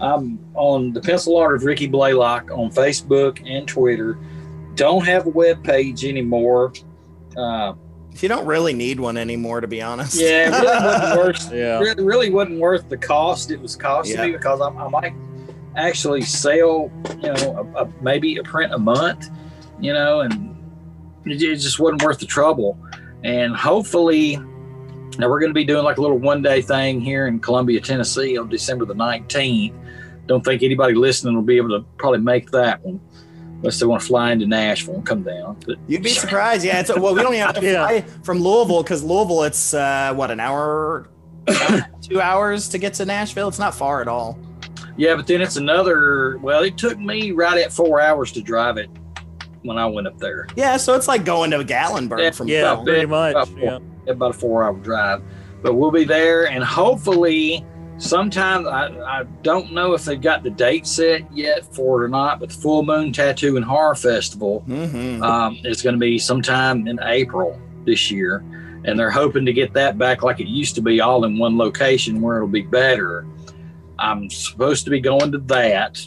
I'm 0.00 0.38
on 0.54 0.92
the 0.92 1.00
Pencil 1.00 1.36
Art 1.36 1.54
of 1.56 1.64
Ricky 1.64 1.86
Blaylock 1.86 2.50
on 2.50 2.70
Facebook 2.70 3.40
and 3.48 3.66
Twitter. 3.68 4.18
Don't 4.74 5.04
have 5.06 5.26
a 5.26 5.30
web 5.30 5.62
page 5.62 6.04
anymore. 6.04 6.72
Uh, 7.36 7.74
You 8.20 8.28
don't 8.28 8.46
really 8.46 8.72
need 8.72 8.98
one 8.98 9.16
anymore, 9.16 9.60
to 9.60 9.68
be 9.68 9.80
honest. 9.82 10.20
yeah, 10.20 10.48
it 10.48 10.60
really 10.60 10.84
wasn't 10.86 11.18
worth. 11.24 11.52
Yeah. 11.54 11.78
Really, 11.78 12.04
really 12.04 12.30
wasn't 12.30 12.58
worth 12.60 12.88
the 12.88 12.96
cost 12.96 13.50
it 13.50 13.60
was 13.60 13.76
costing 13.76 14.16
Yeah. 14.16 14.26
me 14.26 14.32
because 14.32 14.60
I, 14.60 14.68
I 14.68 14.88
might 14.88 15.14
actually 15.76 16.22
sell, 16.22 16.90
you 17.22 17.32
know, 17.32 17.70
a, 17.76 17.84
a, 17.84 17.88
maybe 18.02 18.36
a 18.38 18.42
print 18.42 18.72
a 18.74 18.78
month, 18.78 19.28
you 19.80 19.92
know, 19.92 20.20
and 20.20 20.54
it, 21.26 21.40
it 21.42 21.56
just 21.56 21.78
wasn't 21.78 22.02
worth 22.02 22.18
the 22.18 22.26
trouble. 22.26 22.76
And 23.24 23.54
hopefully, 23.56 24.40
now 25.18 25.28
we're 25.28 25.40
going 25.40 25.50
to 25.50 25.54
be 25.54 25.64
doing 25.64 25.84
like 25.84 25.98
a 25.98 26.00
little 26.00 26.18
one 26.18 26.42
day 26.42 26.62
thing 26.62 27.00
here 27.00 27.26
in 27.26 27.38
Columbia, 27.38 27.80
Tennessee 27.80 28.38
on 28.38 28.48
December 28.48 28.84
the 28.84 28.94
19th. 28.94 29.74
Don't 30.26 30.44
think 30.44 30.62
anybody 30.62 30.94
listening 30.94 31.34
will 31.34 31.42
be 31.42 31.56
able 31.56 31.70
to 31.70 31.84
probably 31.98 32.20
make 32.20 32.50
that 32.52 32.82
one 32.84 33.00
unless 33.56 33.78
they 33.78 33.86
want 33.86 34.00
to 34.02 34.08
fly 34.08 34.32
into 34.32 34.46
Nashville 34.46 34.94
and 34.96 35.06
come 35.06 35.22
down. 35.22 35.56
But 35.66 35.78
You'd 35.86 36.02
be 36.02 36.10
surprised. 36.10 36.64
Yeah, 36.64 36.80
it's 36.80 36.96
well, 36.96 37.14
we 37.14 37.22
don't 37.22 37.34
even 37.34 37.46
have 37.46 37.54
to 37.56 37.62
Yeah. 37.66 37.86
fly 37.86 38.00
from 38.22 38.38
Louisville 38.38 38.82
because 38.82 39.02
Louisville, 39.04 39.42
it's 39.44 39.74
uh, 39.74 40.12
what 40.14 40.30
an 40.30 40.40
hour, 40.40 41.08
two 42.02 42.20
hours 42.20 42.68
to 42.70 42.78
get 42.78 42.94
to 42.94 43.04
Nashville. 43.04 43.48
It's 43.48 43.58
not 43.58 43.74
far 43.74 44.00
at 44.00 44.08
all. 44.08 44.38
Yeah, 44.96 45.16
but 45.16 45.26
then 45.26 45.40
it's 45.40 45.56
another. 45.56 46.38
Well, 46.38 46.62
it 46.62 46.76
took 46.78 46.98
me 46.98 47.30
right 47.32 47.58
at 47.58 47.72
four 47.72 48.00
hours 48.00 48.30
to 48.32 48.42
drive 48.42 48.76
it 48.78 48.90
when 49.62 49.78
I 49.78 49.86
went 49.86 50.06
up 50.06 50.18
there. 50.18 50.46
Yeah, 50.56 50.76
so 50.76 50.94
it's 50.94 51.08
like 51.08 51.24
going 51.24 51.50
to 51.52 51.58
Gatlinburg 51.58 52.20
Yeah, 52.20 52.30
from 52.30 52.48
Yeah, 52.48 52.72
About- 52.72 52.84
pretty 52.84 53.06
much. 53.06 53.32
about 53.32 53.48
Yeah. 53.58 53.78
About 54.08 54.30
a 54.34 54.38
four-hour 54.38 54.74
drive, 54.78 55.22
but 55.62 55.74
we'll 55.74 55.92
be 55.92 56.02
there, 56.04 56.48
and 56.48 56.64
hopefully, 56.64 57.64
sometime. 57.98 58.66
I, 58.66 58.88
I 59.20 59.22
don't 59.42 59.72
know 59.72 59.92
if 59.94 60.04
they've 60.04 60.20
got 60.20 60.42
the 60.42 60.50
date 60.50 60.88
set 60.88 61.22
yet 61.32 61.64
for 61.72 62.02
it 62.02 62.06
or 62.06 62.08
not, 62.08 62.40
but 62.40 62.48
the 62.48 62.56
Full 62.56 62.82
Moon 62.82 63.12
Tattoo 63.12 63.56
and 63.56 63.64
Horror 63.64 63.94
Festival 63.94 64.64
Mm-hmm. 64.68 65.22
um, 65.22 65.56
is 65.64 65.82
going 65.82 65.94
to 65.94 66.00
be 66.00 66.18
sometime 66.18 66.88
in 66.88 66.98
April 67.04 67.60
this 67.84 68.10
year, 68.10 68.42
and 68.84 68.98
they're 68.98 69.10
hoping 69.10 69.46
to 69.46 69.52
get 69.52 69.72
that 69.74 69.98
back 69.98 70.24
like 70.24 70.40
it 70.40 70.48
used 70.48 70.74
to 70.74 70.80
be, 70.82 71.00
all 71.00 71.24
in 71.24 71.38
one 71.38 71.56
location 71.56 72.20
where 72.20 72.36
it'll 72.38 72.48
be 72.48 72.62
better. 72.62 73.24
I'm 74.00 74.28
supposed 74.30 74.82
to 74.86 74.90
be 74.90 75.00
going 75.00 75.30
to 75.30 75.38
that. 75.38 76.00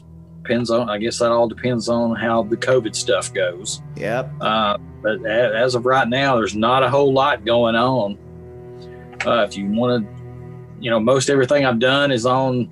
Depends 0.46 0.70
on, 0.70 0.90
I 0.90 1.00
guess 1.00 1.18
that 1.20 1.32
all 1.32 1.48
depends 1.48 1.90
on 1.90 2.16
how 2.16 2.44
the 2.44 2.56
COVID 2.56 2.96
stuff 2.96 3.34
goes. 3.34 3.82
Yep. 3.96 4.32
Uh, 4.40 4.78
but 5.02 5.26
as 5.26 5.74
of 5.74 5.88
right 5.88 6.08
now, 6.08 6.36
there's 6.36 6.56
not 6.56 6.84
a 6.84 6.90
whole 6.90 7.12
lot 7.12 7.44
going 7.46 7.76
on. 7.76 8.18
Uh, 9.26 9.42
if 9.42 9.58
you 9.58 9.66
want 9.66 10.06
to, 10.06 10.16
you 10.80 10.92
know, 10.92 11.00
most 11.00 11.32
everything 11.32 11.66
I've 11.66 11.80
done 11.80 12.12
is 12.12 12.28
on 12.28 12.70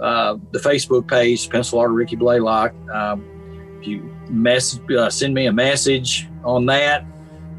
uh, 0.00 0.38
the 0.50 0.58
Facebook 0.58 1.06
page, 1.06 1.48
Pencil 1.48 1.78
Art 1.78 1.92
Ricky 1.92 2.16
Blaylock. 2.16 2.74
Um, 2.90 3.24
if 3.80 3.86
you 3.86 4.12
message, 4.28 4.90
uh, 4.90 5.08
send 5.08 5.34
me 5.34 5.46
a 5.46 5.52
message 5.52 6.28
on 6.42 6.66
that. 6.66 7.04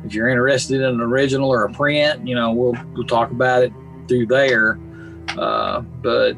If 0.04 0.14
you're 0.14 0.28
interested 0.28 0.82
in 0.82 0.96
an 0.96 1.00
original 1.00 1.50
or 1.50 1.64
a 1.64 1.72
print, 1.72 2.28
you 2.28 2.36
know, 2.36 2.52
we'll 2.52 2.76
we'll 2.94 3.08
talk 3.08 3.32
about 3.32 3.64
it 3.64 3.72
through 4.10 4.26
there. 4.26 4.78
Uh, 5.38 5.80
but 5.80 6.34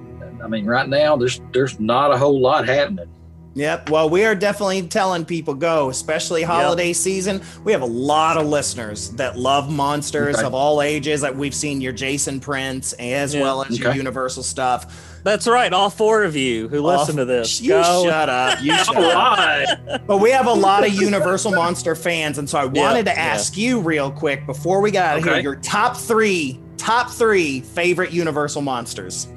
I 0.47 0.49
mean, 0.49 0.65
right 0.65 0.87
now 0.87 1.17
there's 1.17 1.41
there's 1.51 1.77
not 1.77 2.13
a 2.13 2.17
whole 2.17 2.39
lot 2.39 2.65
happening. 2.69 3.09
Yep. 3.55 3.89
Well, 3.89 4.09
we 4.09 4.23
are 4.23 4.35
definitely 4.35 4.83
telling 4.83 5.25
people 5.25 5.55
go, 5.55 5.89
especially 5.89 6.43
holiday 6.43 6.93
season. 6.93 7.41
We 7.65 7.71
have 7.73 7.81
a 7.81 7.85
lot 7.87 8.37
of 8.37 8.45
listeners 8.45 9.09
that 9.13 9.37
love 9.37 9.69
monsters 9.69 10.37
Okay. 10.37 10.45
of 10.45 10.53
all 10.53 10.81
ages. 10.81 11.21
Like 11.23 11.35
we've 11.35 11.55
seen 11.55 11.81
your 11.81 11.91
Jason 11.91 12.39
prints 12.39 12.93
as 12.93 13.33
Yeah. 13.35 13.41
well 13.41 13.63
as 13.63 13.77
your 13.77 13.93
Universal 13.93 14.43
stuff. 14.43 15.19
That's 15.23 15.47
right. 15.47 15.73
All 15.73 15.89
four 15.89 16.23
of 16.23 16.35
you 16.35 16.69
who 16.69 16.81
listen 16.81 17.17
to 17.17 17.25
this. 17.25 17.59
You 17.59 17.71
go. 17.71 18.05
shut 18.05 18.29
up. 18.29 18.61
You 18.61 18.73
shut 18.77 18.95
up. 18.95 19.37
right. 19.37 19.99
But 20.07 20.19
we 20.19 20.29
have 20.31 20.45
a 20.47 20.53
lot 20.53 20.87
of 20.87 20.93
Universal 20.93 21.51
Monster 21.51 21.95
fans, 21.95 22.37
and 22.37 22.49
so 22.49 22.59
I 22.59 22.65
wanted 22.65 23.07
to 23.07 23.11
yeah. 23.11 23.19
ask 23.19 23.57
you 23.57 23.81
real 23.81 24.11
quick 24.11 24.45
before 24.45 24.79
we 24.79 24.91
got 24.91 25.05
out 25.05 25.17
of 25.17 25.23
here 25.25 25.39
your 25.39 25.55
top 25.57 25.97
three, 25.97 26.59
top 26.77 27.09
three 27.09 27.59
favorite 27.61 28.11
Universal 28.11 28.61
monsters. 28.61 29.27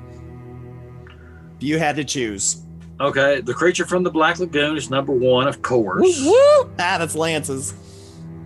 If 1.61 1.65
you 1.65 1.79
had 1.79 1.97
to 1.97 2.05
choose. 2.05 2.63
Okay, 3.01 3.43
the 3.43 3.53
creature 3.53 3.85
from 3.85 4.03
the 4.03 4.11
Black 4.11 4.39
Lagoon 4.39 4.79
is 4.79 4.89
number 4.89 5.13
one, 5.13 5.47
of 5.47 5.61
course. 5.61 6.07
Ah, 6.27 6.65
that's 6.97 7.15
Lance's. 7.15 7.75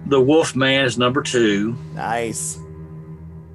The 0.06 0.20
Wolf 0.20 0.56
Man 0.56 0.84
is 0.84 0.98
number 0.98 1.22
two, 1.22 1.76
Nice. 1.94 2.56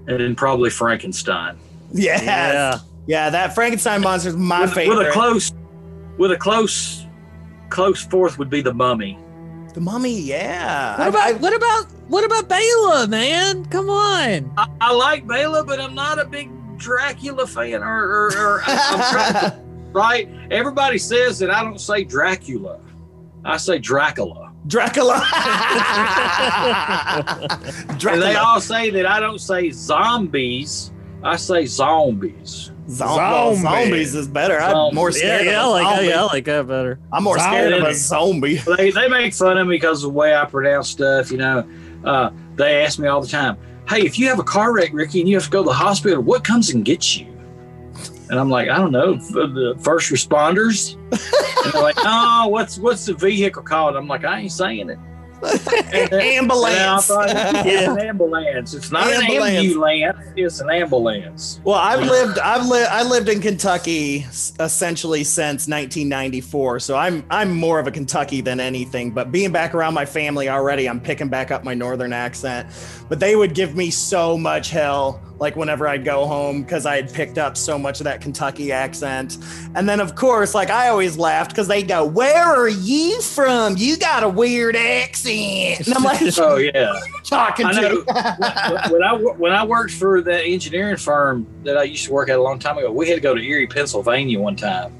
and 0.07 0.17
then 0.19 0.33
probably 0.35 0.69
Frankenstein. 0.69 1.57
Yes. 1.91 2.23
Yeah. 2.23 2.79
Yeah, 3.05 3.29
that 3.31 3.53
Frankenstein 3.53 3.99
monster 4.01 4.29
is 4.29 4.37
my 4.37 4.61
with, 4.61 4.73
favorite. 4.73 4.97
with 4.97 5.07
a 5.07 5.11
close, 5.11 5.53
with 6.17 6.31
a 6.31 6.37
close, 6.37 7.05
close 7.69 8.01
fourth 8.01 8.37
would 8.39 8.49
be 8.49 8.61
the 8.61 8.73
Mummy. 8.73 9.17
the 9.73 9.81
Mummy, 9.81 10.17
yeah. 10.21 10.97
What 10.97 11.05
I- 11.05 11.09
about 11.09 11.27
I- 11.27 11.33
what 11.33 11.53
about 11.55 11.85
what 12.07 12.23
about 12.23 12.47
Bela, 12.47 13.07
man? 13.09 13.65
Come 13.65 13.89
on. 13.89 14.51
I, 14.57 14.67
I 14.79 14.93
like 14.93 15.27
Bela, 15.27 15.63
but 15.65 15.79
I'm 15.81 15.93
not 15.95 16.17
a 16.17 16.23
big 16.25 16.49
Dracula 16.79 17.45
fan. 17.45 17.83
Or, 17.83 18.03
or, 18.03 18.27
or 18.37 18.61
I'm 18.65 19.51
to, 19.51 19.59
right? 19.91 20.29
Everybody 20.49 20.97
says 20.97 21.37
that 21.39 21.51
I 21.51 21.63
don't 21.63 21.79
say 21.79 22.03
Dracula. 22.03 22.79
I 23.45 23.57
say 23.57 23.77
Dracula. 23.77 24.51
Dracula. 24.67 25.25
And 28.09 28.21
they 28.21 28.35
all 28.35 28.59
say 28.59 28.89
that 28.89 29.05
I 29.05 29.19
don't 29.19 29.39
say 29.39 29.69
zombies. 29.71 30.91
I 31.23 31.35
say 31.35 31.65
zombies. 31.65 32.71
Zom- 32.89 33.15
Zombie. 33.17 33.61
Zombies 33.61 34.15
is 34.15 34.27
better. 34.27 34.59
I'm 34.59 34.95
more 34.95 35.11
scared 35.11 35.45
yeah, 35.45 35.61
I 35.61 35.63
of 35.63 35.67
a 35.67 35.69
like 35.69 35.83
zombie. 35.83 36.07
yeah, 36.07 36.21
I 36.21 36.25
like 36.25 36.45
that 36.45 36.67
better. 36.67 36.99
I'm 37.13 37.23
more 37.23 37.37
scared 37.37 37.73
of 37.73 37.83
a 37.83 37.93
zombie. 37.93 38.55
They, 38.77 38.91
they 38.91 39.07
make 39.07 39.33
fun 39.33 39.57
of 39.57 39.67
me 39.67 39.75
because 39.75 40.03
of 40.03 40.11
the 40.11 40.17
way 40.17 40.35
I 40.35 40.45
pronounce 40.45 40.89
stuff. 40.89 41.31
You 41.31 41.37
know, 41.37 41.69
uh, 42.03 42.31
they 42.55 42.83
ask 42.83 42.97
me 42.99 43.07
all 43.07 43.21
the 43.21 43.27
time, 43.27 43.57
"Hey, 43.89 44.05
if 44.05 44.19
you 44.19 44.27
have 44.27 44.39
a 44.39 44.43
car 44.43 44.71
wreck, 44.71 44.91
Ricky, 44.93 45.19
and 45.19 45.27
you 45.27 45.35
have 45.35 45.45
to 45.45 45.49
go 45.49 45.63
to 45.63 45.67
the 45.67 45.73
hospital, 45.73 46.21
what 46.21 46.43
comes 46.43 46.69
and 46.69 46.85
gets 46.85 47.17
you?" 47.17 47.27
And 48.29 48.39
I'm 48.39 48.49
like, 48.49 48.69
"I 48.69 48.77
don't 48.77 48.91
know, 48.91 49.15
the 49.15 49.75
first 49.79 50.11
responders." 50.11 50.95
and 51.63 51.73
they're 51.73 51.81
like, 51.81 51.97
"Oh, 51.99 52.47
what's 52.47 52.77
what's 52.77 53.05
the 53.05 53.13
vehicle 53.13 53.63
called?" 53.63 53.95
I'm 53.95 54.07
like, 54.07 54.23
"I 54.23 54.39
ain't 54.41 54.51
saying 54.51 54.89
it." 54.89 54.99
Ambulance. 55.43 57.09
it's 57.09 57.87
an 57.87 57.99
ambulance. 57.99 58.73
It's 58.73 58.91
not 58.91 59.07
Ambulance. 59.07 59.55
an 59.55 59.65
ambulance. 59.65 60.33
It's 60.35 60.59
an 60.59 60.69
ambulance. 60.69 61.59
Well, 61.63 61.75
I've 61.77 62.01
lived, 62.01 62.39
I've 62.39 62.65
lived, 62.67 62.89
I 62.89 63.03
lived 63.03 63.29
in 63.29 63.41
Kentucky 63.41 64.25
essentially 64.59 65.23
since 65.23 65.67
1994, 65.67 66.79
so 66.79 66.95
I'm 66.95 67.23
I'm 67.29 67.53
more 67.55 67.79
of 67.79 67.87
a 67.87 67.91
Kentucky 67.91 68.41
than 68.41 68.59
anything. 68.59 69.11
But 69.11 69.31
being 69.31 69.51
back 69.51 69.73
around 69.73 69.93
my 69.93 70.05
family 70.05 70.49
already, 70.49 70.87
I'm 70.87 70.99
picking 70.99 71.29
back 71.29 71.51
up 71.51 71.63
my 71.63 71.73
northern 71.73 72.13
accent. 72.13 72.67
But 73.07 73.19
they 73.19 73.35
would 73.35 73.53
give 73.55 73.75
me 73.75 73.89
so 73.91 74.37
much 74.37 74.69
hell, 74.69 75.21
like 75.39 75.55
whenever 75.55 75.87
I'd 75.87 76.03
go 76.03 76.25
home, 76.25 76.63
because 76.63 76.85
I 76.85 76.97
had 76.97 77.13
picked 77.13 77.37
up 77.37 77.55
so 77.55 77.79
much 77.79 77.99
of 78.01 78.03
that 78.03 78.19
Kentucky 78.21 78.71
accent. 78.71 79.37
And 79.75 79.87
then, 79.87 79.99
of 79.99 80.15
course, 80.15 80.53
like 80.53 80.69
I 80.69 80.89
always 80.89 81.17
laughed 81.17 81.51
because 81.51 81.67
they'd 81.67 81.87
go, 81.87 82.05
"Where 82.05 82.43
are 82.43 82.67
you 82.67 83.21
from? 83.21 83.75
You 83.77 83.97
got 83.97 84.23
a 84.23 84.29
weird 84.29 84.75
accent." 84.75 85.87
And 85.87 85.95
I'm 85.95 86.03
like, 86.03 86.19
Oh 86.37 86.57
yeah. 86.57 86.99
talking 87.23 87.65
I 87.65 87.71
know. 87.71 88.03
to. 88.03 88.89
when 88.91 89.03
I 89.03 89.13
when 89.15 89.51
I 89.53 89.63
worked 89.65 89.93
for 89.93 90.21
that 90.21 90.43
engineering 90.43 90.97
firm 90.97 91.47
that 91.63 91.77
I 91.77 91.83
used 91.83 92.05
to 92.05 92.13
work 92.13 92.29
at 92.29 92.37
a 92.37 92.41
long 92.41 92.59
time 92.59 92.77
ago, 92.77 92.91
we 92.91 93.07
had 93.07 93.15
to 93.15 93.21
go 93.21 93.33
to 93.33 93.41
Erie, 93.41 93.67
Pennsylvania 93.67 94.39
one 94.39 94.55
time, 94.55 94.93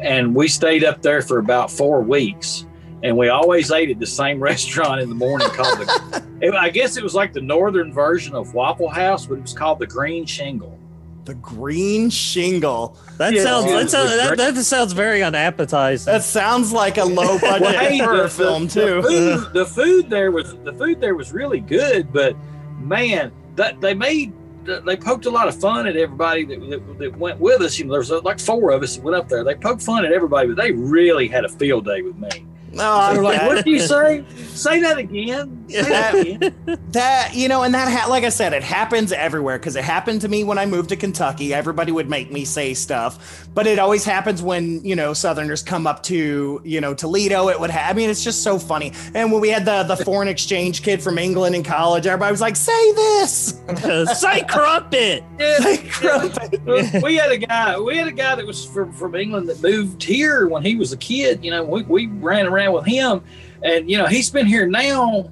and 0.00 0.34
we 0.34 0.48
stayed 0.48 0.84
up 0.84 1.02
there 1.02 1.22
for 1.22 1.38
about 1.38 1.70
four 1.70 2.02
weeks. 2.02 2.66
And 3.02 3.16
we 3.16 3.28
always 3.28 3.70
ate 3.72 3.90
at 3.90 3.98
the 3.98 4.06
same 4.06 4.40
restaurant 4.52 5.00
in 5.00 5.08
the 5.08 5.14
morning 5.14 5.48
called 5.48 5.78
the. 5.80 6.24
it- 6.40 6.54
I 6.54 6.70
guess 6.70 6.96
it 6.96 7.02
was 7.02 7.14
like 7.14 7.32
the 7.32 7.40
northern 7.40 7.92
version 7.92 8.34
of 8.34 8.54
Waffle 8.54 8.88
House, 8.88 9.26
but 9.26 9.38
it 9.38 9.42
was 9.42 9.52
called 9.52 9.78
the 9.80 9.86
Green 9.86 10.24
Shingle. 10.26 10.78
the 11.24 11.34
green 11.34 12.10
shingle. 12.10 12.96
That 13.18 13.32
Yeah, 13.32 13.44
sounds 13.44 13.66
that 13.66 13.90
sounds, 13.90 14.10
it's 14.12 14.36
that, 14.36 14.54
that 14.54 14.64
sounds 14.64 14.92
very 14.92 15.22
unappetizing. 15.22 16.12
That 16.12 16.24
sounds 16.24 16.72
like 16.72 16.96
a 16.98 17.04
low 17.04 17.38
budget 17.40 17.60
Well, 17.62 17.78
hey, 17.78 17.98
horror 17.98 18.22
the- 18.24 18.28
film 18.28 18.66
the, 18.66 18.74
too. 18.74 19.02
The 19.02 19.08
food, 19.08 19.52
the 19.52 19.66
food 19.66 20.10
there 20.10 20.30
was 20.32 20.56
the 20.64 20.72
food 20.72 21.00
there 21.00 21.14
was 21.14 21.32
really 21.32 21.60
good, 21.60 22.12
but 22.12 22.36
man, 22.80 23.30
that 23.56 23.80
they 23.80 23.94
made 23.94 24.32
they 24.64 24.96
poked 24.96 25.26
a 25.26 25.30
lot 25.30 25.46
of 25.48 25.60
fun 25.60 25.86
at 25.88 25.96
everybody 25.96 26.44
that, 26.44 26.60
that, 26.70 26.98
that 26.98 27.16
went 27.18 27.38
with 27.40 27.60
us. 27.62 27.78
You 27.78 27.84
know, 27.86 27.92
there 27.92 28.00
was 28.00 28.10
uh, 28.12 28.20
like 28.22 28.38
four 28.40 28.70
of 28.70 28.82
us 28.82 28.94
that 28.96 29.02
went 29.04 29.16
up 29.16 29.28
there. 29.28 29.42
They 29.44 29.54
poked 29.56 29.82
fun 29.82 30.04
at 30.04 30.12
everybody, 30.12 30.48
but 30.48 30.56
they 30.56 30.70
really 30.72 31.26
had 31.28 31.44
a 31.44 31.48
field 31.48 31.84
day 31.84 32.02
with 32.02 32.16
me. 32.16 32.46
No, 32.72 33.12
They're 33.12 33.22
like, 33.22 33.42
what 33.42 33.56
did 33.56 33.66
you 33.66 33.78
say? 33.80 34.24
Say 34.52 34.80
that 34.80 34.98
again. 34.98 35.64
Say 35.68 35.82
that 35.82 36.14
again. 36.14 36.54
That 36.92 37.32
you 37.34 37.48
know, 37.48 37.62
and 37.62 37.72
that 37.74 37.88
ha- 37.90 38.08
like 38.08 38.24
I 38.24 38.28
said, 38.28 38.52
it 38.52 38.62
happens 38.62 39.12
everywhere 39.12 39.58
because 39.58 39.76
it 39.76 39.84
happened 39.84 40.20
to 40.22 40.28
me 40.28 40.44
when 40.44 40.58
I 40.58 40.66
moved 40.66 40.90
to 40.90 40.96
Kentucky. 40.96 41.54
Everybody 41.54 41.90
would 41.92 42.08
make 42.10 42.30
me 42.30 42.44
say 42.44 42.74
stuff, 42.74 43.48
but 43.54 43.66
it 43.66 43.78
always 43.78 44.04
happens 44.04 44.42
when 44.42 44.84
you 44.84 44.94
know 44.94 45.14
Southerners 45.14 45.62
come 45.62 45.86
up 45.86 46.02
to 46.04 46.60
you 46.64 46.80
know 46.80 46.92
Toledo. 46.94 47.48
It 47.48 47.58
would. 47.58 47.70
Ha- 47.70 47.88
I 47.88 47.92
mean, 47.94 48.10
it's 48.10 48.22
just 48.24 48.42
so 48.42 48.58
funny. 48.58 48.92
And 49.14 49.32
when 49.32 49.40
we 49.40 49.48
had 49.48 49.64
the 49.64 49.82
the 49.84 49.96
foreign 50.04 50.28
exchange 50.28 50.82
kid 50.82 51.02
from 51.02 51.16
England 51.18 51.54
in 51.54 51.62
college, 51.62 52.06
everybody 52.06 52.30
was 52.32 52.40
like, 52.42 52.56
"Say 52.56 52.92
this." 52.92 53.60
Say 54.20 54.42
crumpet. 54.48 55.24
Yeah, 55.42 55.56
Like, 55.60 55.90
crumpet. 55.90 57.02
we 57.02 57.16
had 57.16 57.32
a 57.32 57.38
guy. 57.38 57.78
We 57.78 57.96
had 57.96 58.06
a 58.06 58.12
guy 58.12 58.34
that 58.36 58.46
was 58.46 58.64
from, 58.64 58.92
from 58.92 59.14
England 59.16 59.48
that 59.48 59.60
moved 59.62 60.02
here 60.02 60.46
when 60.46 60.62
he 60.62 60.76
was 60.76 60.92
a 60.92 60.96
kid. 60.96 61.44
You 61.44 61.50
know, 61.50 61.64
we, 61.64 61.82
we 61.82 62.06
ran 62.06 62.46
around 62.46 62.61
with 62.68 62.86
him, 62.86 63.22
and 63.62 63.90
you 63.90 63.98
know 63.98 64.06
he's 64.06 64.30
been 64.30 64.46
here 64.46 64.66
now 64.66 65.30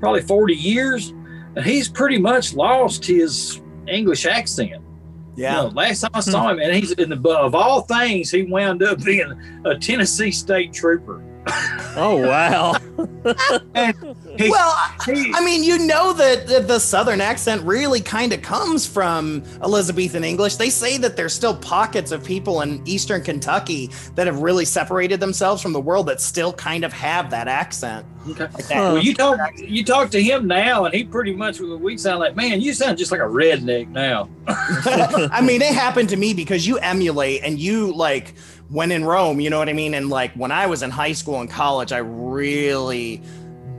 probably 0.00 0.22
forty 0.22 0.54
years, 0.54 1.10
and 1.56 1.64
he's 1.64 1.88
pretty 1.88 2.18
much 2.18 2.54
lost 2.54 3.04
his 3.04 3.60
English 3.86 4.26
accent. 4.26 4.82
Yeah. 5.34 5.62
You 5.62 5.68
know, 5.68 5.74
last 5.74 6.00
time 6.00 6.10
I 6.14 6.20
saw 6.20 6.44
hmm. 6.44 6.50
him, 6.50 6.58
and 6.60 6.74
he's 6.74 6.92
in 6.92 7.08
the 7.08 7.30
of 7.30 7.54
all 7.54 7.82
things, 7.82 8.30
he 8.30 8.42
wound 8.42 8.82
up 8.82 9.02
being 9.02 9.62
a 9.64 9.76
Tennessee 9.78 10.30
state 10.30 10.72
trooper. 10.72 11.22
Oh 11.96 12.16
wow. 12.16 12.76
He- 14.38 14.50
Well, 14.50 14.74
he- 15.06 15.32
I 15.34 15.44
mean, 15.44 15.62
you 15.62 15.78
know 15.78 16.12
that 16.14 16.46
the, 16.46 16.60
the 16.60 16.78
Southern 16.78 17.20
accent 17.20 17.62
really 17.62 18.00
kind 18.00 18.32
of 18.32 18.42
comes 18.42 18.86
from 18.86 19.42
Elizabethan 19.62 20.24
English. 20.24 20.56
They 20.56 20.70
say 20.70 20.96
that 20.98 21.16
there's 21.16 21.32
still 21.34 21.54
pockets 21.56 22.12
of 22.12 22.24
people 22.24 22.60
in 22.62 22.82
Eastern 22.86 23.22
Kentucky 23.22 23.90
that 24.14 24.26
have 24.26 24.40
really 24.40 24.64
separated 24.64 25.20
themselves 25.20 25.60
from 25.62 25.72
the 25.72 25.80
world 25.80 26.06
that 26.06 26.20
still 26.20 26.52
kind 26.52 26.84
of 26.84 26.92
have 26.92 27.30
that 27.30 27.48
accent. 27.48 28.06
Okay. 28.28 28.44
Like 28.44 28.66
that. 28.68 28.76
Well, 28.78 28.98
you 28.98 29.14
talk 29.14 29.38
you 29.58 29.84
talk 29.84 30.10
to 30.10 30.22
him 30.22 30.46
now, 30.46 30.84
and 30.84 30.94
he 30.94 31.02
pretty 31.02 31.32
much 31.34 31.58
we 31.60 31.98
sound 31.98 32.20
like, 32.20 32.36
man, 32.36 32.60
you 32.60 32.72
sound 32.72 32.96
just 32.98 33.10
like 33.10 33.20
a 33.20 33.24
redneck 33.24 33.88
now. 33.88 34.28
I 34.46 35.40
mean, 35.42 35.60
it 35.60 35.74
happened 35.74 36.08
to 36.10 36.16
me 36.16 36.32
because 36.32 36.66
you 36.66 36.78
emulate 36.78 37.42
and 37.42 37.58
you 37.58 37.92
like 37.92 38.34
when 38.68 38.92
in 38.92 39.04
Rome, 39.04 39.40
you 39.40 39.50
know 39.50 39.58
what 39.58 39.68
I 39.68 39.72
mean? 39.72 39.92
And 39.94 40.08
like 40.08 40.32
when 40.34 40.52
I 40.52 40.66
was 40.66 40.82
in 40.82 40.90
high 40.90 41.12
school 41.12 41.40
and 41.40 41.50
college, 41.50 41.90
I 41.92 41.98
really 41.98 43.20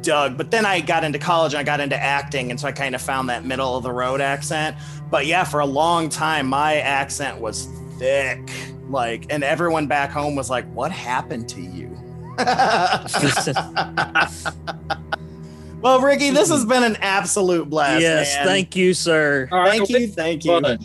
dug, 0.03 0.37
but 0.37 0.51
then 0.51 0.65
I 0.65 0.81
got 0.81 1.03
into 1.03 1.17
college 1.17 1.53
and 1.53 1.59
I 1.59 1.63
got 1.63 1.79
into 1.79 1.95
acting. 2.01 2.51
And 2.51 2.59
so 2.59 2.67
I 2.67 2.71
kind 2.71 2.93
of 2.93 3.01
found 3.01 3.29
that 3.29 3.45
middle 3.45 3.75
of 3.75 3.83
the 3.83 3.91
road 3.91 4.21
accent. 4.21 4.75
But 5.09 5.25
yeah, 5.25 5.43
for 5.43 5.59
a 5.59 5.65
long 5.65 6.09
time, 6.09 6.47
my 6.47 6.75
accent 6.75 7.39
was 7.39 7.67
thick. 7.97 8.51
Like, 8.89 9.25
and 9.29 9.43
everyone 9.43 9.87
back 9.87 10.11
home 10.11 10.35
was 10.35 10.49
like, 10.49 10.65
what 10.73 10.91
happened 10.91 11.49
to 11.49 11.61
you? 11.61 11.89
well, 15.81 16.01
Ricky, 16.01 16.31
this 16.31 16.49
has 16.49 16.65
been 16.65 16.83
an 16.83 16.97
absolute 16.97 17.69
blast. 17.69 18.01
yes, 18.01 18.35
man. 18.35 18.47
thank 18.47 18.75
you, 18.75 18.93
sir. 18.93 19.47
All 19.51 19.59
right, 19.59 19.69
Thank 19.77 19.89
well, 19.89 20.01
you, 20.01 20.07
thank 20.07 20.45
you. 20.45 20.59
fun. 20.59 20.79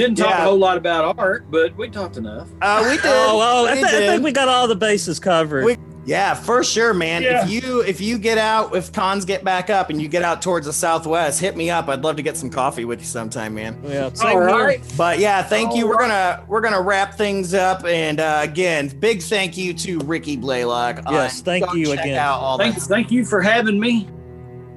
Didn't 0.00 0.16
talk 0.16 0.30
Yeah. 0.30 0.42
a 0.42 0.44
whole 0.46 0.56
lot 0.58 0.78
about 0.78 1.18
art, 1.18 1.44
but 1.50 1.76
we 1.76 1.90
talked 1.90 2.16
enough. 2.16 2.48
Uh, 2.62 2.82
we 2.88 2.96
did. 2.96 3.02
Oh, 3.04 3.36
well, 3.36 3.66
I, 3.66 3.74
We 3.74 3.80
thi- 3.82 3.96
I 3.96 4.00
think 4.08 4.24
we 4.24 4.32
got 4.32 4.48
all 4.48 4.66
the 4.66 4.74
bases 4.74 5.20
covered. 5.20 5.64
We- 5.66 5.76
Yeah, 6.06 6.32
for 6.32 6.64
sure, 6.64 6.94
man. 6.94 7.22
Yeah. 7.22 7.44
If 7.44 7.50
you 7.50 7.80
if 7.82 8.00
you 8.00 8.16
get 8.16 8.38
out, 8.38 8.74
if 8.74 8.90
cons 8.90 9.26
get 9.26 9.44
back 9.44 9.68
up 9.68 9.90
and 9.90 10.00
you 10.00 10.08
get 10.08 10.22
out 10.22 10.40
towards 10.40 10.64
the 10.66 10.72
southwest, 10.72 11.38
hit 11.38 11.54
me 11.58 11.68
up. 11.68 11.88
I'd 11.90 12.02
love 12.02 12.16
to 12.16 12.22
get 12.22 12.38
some 12.38 12.48
coffee 12.48 12.86
with 12.86 13.00
you 13.00 13.04
sometime, 13.04 13.54
man. 13.54 13.78
yeah, 13.86 14.04
All 14.04 14.14
same 14.14 14.30
here. 14.30 14.40
right. 14.46 14.80
But 14.96 15.18
yeah, 15.18 15.42
thank 15.42 15.74
you. 15.76 15.84
All 15.84 15.90
We're 15.90 15.98
gonna 15.98 16.42
we're 16.48 16.62
gonna 16.62 16.80
wrap 16.80 17.14
things 17.18 17.52
up, 17.52 17.84
and 17.84 18.18
uh, 18.18 18.40
again, 18.42 18.88
big 18.88 19.20
thank 19.20 19.58
you 19.58 19.74
to 19.74 19.98
Ricky 20.00 20.36
Blaylock. 20.38 21.02
Yes, 21.10 21.40
Uh, 21.42 21.44
thank 21.44 21.74
you 21.74 21.92
again. 21.92 22.16
Out 22.16 22.40
all 22.40 22.56
Thank, 22.56 22.76
thank 22.76 23.10
you 23.10 23.22
for 23.26 23.42
having 23.42 23.78
me. 23.78 24.08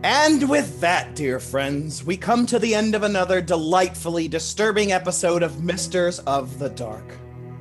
And 0.03 0.49
with 0.49 0.81
that, 0.81 1.15
dear 1.15 1.39
friends, 1.39 2.03
we 2.03 2.17
come 2.17 2.45
to 2.47 2.59
the 2.59 2.75
end 2.75 2.93
of 2.93 3.03
another 3.03 3.39
delightfully 3.39 4.27
disturbing 4.27 4.91
episode 4.91 5.43
of 5.43 5.63
Misters 5.63 6.19
of 6.19 6.59
the 6.59 6.67
Dark. 6.69 7.05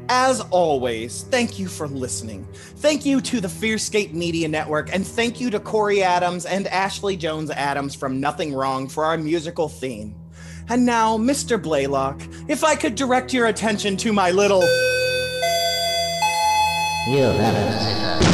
As 0.08 0.40
always, 0.50 1.22
thank 1.30 1.60
you 1.60 1.68
for 1.68 1.86
listening. 1.86 2.44
Thank 2.52 3.06
you 3.06 3.20
to 3.20 3.40
the 3.40 3.46
Fearscape 3.46 4.12
Media 4.12 4.48
Network, 4.48 4.92
and 4.92 5.06
thank 5.06 5.40
you 5.40 5.50
to 5.50 5.60
Corey 5.60 6.02
Adams 6.02 6.44
and 6.44 6.66
Ashley 6.66 7.16
Jones 7.16 7.52
Adams 7.52 7.94
from 7.94 8.18
Nothing 8.18 8.52
Wrong 8.52 8.88
for 8.88 9.04
our 9.04 9.16
musical 9.16 9.68
theme. 9.68 10.16
And 10.68 10.84
now, 10.84 11.16
Mr. 11.16 11.62
Blaylock, 11.62 12.20
if 12.48 12.64
I 12.64 12.74
could 12.74 12.96
direct 12.96 13.32
your 13.32 13.46
attention 13.46 13.96
to 13.98 14.12
my 14.12 14.32
little. 14.32 14.64
Look 17.08 18.31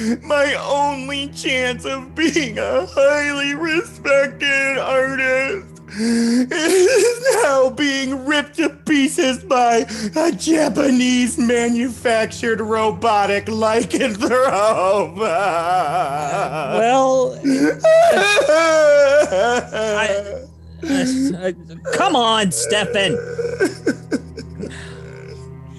My 0.00 0.54
only 0.54 1.28
chance 1.28 1.84
of 1.84 2.14
being 2.14 2.58
a 2.58 2.86
highly 2.86 3.54
respected 3.54 4.78
artist 4.78 5.66
is 5.98 7.36
now 7.42 7.68
being 7.68 8.24
ripped 8.24 8.56
to 8.56 8.70
pieces 8.70 9.44
by 9.44 9.84
a 10.16 10.32
Japanese 10.32 11.36
manufactured 11.36 12.62
robotic 12.62 13.44
lycanthrope. 13.46 15.16
Well, 15.18 17.32
uh, 20.82 21.52
come 21.92 22.16
on, 22.16 22.50
Stefan. 22.52 23.16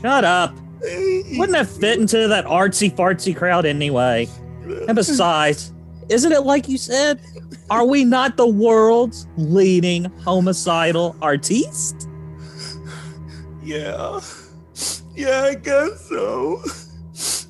Shut 0.01 0.23
up. 0.25 0.55
Wouldn't 0.81 1.51
that 1.51 1.67
fit 1.67 1.99
into 1.99 2.27
that 2.27 2.45
artsy 2.45 2.93
fartsy 2.93 3.35
crowd 3.35 3.65
anyway. 3.65 4.27
And 4.87 4.95
besides, 4.95 5.73
isn't 6.09 6.31
it 6.31 6.41
like 6.41 6.67
you 6.67 6.77
said? 6.77 7.19
Are 7.69 7.85
we 7.85 8.03
not 8.03 8.35
the 8.35 8.47
world's 8.47 9.27
leading 9.37 10.05
homicidal 10.21 11.15
artiste? 11.21 12.09
Yeah. 13.63 14.19
Yeah, 15.15 15.41
I 15.43 15.55
guess 15.55 16.09
so. 16.09 16.63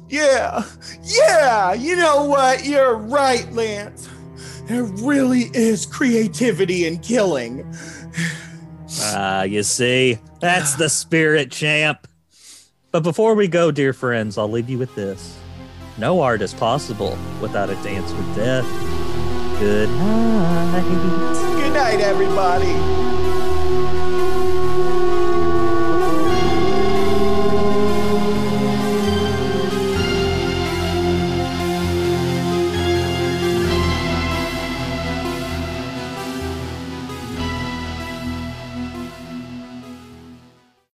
Yeah. 0.10 0.64
Yeah. 1.04 1.74
You 1.74 1.96
know 1.96 2.26
what? 2.26 2.66
You're 2.66 2.96
right, 2.96 3.50
Lance. 3.54 4.10
There 4.66 4.84
really 4.84 5.50
is 5.54 5.86
creativity 5.86 6.86
in 6.86 7.00
killing. 7.00 7.66
Ah, 9.04 9.44
you 9.44 9.64
see, 9.64 10.20
that's 10.40 10.76
the 10.76 10.90
spirit, 10.90 11.52
champ. 11.52 12.08
But 12.92 13.04
before 13.04 13.36
we 13.36 13.48
go, 13.48 13.72
dear 13.72 13.94
friends, 13.94 14.38
I'll 14.38 14.52
leave 14.52 14.70
you 14.70 14.78
with 14.78 14.94
this. 14.96 15.40
No 15.98 16.20
art 16.20 16.42
is 16.42 16.54
possible 16.54 17.18
without 17.42 17.70
a 17.70 17.76
dance 17.76 18.12
with 18.12 18.36
death. 18.36 18.66
Good 19.60 19.90
night. 19.90 20.84
Good 21.62 21.74
night, 21.74 22.02
everybody. 22.02 22.74